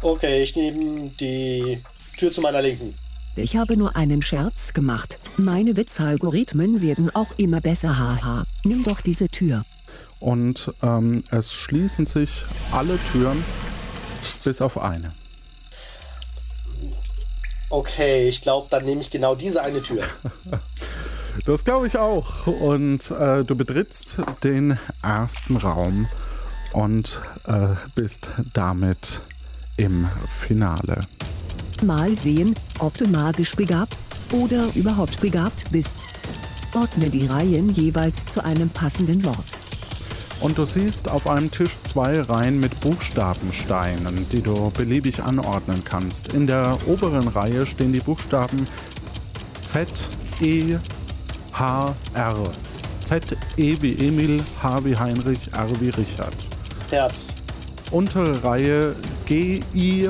Okay, 0.02 0.44
ich 0.44 0.56
nehme 0.56 1.12
die 1.20 1.84
Tür 2.18 2.32
zu 2.32 2.42
meiner 2.42 2.62
Linken. 2.62 2.94
Ich 3.36 3.58
habe 3.58 3.76
nur 3.76 3.96
einen 3.98 4.22
Scherz 4.22 4.74
gemacht. 4.74 5.20
Meine 5.36 5.76
Witzalgorithmen 5.76 6.82
werden 6.82 7.14
auch 7.14 7.38
immer 7.38 7.60
besser, 7.60 7.98
haha. 7.98 8.46
Nimm 8.64 8.84
doch 8.84 9.02
diese 9.02 9.28
Tür. 9.28 9.64
Und 10.26 10.74
ähm, 10.82 11.24
es 11.30 11.54
schließen 11.54 12.08
sich 12.08 12.46
alle 12.72 12.98
Türen 13.12 13.46
bis 14.44 14.60
auf 14.60 14.82
eine. 14.82 15.14
Okay, 17.70 18.28
ich 18.28 18.42
glaube, 18.42 18.68
dann 18.72 18.86
nehme 18.86 19.02
ich 19.02 19.12
genau 19.12 19.36
diese 19.36 19.62
eine 19.62 19.82
Tür. 19.82 20.04
Das 21.46 21.66
glaube 21.66 21.86
ich 21.86 21.98
auch. 21.98 22.48
Und 22.48 23.12
äh, 23.12 23.44
du 23.44 23.56
betrittst 23.58 24.20
den 24.42 24.80
ersten 25.04 25.58
Raum 25.58 26.08
und 26.72 27.20
äh, 27.44 27.76
bist 27.94 28.32
damit 28.54 29.20
im 29.76 30.08
Finale. 30.40 31.02
Mal 31.84 32.18
sehen, 32.18 32.56
ob 32.80 32.94
du 32.94 33.06
magisch 33.10 33.54
begabt 33.54 33.98
oder 34.32 34.66
überhaupt 34.76 35.20
begabt 35.20 35.70
bist. 35.72 36.08
Ordne 36.74 37.10
die 37.10 37.28
Reihen 37.28 37.68
jeweils 37.68 38.26
zu 38.28 38.42
einem 38.42 38.70
passenden 38.70 39.26
Wort. 39.26 39.65
Und 40.42 40.58
du 40.58 40.66
siehst 40.66 41.10
auf 41.10 41.28
einem 41.28 41.50
Tisch 41.50 41.78
zwei 41.84 42.22
Reihen 42.22 42.60
mit 42.60 42.80
Buchstabensteinen, 42.80 44.28
die 44.32 44.42
du 44.42 44.70
beliebig 44.72 45.24
anordnen 45.24 45.84
kannst. 45.84 46.34
In 46.34 46.46
der 46.46 46.78
oberen 46.88 47.28
Reihe 47.28 47.66
stehen 47.66 47.94
die 47.94 48.00
Buchstaben 48.00 48.66
Z, 49.62 49.92
E, 50.42 50.78
H, 51.54 51.96
R. 52.14 52.44
Z, 53.00 53.38
E 53.58 53.76
wie 53.82 53.94
Emil, 54.08 54.42
H 54.62 54.84
wie 54.84 54.98
Heinrich, 54.98 55.54
R 55.54 55.70
wie 55.80 55.90
Richard. 55.90 56.36
Herz. 56.90 57.22
Untere 57.92 58.44
Reihe 58.44 58.96
G, 59.26 59.60
I, 59.74 60.10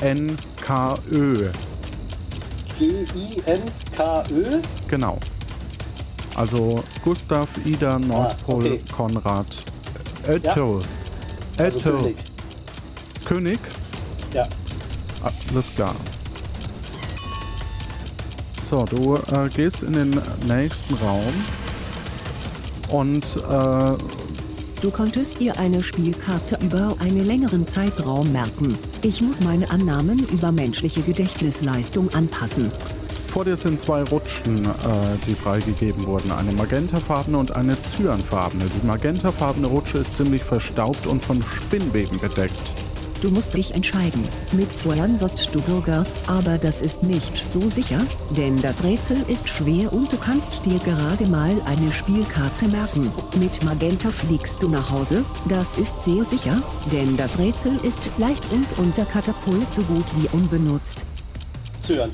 N, 0.00 0.36
K, 0.62 0.94
Ö. 1.12 1.50
G-I-N-K-Ö? 2.78 4.60
Genau. 4.88 5.18
Also 6.36 6.84
Gustav, 7.02 7.48
Ida, 7.64 7.98
Nordpol, 7.98 8.66
okay. 8.66 8.80
Konrad, 8.94 9.46
Otto. 10.28 10.80
Also 11.56 11.78
Otto. 11.78 11.98
König. 11.98 12.16
König? 13.24 13.58
Ja. 14.34 14.44
Alles 15.22 15.74
klar. 15.74 15.94
So, 18.62 18.78
du 18.78 19.14
äh, 19.14 19.48
gehst 19.54 19.82
in 19.82 19.94
den 19.94 20.20
nächsten 20.46 20.94
Raum 20.94 21.32
und 22.90 23.24
äh, 23.48 23.96
Du 24.82 24.90
konntest 24.90 25.40
dir 25.40 25.58
eine 25.58 25.80
Spielkarte 25.80 26.62
über 26.64 26.94
einen 27.00 27.24
längeren 27.24 27.66
Zeitraum 27.66 28.30
merken. 28.30 28.76
Ich 29.02 29.22
muss 29.22 29.40
meine 29.40 29.70
Annahmen 29.70 30.18
über 30.28 30.52
menschliche 30.52 31.00
Gedächtnisleistung 31.00 32.12
anpassen. 32.12 32.70
Vor 33.36 33.44
dir 33.44 33.58
sind 33.58 33.82
zwei 33.82 34.02
Rutschen, 34.02 34.56
äh, 34.64 34.70
die 35.26 35.34
freigegeben 35.34 36.06
wurden. 36.06 36.30
Eine 36.30 36.54
magentafarbene 36.54 37.36
und 37.36 37.54
eine 37.54 37.76
cyanfarbene. 37.82 38.64
Die 38.64 38.86
magentafarbene 38.86 39.66
Rutsche 39.66 39.98
ist 39.98 40.16
ziemlich 40.16 40.42
verstaubt 40.42 41.06
und 41.06 41.22
von 41.22 41.42
Spinnweben 41.42 42.18
bedeckt. 42.18 42.58
Du 43.20 43.28
musst 43.28 43.54
dich 43.54 43.74
entscheiden. 43.74 44.22
Mit 44.52 44.72
Cyan 44.72 45.20
wirst 45.20 45.54
du 45.54 45.60
Bürger, 45.60 46.04
aber 46.26 46.56
das 46.56 46.80
ist 46.80 47.02
nicht 47.02 47.44
so 47.52 47.68
sicher, 47.68 47.98
denn 48.34 48.56
das 48.56 48.84
Rätsel 48.84 49.18
ist 49.28 49.46
schwer 49.50 49.92
und 49.92 50.10
du 50.10 50.16
kannst 50.16 50.64
dir 50.64 50.78
gerade 50.78 51.28
mal 51.28 51.52
eine 51.66 51.92
Spielkarte 51.92 52.68
merken. 52.68 53.12
Mit 53.38 53.62
Magenta 53.62 54.08
fliegst 54.08 54.62
du 54.62 54.70
nach 54.70 54.90
Hause, 54.90 55.22
das 55.46 55.76
ist 55.76 56.02
sehr 56.02 56.24
sicher, 56.24 56.56
denn 56.90 57.18
das 57.18 57.38
Rätsel 57.38 57.76
ist 57.84 58.10
leicht 58.16 58.50
und 58.54 58.66
unser 58.78 59.04
Katapult 59.04 59.74
so 59.74 59.82
gut 59.82 60.06
wie 60.16 60.28
unbenutzt. 60.34 61.04
Zyan. 61.82 62.10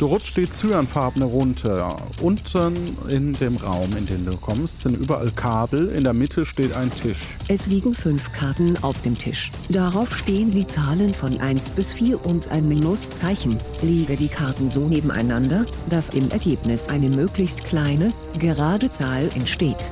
Du 0.00 0.06
rutschst 0.06 0.38
die 0.38 0.50
cyanfarbene 0.50 1.26
runter. 1.26 1.94
Unten 2.22 2.74
in 3.10 3.34
dem 3.34 3.58
Raum, 3.58 3.94
in 3.98 4.06
den 4.06 4.24
du 4.24 4.34
kommst, 4.38 4.80
sind 4.80 4.94
überall 4.94 5.28
Kabel. 5.32 5.90
In 5.90 6.04
der 6.04 6.14
Mitte 6.14 6.46
steht 6.46 6.74
ein 6.74 6.90
Tisch. 6.90 7.28
Es 7.48 7.66
liegen 7.66 7.92
fünf 7.92 8.32
Karten 8.32 8.82
auf 8.82 8.98
dem 9.02 9.12
Tisch. 9.12 9.52
Darauf 9.68 10.16
stehen 10.16 10.52
die 10.52 10.66
Zahlen 10.66 11.12
von 11.12 11.38
1 11.38 11.68
bis 11.72 11.92
4 11.92 12.24
und 12.24 12.50
ein 12.50 12.66
Minuszeichen. 12.66 13.54
Lege 13.82 14.16
die 14.16 14.28
Karten 14.28 14.70
so 14.70 14.88
nebeneinander, 14.88 15.66
dass 15.90 16.08
im 16.08 16.30
Ergebnis 16.30 16.88
eine 16.88 17.10
möglichst 17.10 17.62
kleine, 17.64 18.08
gerade 18.38 18.88
Zahl 18.88 19.28
entsteht. 19.34 19.90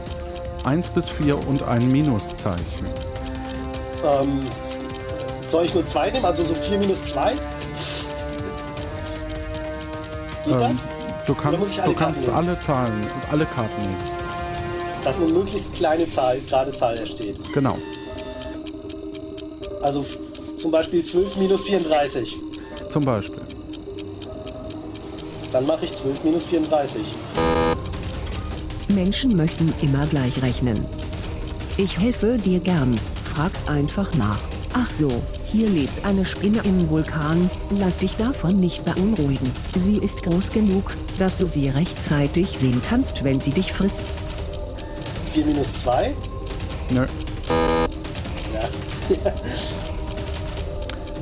1 0.64 0.88
bis 0.88 1.10
4 1.10 1.36
und 1.46 1.62
ein 1.64 1.86
Minuszeichen. 1.92 2.86
Ähm, 4.02 4.40
soll 5.50 5.66
ich 5.66 5.74
nur 5.74 5.84
zwei 5.84 6.08
nehmen? 6.10 6.24
Also 6.24 6.46
so 6.46 6.54
4 6.54 6.78
minus 6.78 7.12
2? 7.12 7.34
Ähm, 10.50 10.78
du 11.26 11.34
kannst, 11.34 11.80
alle 11.80 11.90
du 11.90 11.94
kannst 11.94 12.24
Karten 12.26 12.48
alle 12.48 12.58
Zahlen, 12.60 13.06
alle 13.30 13.46
Karten 13.46 13.82
nehmen. 13.82 13.96
Dass 15.04 15.16
eine 15.16 15.32
möglichst 15.32 15.74
kleine 15.74 16.08
Zahl, 16.08 16.38
gerade 16.48 16.70
Zahl 16.72 16.98
entsteht. 16.98 17.52
Genau. 17.52 17.76
Also 19.82 20.04
zum 20.58 20.70
Beispiel 20.70 21.04
12 21.04 21.36
minus 21.36 21.64
34. 21.64 22.36
Zum 22.88 23.04
Beispiel. 23.04 23.42
Dann 25.52 25.66
mache 25.66 25.84
ich 25.84 25.92
12 25.92 26.24
minus 26.24 26.44
34. 26.44 27.00
Menschen 28.88 29.36
möchten 29.36 29.72
immer 29.80 30.06
gleich 30.06 30.42
rechnen. 30.42 30.86
Ich 31.76 31.98
helfe 31.98 32.36
dir 32.36 32.58
gern. 32.58 32.98
Frag 33.34 33.52
einfach 33.68 34.12
nach. 34.14 34.42
Ach 34.74 34.92
so, 34.92 35.08
hier 35.50 35.68
lebt 35.68 36.04
eine 36.04 36.24
Spinne 36.24 36.60
im 36.64 36.90
Vulkan. 36.90 37.50
Lass 37.78 37.96
dich 37.96 38.16
davon 38.16 38.60
nicht 38.60 38.84
beunruhigen. 38.84 39.50
Sie 39.74 39.96
ist 39.96 40.22
groß 40.22 40.50
genug, 40.50 40.94
dass 41.18 41.38
du 41.38 41.48
sie 41.48 41.70
rechtzeitig 41.70 42.48
sehen 42.50 42.82
kannst, 42.86 43.24
wenn 43.24 43.40
sie 43.40 43.52
dich 43.52 43.72
frisst. 43.72 44.02
4 45.32 45.46
minus 45.46 45.82
2? 45.82 46.14
Nö. 46.90 47.06
Ja. 48.52 48.68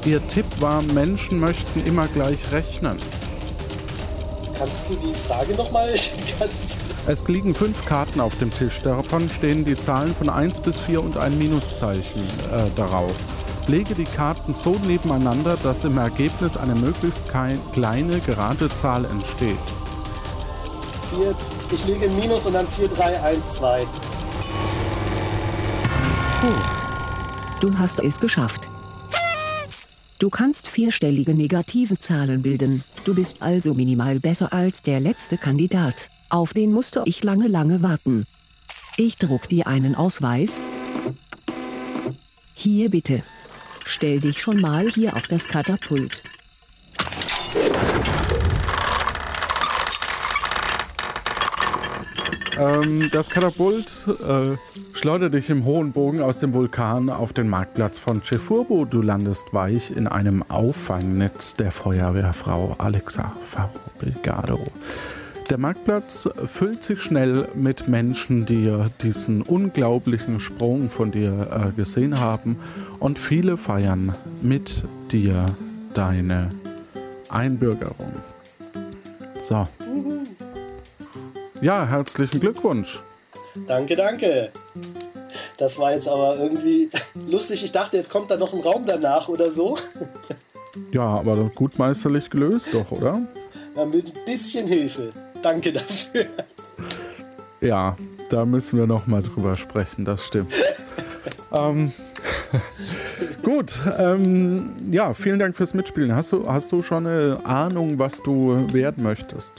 Ihr 0.05 0.27
Tipp 0.29 0.47
war, 0.61 0.83
Menschen 0.93 1.39
möchten 1.39 1.81
immer 1.81 2.07
gleich 2.09 2.53
rechnen. 2.53 2.97
Kannst 4.59 4.91
du 4.91 4.95
die 4.95 5.14
Frage 5.14 5.55
nochmal? 5.55 5.89
Es 7.09 7.22
liegen 7.29 7.55
fünf 7.55 7.85
Karten 7.85 8.18
auf 8.18 8.35
dem 8.35 8.51
Tisch. 8.53 8.81
Davon 8.81 9.29
stehen 9.29 9.64
die 9.64 9.77
Zahlen 9.77 10.12
von 10.12 10.29
1 10.29 10.59
bis 10.59 10.77
4 10.77 11.01
und 11.01 11.16
ein 11.16 11.39
Minuszeichen 11.39 12.20
äh, 12.53 12.68
darauf. 12.74 13.12
Lege 13.69 13.95
die 13.95 14.05
Karten 14.05 14.53
so 14.53 14.77
nebeneinander, 14.87 15.57
dass 15.57 15.85
im 15.85 15.99
Ergebnis 15.99 16.57
eine 16.57 16.77
möglichst 16.77 17.33
kleine, 17.73 18.21
gerade 18.21 18.69
Zahl 18.69 19.05
entsteht. 19.07 19.59
Vier, 21.12 21.35
ich 21.73 21.87
lege 21.89 22.09
Minus 22.14 22.47
und 22.47 22.53
dann 22.53 22.69
4, 22.69 22.89
3, 22.89 23.23
1, 23.23 23.55
2. 23.55 23.85
Du 27.61 27.77
hast 27.77 27.99
es 28.01 28.21
geschafft. 28.21 28.69
Du 30.21 30.31
kannst 30.31 30.69
vierstellige 30.69 31.35
negative 31.35 31.99
Zahlen 31.99 32.43
bilden. 32.43 32.85
Du 33.05 33.14
bist 33.14 33.43
also 33.43 33.75
minimal 33.75 34.21
besser 34.21 34.53
als 34.53 34.83
der 34.83 35.01
letzte 35.01 35.39
Kandidat. 35.39 36.09
Auf 36.29 36.53
den 36.53 36.71
musste 36.73 37.03
ich 37.05 37.25
lange, 37.25 37.49
lange 37.49 37.83
warten. 37.83 38.27
Ich 38.97 39.17
druck 39.17 39.49
dir 39.49 39.67
einen 39.67 39.97
Ausweis. 39.97 40.62
Hier 42.55 42.91
bitte. 42.91 43.25
Stell 43.89 44.18
dich 44.18 44.43
schon 44.43 44.61
mal 44.61 44.89
hier 44.91 45.14
auf 45.14 45.28
das 45.28 45.47
Katapult. 45.47 46.24
Ähm, 52.59 53.09
das 53.12 53.30
Katapult 53.30 53.87
äh, 54.26 54.57
schleudert 54.93 55.34
dich 55.34 55.51
im 55.51 55.64
hohen 55.64 55.93
Bogen 55.93 56.20
aus 56.20 56.41
dem 56.41 56.53
Vulkan 56.53 57.11
auf 57.11 57.32
den 57.32 57.49
Marktplatz 57.49 58.01
von 58.01 58.22
Chefurbo. 58.24 58.87
Du 58.87 59.03
landest 59.03 59.55
weich 59.55 59.93
in 59.93 60.09
einem 60.09 60.43
Auffangnetz 60.49 61.55
der 61.55 61.70
Feuerwehrfrau 61.70 62.74
Alexa 62.78 63.37
Fabricado. 63.47 64.64
Der 65.51 65.59
Marktplatz 65.59 66.29
füllt 66.45 66.83
sich 66.83 67.01
schnell 67.01 67.47
mit 67.55 67.87
Menschen, 67.87 68.47
die 68.47 68.77
diesen 69.03 69.43
unglaublichen 69.43 70.41
Sprung 70.41 70.91
von 70.91 71.13
dir 71.13 71.71
äh, 71.71 71.77
gesehen 71.77 72.19
haben. 72.19 72.59
Und 72.99 73.17
viele 73.17 73.57
feiern 73.57 74.17
mit 74.43 74.83
dir 75.13 75.47
deine 75.95 76.49
Einbürgerung. 77.29 78.13
So. 79.49 79.65
Ja, 81.61 81.87
herzlichen 81.87 82.41
Glückwunsch. 82.41 83.01
Danke, 83.69 83.95
danke. 83.95 84.51
Das 85.59 85.79
war 85.79 85.93
jetzt 85.93 86.09
aber 86.09 86.39
irgendwie 86.39 86.91
lustig. 87.27 87.63
Ich 87.63 87.71
dachte, 87.71 87.97
jetzt 87.99 88.11
kommt 88.11 88.33
da 88.33 88.37
noch 88.37 88.53
ein 88.53 88.61
Raum 88.61 88.85
danach 88.85 89.29
oder 89.29 89.51
so. 89.53 89.77
Ja, 90.93 91.05
aber 91.05 91.37
gut 91.55 91.79
meisterlich 91.79 92.29
gelöst 92.31 92.69
doch, 92.73 92.91
oder? 92.91 93.23
Ja, 93.77 93.85
mit 93.85 94.07
ein 94.07 94.25
bisschen 94.25 94.67
Hilfe. 94.67 95.13
Danke 95.47 95.73
dafür. 95.73 96.27
Ja, 97.61 97.95
da 98.31 98.45
müssen 98.45 98.81
wir 98.81 98.89
noch 98.89 99.07
mal 99.07 99.23
drüber 99.23 99.55
sprechen, 99.55 100.05
das 100.05 100.27
stimmt. 100.27 100.53
ähm, 101.53 101.93
Gut, 103.45 103.73
ähm, 103.97 104.71
ja, 104.91 105.15
vielen 105.15 105.39
Dank 105.39 105.55
fürs 105.55 105.73
Mitspielen. 105.73 106.13
Hast 106.13 106.33
du, 106.33 106.51
hast 106.51 106.73
du 106.73 106.83
schon 106.83 107.07
eine 107.07 107.39
Ahnung, 107.45 107.97
was 107.97 108.21
du 108.25 108.57
werden 108.73 109.05
möchtest? 109.05 109.53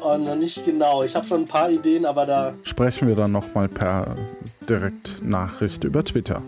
Oh, 0.00 0.16
noch 0.16 0.34
nicht 0.34 0.64
genau. 0.64 1.02
Ich 1.02 1.14
habe 1.14 1.26
schon 1.26 1.40
ein 1.42 1.46
paar 1.46 1.68
Ideen, 1.68 2.06
aber 2.06 2.24
da. 2.24 2.54
Sprechen 2.62 3.06
wir 3.06 3.14
dann 3.14 3.32
nochmal 3.32 3.68
per 3.68 4.16
Direktnachricht 4.66 5.84
über 5.84 6.02
Twitter. 6.02 6.40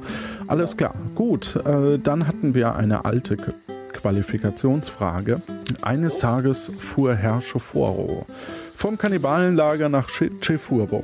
Alles 0.47 0.75
klar. 0.75 0.95
Gut, 1.15 1.57
äh, 1.67 1.99
dann 1.99 2.27
hatten 2.27 2.55
wir 2.55 2.75
eine 2.75 3.05
alte 3.05 3.37
Qualifikationsfrage. 3.97 5.41
Eines 5.83 6.19
Tages 6.19 6.71
fuhr 6.79 7.15
Herr 7.15 7.41
Schoforo 7.41 8.27
vom 8.77 8.99
Kannibalenlager 8.99 9.89
nach 9.89 10.09
Chefurbo. 10.09 11.03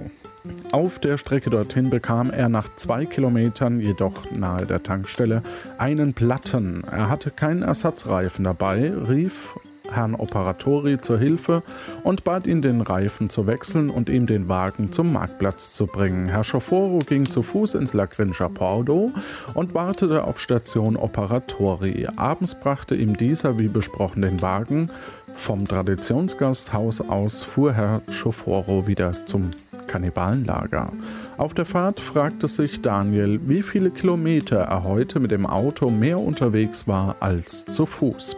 Auf 0.72 0.99
der 0.99 1.16
Strecke 1.16 1.51
dorthin 1.51 1.90
bekam 1.90 2.30
er 2.30 2.49
nach 2.49 2.76
zwei 2.76 3.07
Kilometern, 3.07 3.80
jedoch 3.80 4.30
nahe 4.32 4.66
der 4.66 4.82
Tankstelle, 4.82 5.43
einen 5.78 6.12
Platten. 6.12 6.84
Er 6.90 7.09
hatte 7.09 7.30
keinen 7.30 7.62
Ersatzreifen 7.62 8.45
dabei, 8.45 8.93
rief 9.09 9.55
Herrn 9.90 10.14
Operatori 10.14 10.98
zur 10.98 11.18
Hilfe 11.18 11.62
und 12.02 12.24
bat 12.24 12.46
ihn, 12.46 12.62
den 12.62 12.80
Reifen 12.80 13.30
zu 13.30 13.46
wechseln 13.46 13.90
und 13.90 14.08
ihm 14.08 14.26
den 14.26 14.48
Wagen 14.48 14.92
zum 14.92 15.12
Marktplatz 15.12 15.72
zu 15.72 15.86
bringen. 15.86 16.28
Herr 16.28 16.44
Schoforo 16.44 17.00
ging 17.00 17.24
zu 17.24 17.42
Fuß 17.42 17.74
ins 17.74 17.92
Lagrincia 17.92 18.48
Pordo 18.48 19.12
und 19.54 19.74
wartete 19.74 20.24
auf 20.24 20.38
Station 20.40 20.96
Operatori. 20.96 22.06
Abends 22.16 22.54
brachte 22.54 22.94
ihm 22.94 23.16
dieser, 23.16 23.58
wie 23.58 23.68
besprochen, 23.68 24.22
den 24.22 24.40
Wagen. 24.42 24.90
Vom 25.34 25.66
Traditionsgasthaus 25.66 27.00
aus 27.00 27.42
fuhr 27.42 27.72
Herr 27.72 28.02
Schoforo 28.08 28.86
wieder 28.86 29.14
zum 29.26 29.50
Kannibalenlager. 29.86 30.92
Auf 31.36 31.54
der 31.54 31.66
Fahrt 31.66 32.00
fragte 32.00 32.48
sich 32.48 32.82
Daniel, 32.82 33.40
wie 33.48 33.62
viele 33.62 33.90
Kilometer 33.90 34.58
er 34.58 34.84
heute 34.84 35.18
mit 35.20 35.30
dem 35.30 35.46
Auto 35.46 35.90
mehr 35.90 36.20
unterwegs 36.20 36.86
war 36.86 37.16
als 37.20 37.64
zu 37.64 37.86
Fuß. 37.86 38.36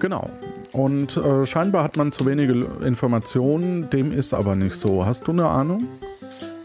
Genau. 0.00 0.30
Und 0.72 1.16
äh, 1.16 1.46
scheinbar 1.46 1.84
hat 1.84 1.96
man 1.96 2.12
zu 2.12 2.26
wenige 2.26 2.66
Informationen, 2.84 3.88
dem 3.90 4.12
ist 4.12 4.34
aber 4.34 4.56
nicht 4.56 4.76
so. 4.76 5.06
Hast 5.06 5.26
du 5.26 5.32
eine 5.32 5.46
Ahnung? 5.46 5.86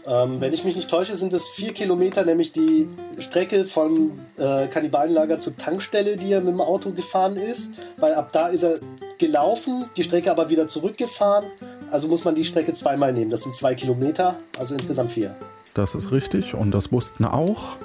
Ähm, 0.06 0.40
wenn 0.40 0.52
ich 0.52 0.64
mich 0.64 0.76
nicht 0.76 0.90
täusche, 0.90 1.16
sind 1.16 1.32
es 1.32 1.46
vier 1.48 1.72
Kilometer, 1.72 2.24
nämlich 2.24 2.52
die 2.52 2.88
Strecke 3.18 3.64
vom 3.64 4.12
äh, 4.36 4.66
Kannibalenlager 4.66 5.38
zur 5.38 5.56
Tankstelle, 5.56 6.16
die 6.16 6.32
er 6.32 6.40
mit 6.40 6.52
dem 6.52 6.60
Auto 6.60 6.90
gefahren 6.90 7.36
ist. 7.36 7.70
Weil 7.98 8.14
ab 8.14 8.30
da 8.32 8.48
ist 8.48 8.64
er 8.64 8.74
gelaufen, 9.18 9.84
die 9.96 10.02
Strecke 10.02 10.30
aber 10.30 10.50
wieder 10.50 10.66
zurückgefahren. 10.68 11.46
Also 11.90 12.08
muss 12.08 12.24
man 12.24 12.34
die 12.34 12.44
Strecke 12.44 12.72
zweimal 12.72 13.12
nehmen. 13.12 13.30
Das 13.30 13.42
sind 13.42 13.54
zwei 13.54 13.74
Kilometer, 13.74 14.36
also 14.58 14.74
insgesamt 14.74 15.12
vier. 15.12 15.36
Das 15.74 15.94
ist 15.94 16.10
richtig 16.10 16.54
und 16.54 16.72
das 16.72 16.90
wussten 16.90 17.24
auch 17.24 17.76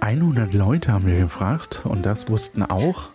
100 0.00 0.54
Leute 0.54 0.92
haben 0.92 1.06
wir 1.06 1.18
gefragt 1.18 1.80
und 1.84 2.06
das 2.06 2.30
wussten 2.30 2.62
auch. 2.62 3.10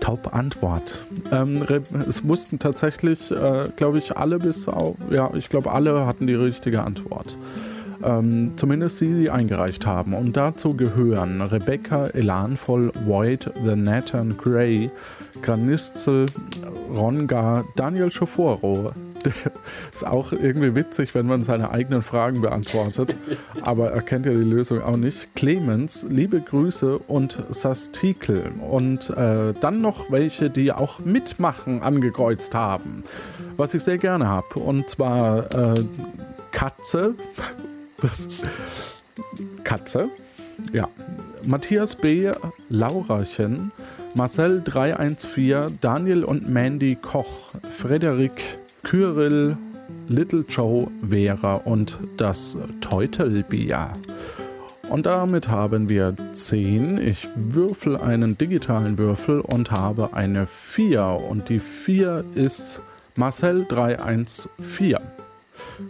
Top-Antwort. 0.00 1.04
Ähm, 1.32 1.64
es 2.08 2.26
wussten 2.26 2.58
tatsächlich, 2.58 3.30
äh, 3.30 3.64
glaube 3.76 3.98
ich, 3.98 4.16
alle 4.16 4.38
bis 4.38 4.68
auf, 4.68 4.96
ja, 5.10 5.30
ich 5.34 5.48
glaube, 5.48 5.72
alle 5.72 6.06
hatten 6.06 6.26
die 6.26 6.34
richtige 6.34 6.82
Antwort. 6.82 7.36
Ähm, 8.04 8.52
zumindest 8.56 9.00
die, 9.00 9.12
die 9.12 9.30
eingereicht 9.30 9.86
haben. 9.86 10.14
Und 10.14 10.36
dazu 10.36 10.70
gehören 10.70 11.40
Rebecca 11.40 12.06
Elanvoll, 12.06 12.92
Void, 13.06 13.52
The 13.64 13.74
Nathan 13.74 14.36
Gray, 14.36 14.90
Granistel, 15.42 16.26
Ronga, 16.94 17.64
Daniel 17.74 18.10
Schoforo, 18.10 18.92
ist 19.92 20.06
auch 20.06 20.32
irgendwie 20.32 20.74
witzig, 20.74 21.14
wenn 21.14 21.26
man 21.26 21.42
seine 21.42 21.70
eigenen 21.70 22.02
Fragen 22.02 22.40
beantwortet. 22.40 23.14
Aber 23.62 23.90
er 23.92 24.02
kennt 24.02 24.26
ja 24.26 24.32
die 24.32 24.38
Lösung 24.38 24.82
auch 24.82 24.96
nicht. 24.96 25.34
Clemens, 25.34 26.06
liebe 26.08 26.40
Grüße 26.40 26.98
und 26.98 27.38
Sastikel. 27.50 28.50
Und 28.68 29.10
äh, 29.10 29.54
dann 29.60 29.76
noch 29.76 30.10
welche, 30.10 30.50
die 30.50 30.72
auch 30.72 31.00
mitmachen, 31.00 31.82
angekreuzt 31.82 32.54
haben. 32.54 33.02
Was 33.56 33.74
ich 33.74 33.82
sehr 33.82 33.98
gerne 33.98 34.28
habe. 34.28 34.58
Und 34.60 34.88
zwar 34.90 35.52
äh, 35.54 35.84
Katze. 36.52 37.14
Das, 38.00 38.42
Katze. 39.64 40.08
Ja. 40.72 40.88
Matthias 41.46 41.94
B., 41.94 42.30
Laurachen, 42.68 43.70
Marcel 44.14 44.62
314, 44.64 45.78
Daniel 45.80 46.24
und 46.24 46.48
Mandy 46.48 46.96
Koch, 46.96 47.50
Frederik 47.62 48.58
Kyrill, 48.86 49.56
Little 50.06 50.44
Joe, 50.48 50.86
Vera 51.10 51.56
und 51.56 51.98
das 52.18 52.56
Teutelbier. 52.80 53.88
Und 54.90 55.06
damit 55.06 55.48
haben 55.48 55.88
wir 55.88 56.14
10. 56.32 56.98
Ich 56.98 57.26
würfel 57.34 57.96
einen 57.96 58.38
digitalen 58.38 58.96
Würfel 58.96 59.40
und 59.40 59.72
habe 59.72 60.14
eine 60.14 60.46
4. 60.46 61.04
Und 61.04 61.48
die 61.48 61.58
4 61.58 62.24
ist 62.36 62.80
Marcel 63.16 63.66
314. 63.68 64.98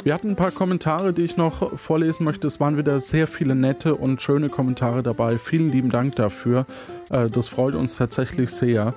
Wir 0.02 0.14
hatten 0.14 0.30
ein 0.30 0.36
paar 0.36 0.50
Kommentare, 0.50 1.12
die 1.12 1.22
ich 1.22 1.36
noch 1.36 1.78
vorlesen 1.78 2.24
möchte. 2.24 2.46
Es 2.46 2.60
waren 2.60 2.78
wieder 2.78 2.98
sehr 3.00 3.26
viele 3.26 3.54
nette 3.54 3.94
und 3.94 4.22
schöne 4.22 4.48
Kommentare 4.48 5.02
dabei. 5.02 5.36
Vielen 5.36 5.68
lieben 5.68 5.90
Dank 5.90 6.16
dafür. 6.16 6.64
Äh, 7.10 7.26
das 7.26 7.48
freut 7.48 7.74
uns 7.74 7.96
tatsächlich 7.96 8.50
sehr. 8.50 8.94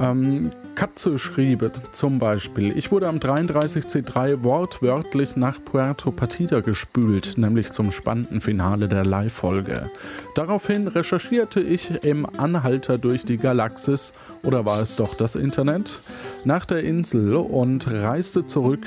Ähm, 0.00 0.52
Katze 0.74 1.18
schrieb 1.18 1.68
zum 1.92 2.18
Beispiel, 2.20 2.76
ich 2.76 2.92
wurde 2.92 3.08
am 3.08 3.16
33C3 3.16 4.44
wortwörtlich 4.44 5.34
nach 5.34 5.58
Puerto 5.64 6.12
Partida 6.12 6.60
gespült, 6.60 7.36
nämlich 7.36 7.72
zum 7.72 7.90
spannenden 7.90 8.40
Finale 8.40 8.88
der 8.88 9.04
Live-Folge. 9.04 9.90
Daraufhin 10.36 10.86
recherchierte 10.86 11.60
ich 11.60 12.04
im 12.04 12.26
Anhalter 12.38 12.96
durch 12.96 13.24
die 13.24 13.38
Galaxis, 13.38 14.12
oder 14.44 14.64
war 14.64 14.80
es 14.80 14.94
doch 14.94 15.14
das 15.14 15.34
Internet, 15.34 15.98
nach 16.44 16.64
der 16.64 16.84
Insel 16.84 17.34
und 17.34 17.90
reiste 17.90 18.46
zurück 18.46 18.86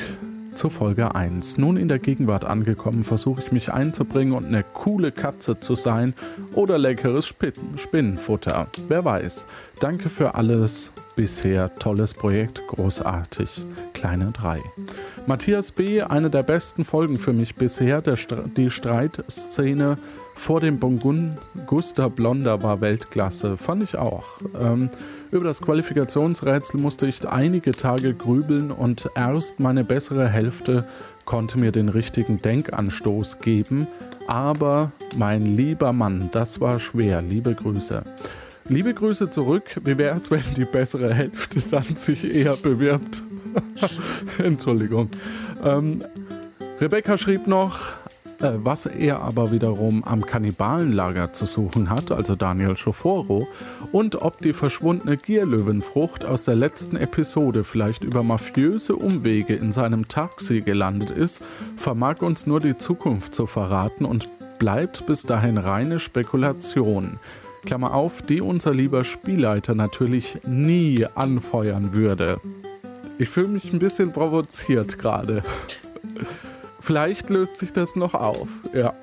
zu 0.54 0.70
Folge 0.70 1.16
1. 1.16 1.58
Nun 1.58 1.78
in 1.78 1.88
der 1.88 2.00
Gegenwart 2.00 2.46
angekommen, 2.46 3.04
versuche 3.04 3.42
ich 3.42 3.52
mich 3.52 3.72
einzubringen 3.72 4.34
und 4.34 4.46
eine 4.46 4.64
coole 4.64 5.12
Katze 5.12 5.60
zu 5.60 5.76
sein 5.76 6.14
oder 6.54 6.78
leckeres 6.78 7.28
Spin 7.28 7.54
Spinnenfutter. 7.78 8.68
Wer 8.88 9.06
weiß. 9.06 9.46
Danke 9.80 10.10
für 10.10 10.36
alles 10.36 10.92
bisher. 11.16 11.76
Tolles 11.78 12.14
Projekt, 12.14 12.62
großartig. 12.68 13.50
Kleine 13.94 14.32
3. 14.32 14.58
Matthias 15.28 15.72
B., 15.72 16.02
eine 16.02 16.30
der 16.30 16.44
besten 16.44 16.84
Folgen 16.84 17.16
für 17.16 17.34
mich 17.34 17.56
bisher. 17.56 18.02
St 18.16 18.34
die 18.58 18.70
Streitszene 18.70 19.98
vor 20.36 20.60
dem 20.60 20.80
Bunguster 20.80 22.10
Blonder 22.10 22.64
war 22.64 22.82
Weltklasse. 22.82 23.56
Fand 23.58 23.84
ich 23.84 23.98
auch. 23.98 24.24
Ähm, 24.60 24.90
über 25.32 25.46
das 25.46 25.62
Qualifikationsrätsel 25.62 26.80
musste 26.82 27.06
ich 27.06 27.28
einige 27.28 27.72
Tage 27.72 28.14
grübeln 28.14 28.72
und 28.72 29.10
erst 29.16 29.60
meine 29.60 29.84
bessere 29.84 30.28
Hälfte 30.28 30.86
konnte 31.26 31.60
mir 31.60 31.72
den 31.72 31.90
richtigen 31.90 32.42
Denkanstoß 32.42 33.40
geben. 33.40 33.88
Aber 34.28 34.92
mein 35.18 35.46
lieber 35.46 35.94
Mann, 35.94 36.30
das 36.32 36.60
war 36.60 36.80
schwer. 36.80 37.22
Liebe 37.22 37.54
Grüße. 37.54 38.04
Liebe 38.68 38.94
Grüße 38.94 39.30
zurück. 39.30 39.64
Wie 39.84 39.98
wäre 39.98 40.18
es, 40.18 40.32
wenn 40.32 40.44
die 40.56 40.66
bessere 40.66 41.14
Hälfte 41.14 41.60
dann 41.70 41.96
sich 41.96 42.24
eher 42.24 42.56
bewirbt? 42.56 43.24
Entschuldigung. 44.44 45.10
Ähm, 45.64 46.04
Rebecca 46.80 47.18
schrieb 47.18 47.48
noch, 47.48 47.80
äh, 48.42 48.54
was 48.64 48.88
er 48.88 49.22
aber 49.22 49.52
wiederum 49.52 50.04
am 50.04 50.26
Kannibalenlager 50.26 51.32
zu 51.32 51.46
suchen 51.46 51.90
hat, 51.90 52.12
also 52.12 52.36
Daniel 52.36 52.76
Schoforo, 52.76 53.48
und 53.92 54.22
ob 54.24 54.40
die 54.42 54.54
verschwundene 54.54 55.18
Gierlöwenfrucht 55.18 56.26
aus 56.26 56.44
der 56.44 56.56
letzten 56.56 56.96
Episode 56.96 57.64
vielleicht 57.64 58.04
über 58.04 58.24
mafiöse 58.24 58.96
Umwege 58.96 59.54
in 59.54 59.72
seinem 59.72 60.08
Taxi 60.08 60.62
gelandet 60.62 61.12
ist, 61.12 61.46
vermag 61.78 62.22
uns 62.22 62.48
nur 62.48 62.60
die 62.60 62.78
Zukunft 62.78 63.36
zu 63.36 63.46
verraten 63.46 64.06
und 64.06 64.28
bleibt 64.58 65.06
bis 65.06 65.24
dahin 65.24 65.58
reine 65.58 66.00
Spekulation. 66.00 67.20
Klammer 67.66 67.94
auf, 67.94 68.24
die 68.24 68.42
unser 68.42 68.74
lieber 68.74 69.04
Spielleiter 69.04 69.76
natürlich 69.76 70.40
nie 70.46 71.06
anfeuern 71.14 71.94
würde. 71.94 72.40
Ich 73.22 73.30
fühle 73.30 73.50
mich 73.50 73.72
ein 73.72 73.78
bisschen 73.78 74.12
provoziert 74.12 74.98
gerade. 74.98 75.44
Vielleicht 76.80 77.30
löst 77.30 77.60
sich 77.60 77.72
das 77.72 77.96
noch 77.96 78.16
auf. 78.16 78.48
Ja. 78.74 78.96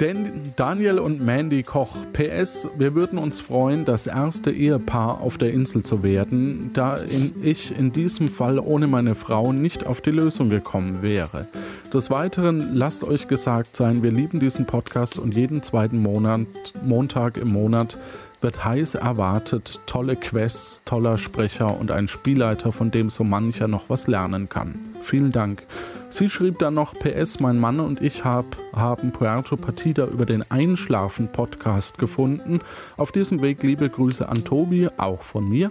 Denn 0.00 0.40
Daniel 0.56 0.98
und 0.98 1.20
Mandy 1.20 1.62
Koch, 1.62 1.94
PS, 2.14 2.66
wir 2.78 2.94
würden 2.94 3.18
uns 3.18 3.38
freuen, 3.38 3.84
das 3.84 4.06
erste 4.06 4.50
Ehepaar 4.50 5.20
auf 5.20 5.36
der 5.36 5.52
Insel 5.52 5.82
zu 5.82 6.02
werden, 6.02 6.70
da 6.72 6.96
in 6.96 7.34
ich 7.42 7.76
in 7.78 7.92
diesem 7.92 8.28
Fall 8.28 8.58
ohne 8.58 8.86
meine 8.86 9.14
Frau 9.14 9.52
nicht 9.52 9.84
auf 9.84 10.00
die 10.00 10.10
Lösung 10.10 10.48
gekommen 10.48 11.02
wäre. 11.02 11.46
Des 11.92 12.10
Weiteren 12.10 12.74
lasst 12.74 13.04
euch 13.04 13.28
gesagt 13.28 13.76
sein, 13.76 14.02
wir 14.02 14.10
lieben 14.10 14.40
diesen 14.40 14.64
Podcast 14.64 15.18
und 15.18 15.34
jeden 15.34 15.62
zweiten 15.62 15.98
Monat, 15.98 16.46
Montag 16.82 17.36
im 17.36 17.52
Monat 17.52 17.98
wird 18.42 18.64
heiß 18.64 18.96
erwartet, 18.96 19.80
tolle 19.86 20.16
Quests, 20.16 20.82
toller 20.84 21.18
Sprecher 21.18 21.78
und 21.78 21.90
ein 21.90 22.08
Spielleiter, 22.08 22.72
von 22.72 22.90
dem 22.90 23.10
so 23.10 23.24
mancher 23.24 23.68
noch 23.68 23.88
was 23.88 24.06
lernen 24.06 24.48
kann. 24.48 24.74
Vielen 25.02 25.30
Dank. 25.30 25.62
Sie 26.10 26.28
schrieb 26.28 26.58
dann 26.58 26.74
noch 26.74 26.92
PS, 26.92 27.40
mein 27.40 27.58
Mann 27.58 27.80
und 27.80 28.02
ich 28.02 28.22
hab, 28.22 28.44
haben 28.74 29.12
Puerto 29.12 29.56
Partida 29.56 30.04
über 30.04 30.26
den 30.26 30.42
Einschlafen-Podcast 30.50 31.96
gefunden. 31.96 32.60
Auf 32.98 33.12
diesem 33.12 33.40
Weg 33.40 33.62
liebe 33.62 33.88
Grüße 33.88 34.28
an 34.28 34.44
Tobi, 34.44 34.90
auch 34.98 35.22
von 35.22 35.48
mir, 35.48 35.70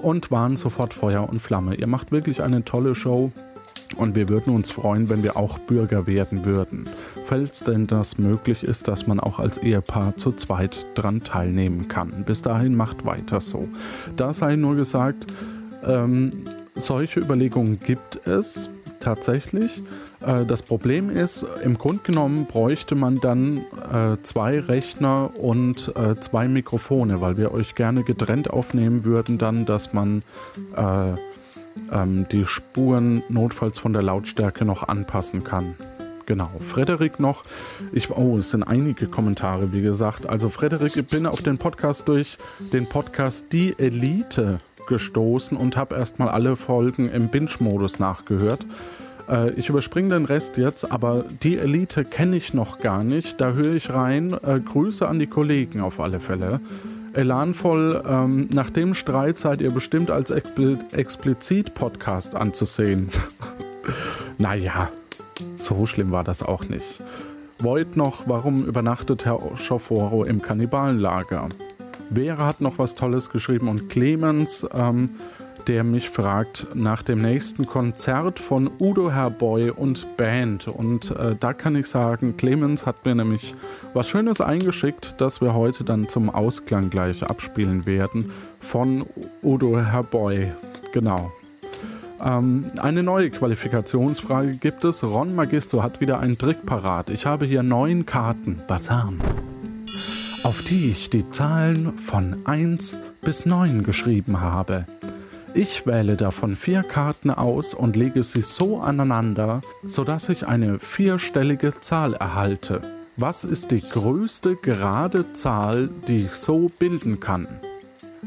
und 0.00 0.30
waren 0.30 0.56
sofort 0.56 0.94
Feuer 0.94 1.28
und 1.28 1.42
Flamme. 1.42 1.74
Ihr 1.74 1.88
macht 1.88 2.12
wirklich 2.12 2.40
eine 2.40 2.64
tolle 2.64 2.94
Show. 2.94 3.32
Und 3.96 4.14
wir 4.14 4.28
würden 4.28 4.54
uns 4.54 4.70
freuen, 4.70 5.08
wenn 5.08 5.22
wir 5.22 5.36
auch 5.36 5.58
Bürger 5.58 6.06
werden 6.06 6.44
würden. 6.44 6.84
Falls 7.24 7.60
denn 7.60 7.86
das 7.86 8.18
möglich 8.18 8.62
ist, 8.62 8.88
dass 8.88 9.06
man 9.06 9.20
auch 9.20 9.38
als 9.38 9.58
Ehepaar 9.58 10.16
zu 10.16 10.32
zweit 10.32 10.86
dran 10.94 11.22
teilnehmen 11.22 11.88
kann. 11.88 12.24
Bis 12.24 12.42
dahin 12.42 12.74
macht 12.74 13.04
weiter 13.04 13.40
so. 13.40 13.68
Da 14.16 14.32
sei 14.32 14.56
nur 14.56 14.76
gesagt, 14.76 15.26
ähm, 15.84 16.30
solche 16.76 17.20
Überlegungen 17.20 17.80
gibt 17.80 18.26
es 18.26 18.68
tatsächlich. 19.00 19.82
Äh, 20.24 20.44
das 20.46 20.62
Problem 20.62 21.10
ist, 21.10 21.44
im 21.64 21.76
Grunde 21.78 22.02
genommen 22.04 22.46
bräuchte 22.46 22.94
man 22.94 23.16
dann 23.16 23.58
äh, 23.92 24.16
zwei 24.22 24.60
Rechner 24.60 25.30
und 25.40 25.92
äh, 25.96 26.18
zwei 26.20 26.46
Mikrofone, 26.48 27.20
weil 27.20 27.36
wir 27.36 27.52
euch 27.52 27.74
gerne 27.74 28.04
getrennt 28.04 28.50
aufnehmen 28.50 29.04
würden, 29.04 29.38
dann, 29.38 29.66
dass 29.66 29.92
man 29.92 30.20
äh, 30.76 31.14
ähm, 31.92 32.26
die 32.30 32.44
Spuren 32.44 33.22
notfalls 33.28 33.78
von 33.78 33.92
der 33.92 34.02
Lautstärke 34.02 34.64
noch 34.64 34.88
anpassen 34.88 35.44
kann. 35.44 35.74
Genau, 36.26 36.50
Frederik 36.60 37.18
noch. 37.18 37.42
Ich, 37.92 38.10
oh, 38.10 38.38
es 38.38 38.50
sind 38.50 38.62
einige 38.62 39.08
Kommentare, 39.08 39.72
wie 39.72 39.82
gesagt. 39.82 40.28
Also 40.28 40.48
Frederik, 40.48 40.96
ich 40.96 41.06
bin 41.06 41.26
auf 41.26 41.42
den 41.42 41.58
Podcast 41.58 42.06
durch 42.08 42.38
den 42.72 42.88
Podcast 42.88 43.46
Die 43.52 43.74
Elite 43.78 44.58
gestoßen 44.86 45.56
und 45.56 45.76
habe 45.76 45.96
erstmal 45.96 46.28
alle 46.28 46.56
Folgen 46.56 47.06
im 47.06 47.28
Binge-Modus 47.28 47.98
nachgehört. 47.98 48.64
Äh, 49.28 49.50
ich 49.52 49.68
überspringe 49.68 50.10
den 50.10 50.24
Rest 50.24 50.56
jetzt, 50.56 50.92
aber 50.92 51.24
die 51.42 51.58
Elite 51.58 52.04
kenne 52.04 52.36
ich 52.36 52.54
noch 52.54 52.80
gar 52.80 53.02
nicht. 53.02 53.40
Da 53.40 53.52
höre 53.52 53.72
ich 53.72 53.90
rein. 53.90 54.32
Äh, 54.44 54.60
Grüße 54.60 55.08
an 55.08 55.18
die 55.18 55.26
Kollegen 55.26 55.80
auf 55.80 55.98
alle 56.00 56.20
Fälle 56.20 56.60
elanvoll. 57.12 58.02
Ähm, 58.06 58.48
nach 58.52 58.70
dem 58.70 58.94
Streit 58.94 59.38
seid 59.38 59.60
ihr 59.60 59.72
bestimmt 59.72 60.10
als 60.10 60.30
Expl 60.30 60.78
Explizit-Podcast 60.92 62.34
anzusehen. 62.34 63.10
naja, 64.38 64.90
so 65.56 65.86
schlimm 65.86 66.12
war 66.12 66.24
das 66.24 66.42
auch 66.42 66.64
nicht. 66.64 67.00
Void 67.58 67.96
noch, 67.96 68.22
warum 68.26 68.60
übernachtet 68.60 69.24
Herr 69.24 69.38
Schoforo 69.56 70.24
im 70.24 70.40
Kannibalenlager? 70.40 71.48
Vera 72.12 72.46
hat 72.46 72.60
noch 72.60 72.78
was 72.78 72.94
Tolles 72.94 73.30
geschrieben 73.30 73.68
und 73.68 73.88
Clemens, 73.88 74.66
ähm, 74.74 75.10
der 75.68 75.84
mich 75.84 76.08
fragt 76.08 76.66
nach 76.74 77.02
dem 77.02 77.18
nächsten 77.18 77.66
Konzert 77.66 78.38
von 78.38 78.70
Udo 78.80 79.12
Herboy 79.12 79.70
und 79.70 80.16
Band. 80.16 80.68
Und 80.68 81.10
äh, 81.12 81.34
da 81.38 81.52
kann 81.52 81.76
ich 81.76 81.86
sagen, 81.86 82.36
Clemens 82.36 82.86
hat 82.86 83.04
mir 83.04 83.14
nämlich 83.14 83.54
was 83.94 84.08
Schönes 84.08 84.40
eingeschickt, 84.40 85.14
das 85.18 85.40
wir 85.40 85.54
heute 85.54 85.84
dann 85.84 86.08
zum 86.08 86.30
Ausklang 86.30 86.90
gleich 86.90 87.22
abspielen 87.22 87.86
werden 87.86 88.30
von 88.60 89.04
Udo 89.42 89.78
Herboy. 89.78 90.52
Genau. 90.92 91.32
Ähm, 92.22 92.66
eine 92.80 93.02
neue 93.02 93.30
Qualifikationsfrage 93.30 94.52
gibt 94.52 94.84
es. 94.84 95.02
Ron 95.02 95.34
Magisto 95.34 95.82
hat 95.82 96.00
wieder 96.00 96.20
einen 96.20 96.36
Trick 96.36 96.66
parat. 96.66 97.10
Ich 97.10 97.26
habe 97.26 97.46
hier 97.46 97.62
neun 97.62 98.06
Karten, 98.06 98.60
Bazan, 98.66 99.20
auf 100.42 100.62
die 100.62 100.90
ich 100.90 101.10
die 101.10 101.30
Zahlen 101.30 101.98
von 101.98 102.46
1 102.46 102.98
bis 103.22 103.46
9 103.46 103.82
geschrieben 103.82 104.40
habe. 104.40 104.86
Ich 105.54 105.84
wähle 105.84 106.16
davon 106.16 106.54
vier 106.54 106.84
Karten 106.84 107.30
aus 107.30 107.74
und 107.74 107.96
lege 107.96 108.22
sie 108.22 108.40
so 108.40 108.80
aneinander, 108.80 109.60
sodass 109.86 110.28
ich 110.28 110.46
eine 110.46 110.78
vierstellige 110.78 111.78
Zahl 111.80 112.14
erhalte. 112.14 112.82
Was 113.16 113.42
ist 113.44 113.72
die 113.72 113.82
größte 113.82 114.56
gerade 114.56 115.32
Zahl, 115.32 115.88
die 116.06 116.26
ich 116.26 116.34
so 116.34 116.68
bilden 116.78 117.18
kann? 117.18 117.48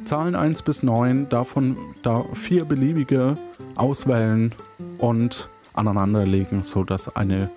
Zahlen 0.04 0.36
1 0.36 0.64
bis 0.64 0.84
9, 0.84 1.30
davon 1.30 1.78
da 2.04 2.24
vier 2.34 2.66
beliebige 2.66 3.38
auswählen 3.76 4.54
und 4.98 5.48
aneinanderlegen, 5.74 6.64
sodass 6.64 7.16
eine 7.16 7.50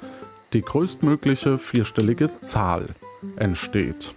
die 0.52 0.62
größtmögliche 0.62 1.58
vierstellige 1.58 2.30
Zahl 2.42 2.84
entsteht. 3.36 4.14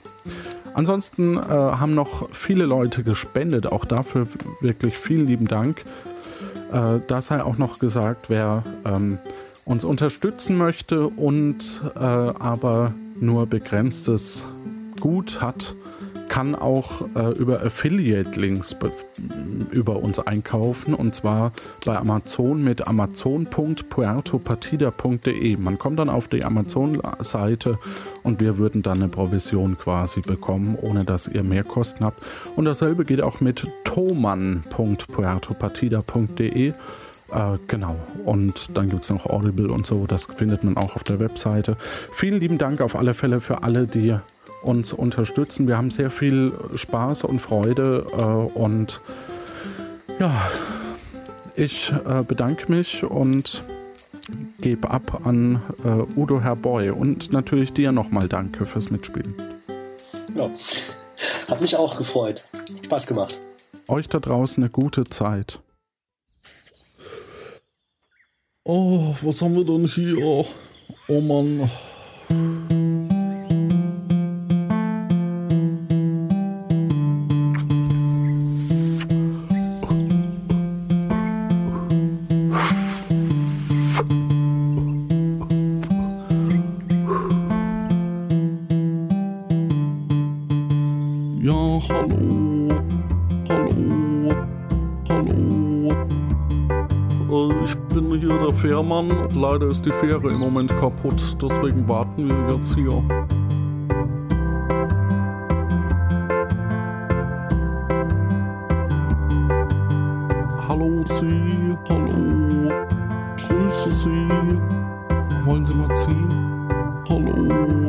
Ansonsten 0.73 1.37
äh, 1.37 1.41
haben 1.41 1.95
noch 1.95 2.29
viele 2.31 2.65
Leute 2.65 3.03
gespendet, 3.03 3.67
auch 3.67 3.85
dafür 3.85 4.27
wirklich 4.61 4.97
vielen 4.97 5.27
lieben 5.27 5.47
Dank. 5.47 5.83
Äh, 6.71 6.99
da 7.07 7.21
sei 7.21 7.43
auch 7.43 7.57
noch 7.57 7.79
gesagt, 7.79 8.29
wer 8.29 8.63
ähm, 8.85 9.17
uns 9.65 9.83
unterstützen 9.83 10.57
möchte 10.57 11.07
und 11.07 11.81
äh, 11.95 11.99
aber 11.99 12.93
nur 13.19 13.47
begrenztes 13.47 14.45
Gut 14.99 15.41
hat, 15.41 15.75
kann 16.29 16.55
auch 16.55 17.01
äh, 17.15 17.37
über 17.37 17.61
Affiliate-Links 17.61 18.77
über 19.71 19.97
uns 19.97 20.19
einkaufen 20.19 20.93
und 20.93 21.13
zwar 21.13 21.51
bei 21.85 21.97
Amazon 21.97 22.63
mit 22.63 22.87
amazon.puertopartida.de. 22.87 25.57
Man 25.57 25.77
kommt 25.77 25.99
dann 25.99 26.09
auf 26.09 26.29
die 26.29 26.45
Amazon-Seite 26.45 27.77
und 28.23 28.39
wir 28.39 28.57
würden 28.57 28.81
dann 28.83 28.99
eine 28.99 29.09
Provision 29.09 29.77
quasi 29.77 30.21
bekommen, 30.21 30.77
ohne 30.79 31.03
dass 31.03 31.27
ihr 31.27 31.43
mehr 31.43 31.65
Kosten 31.65 32.05
habt. 32.05 32.23
Und 32.55 32.63
dasselbe 32.65 33.03
geht 33.03 33.19
auch 33.21 33.41
mit 33.41 33.67
thoman.puertopartida.de. 33.83 36.73
Äh, 37.31 37.57
genau. 37.67 37.95
Und 38.25 38.77
dann 38.77 38.89
gibt 38.89 39.03
es 39.03 39.09
noch 39.09 39.25
Audible 39.25 39.71
und 39.71 39.85
so. 39.85 40.07
Das 40.07 40.25
findet 40.25 40.63
man 40.63 40.77
auch 40.77 40.95
auf 40.95 41.03
der 41.03 41.19
Webseite. 41.19 41.75
Vielen 42.13 42.39
lieben 42.39 42.57
Dank 42.57 42.79
auf 42.81 42.95
alle 42.95 43.13
Fälle 43.13 43.41
für 43.41 43.63
alle, 43.63 43.87
die 43.87 44.15
uns 44.61 44.93
unterstützen. 44.93 45.67
Wir 45.67 45.77
haben 45.77 45.91
sehr 45.91 46.11
viel 46.11 46.53
Spaß 46.75 47.23
und 47.23 47.39
Freude 47.39 48.05
äh, 48.17 48.23
und 48.23 49.01
ja, 50.19 50.31
ich 51.55 51.91
äh, 52.05 52.23
bedanke 52.23 52.71
mich 52.71 53.03
und 53.03 53.63
gebe 54.61 54.89
ab 54.89 55.25
an 55.25 55.61
äh, 55.83 56.19
Udo 56.19 56.41
Herboy 56.41 56.91
und 56.91 57.31
natürlich 57.31 57.73
dir 57.73 57.91
nochmal 57.91 58.27
Danke 58.27 58.65
fürs 58.65 58.91
Mitspielen. 58.91 59.33
Ja, 60.35 60.49
hat 61.47 61.61
mich 61.61 61.75
auch 61.75 61.97
gefreut. 61.97 62.43
Spaß 62.85 63.07
gemacht. 63.07 63.39
Euch 63.87 64.07
da 64.07 64.19
draußen 64.19 64.63
eine 64.63 64.69
gute 64.69 65.05
Zeit. 65.05 65.61
Oh, 68.63 69.15
was 69.21 69.41
haben 69.41 69.55
wir 69.55 69.65
denn 69.65 69.85
hier? 69.85 70.45
Oh 71.07 71.21
Mann. 71.21 71.69
Leider 99.39 99.67
ist 99.67 99.85
die 99.85 99.93
Fähre 99.93 100.31
im 100.31 100.39
Moment 100.39 100.69
kaputt. 100.81 101.37
Deswegen 101.41 101.87
warten 101.87 102.27
wir 102.27 102.55
jetzt 102.55 102.75
hier. 102.75 103.01
Hallo 110.67 111.05
Sie. 111.05 111.77
Hallo. 111.87 112.69
Grüße 113.47 113.91
Sie. 113.91 114.27
Wollen 115.45 115.65
Sie 115.65 115.73
mal 115.73 115.95
ziehen? 115.95 116.67
Hallo. 117.07 117.87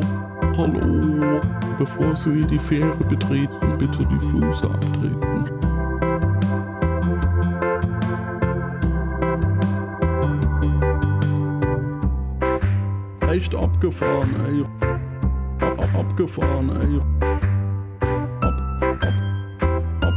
Hallo. 0.55 1.41
Bevor 1.77 2.15
Sie 2.15 2.45
die 2.45 2.59
Fähre 2.59 2.95
betreten, 3.09 3.77
bitte 3.77 4.05
die 4.05 4.19
Füße 4.25 4.67
abtreten. 4.69 5.30
Abgefahren, 13.81 14.29
ey. 14.45 14.61
Ab, 15.59 15.79
ab, 15.79 15.89
abgefahren, 15.97 16.69
ey. 16.83 17.01
Ab, 18.41 18.57
ab, 18.81 18.93
ab, 19.01 19.13
ab, 20.01 20.13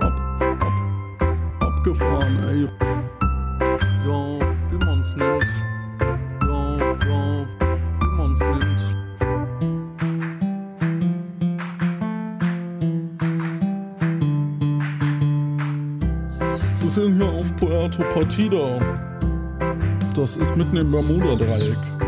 ab, 0.00 0.16
ab, 0.50 0.72
abgefahren, 1.60 2.36
ey. 2.50 2.68
Ja, 4.04 4.20
wie 4.68 4.84
man's 4.84 5.16
nennt. 5.16 5.50
Ja, 6.42 6.76
ja, 7.08 7.46
wie 8.00 8.12
man's 8.18 8.40
nennt. 8.40 8.82
Sie 16.74 16.88
sind 16.88 17.16
hier 17.16 17.30
auf 17.30 17.56
Puerto 17.56 18.02
Partida. 18.12 18.78
das 20.14 20.36
ist 20.36 20.54
mitten 20.54 20.76
im 20.76 20.90
Bermuda-Dreieck. 20.90 21.99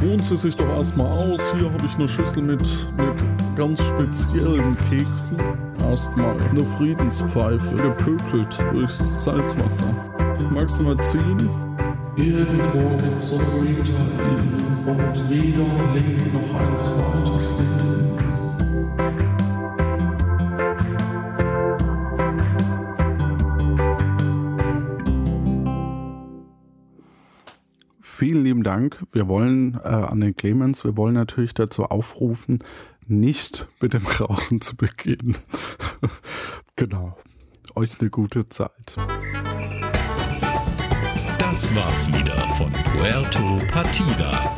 Ruhen 0.00 0.22
Sie 0.22 0.36
sich 0.36 0.56
doch 0.56 0.68
erstmal 0.68 1.08
aus. 1.08 1.40
Hier 1.56 1.70
habe 1.70 1.84
ich 1.84 1.94
eine 1.96 2.08
Schüssel 2.08 2.42
mit, 2.42 2.60
mit 2.96 3.56
ganz 3.56 3.80
speziellen 3.82 4.76
Keksen. 4.88 5.36
Erstmal 5.80 6.36
eine 6.50 6.64
Friedenspfeife, 6.64 7.74
gepökelt 7.74 8.56
durchs 8.72 9.12
Salzwasser. 9.16 9.92
Magst 10.50 10.78
du 10.78 10.84
mal 10.84 10.96
ziehen? 10.98 11.50
Irgendwo 12.16 12.98
so 13.18 13.36
Rita 13.60 13.92
und 14.86 15.30
wieder 15.30 15.66
lebt 15.94 16.32
noch 16.32 16.60
ein 16.60 16.82
zweites 16.82 17.58
Leben. 17.58 18.17
Dank. 28.68 28.98
Wir 29.12 29.28
wollen 29.28 29.80
äh, 29.82 29.88
an 29.88 30.20
den 30.20 30.36
Clemens, 30.36 30.84
wir 30.84 30.98
wollen 30.98 31.14
natürlich 31.14 31.54
dazu 31.54 31.84
aufrufen, 31.84 32.62
nicht 33.06 33.66
mit 33.80 33.94
dem 33.94 34.06
Rauchen 34.06 34.60
zu 34.60 34.76
beginnen. 34.76 35.38
genau. 36.76 37.16
Euch 37.74 37.98
eine 37.98 38.10
gute 38.10 38.46
Zeit. 38.50 38.98
Das 41.38 41.74
war's 41.74 42.08
wieder 42.08 42.36
von 42.58 42.70
Puerto 42.92 43.58
Partida. 43.72 44.54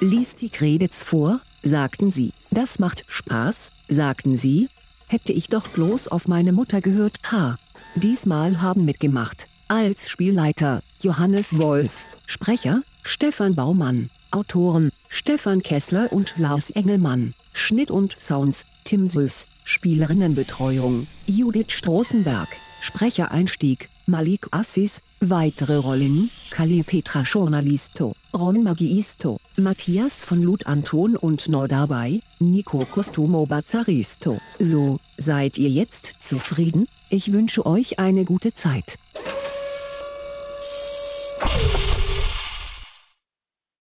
Lies 0.00 0.36
die 0.36 0.50
Credits 0.50 1.02
vor, 1.02 1.40
sagten 1.68 2.10
sie. 2.10 2.32
Das 2.50 2.78
macht 2.78 3.04
Spaß, 3.06 3.70
sagten 3.88 4.36
sie. 4.36 4.68
Hätte 5.06 5.32
ich 5.32 5.48
doch 5.48 5.68
bloß 5.68 6.08
auf 6.08 6.28
meine 6.28 6.52
Mutter 6.52 6.80
gehört. 6.80 7.18
Ha. 7.30 7.58
Diesmal 7.94 8.60
haben 8.60 8.84
mitgemacht. 8.84 9.48
Als 9.68 10.08
Spielleiter 10.08 10.82
Johannes 11.02 11.58
Wolf, 11.58 11.90
Sprecher 12.26 12.82
Stefan 13.02 13.54
Baumann, 13.54 14.10
Autoren 14.30 14.90
Stefan 15.08 15.62
Kessler 15.62 16.12
und 16.12 16.34
Lars 16.36 16.70
Engelmann, 16.70 17.34
Schnitt 17.52 17.90
und 17.90 18.16
Sounds 18.20 18.64
Tim 18.84 19.06
Süß, 19.06 19.46
Spielerinnenbetreuung 19.64 21.06
Judith 21.26 21.72
Stroßenberg, 21.72 22.48
Sprechereinstieg 22.80 23.88
Malik 24.08 24.48
Assis, 24.52 25.02
weitere 25.20 25.76
Rollen, 25.76 26.30
Kalle 26.50 26.82
Petra 26.82 27.24
Journalisto, 27.24 28.14
Ron 28.32 28.62
Magiisto, 28.62 29.38
Matthias 29.58 30.24
von 30.24 30.42
Lud 30.42 30.66
Anton 30.66 31.14
und 31.14 31.46
Nordabei, 31.50 32.22
Nico 32.38 32.78
Costumo 32.90 33.44
Bazzaristo. 33.44 34.40
So, 34.58 34.98
seid 35.18 35.58
ihr 35.58 35.68
jetzt 35.68 36.16
zufrieden? 36.22 36.88
Ich 37.10 37.32
wünsche 37.32 37.66
euch 37.66 37.98
eine 37.98 38.24
gute 38.24 38.54
Zeit. 38.54 38.98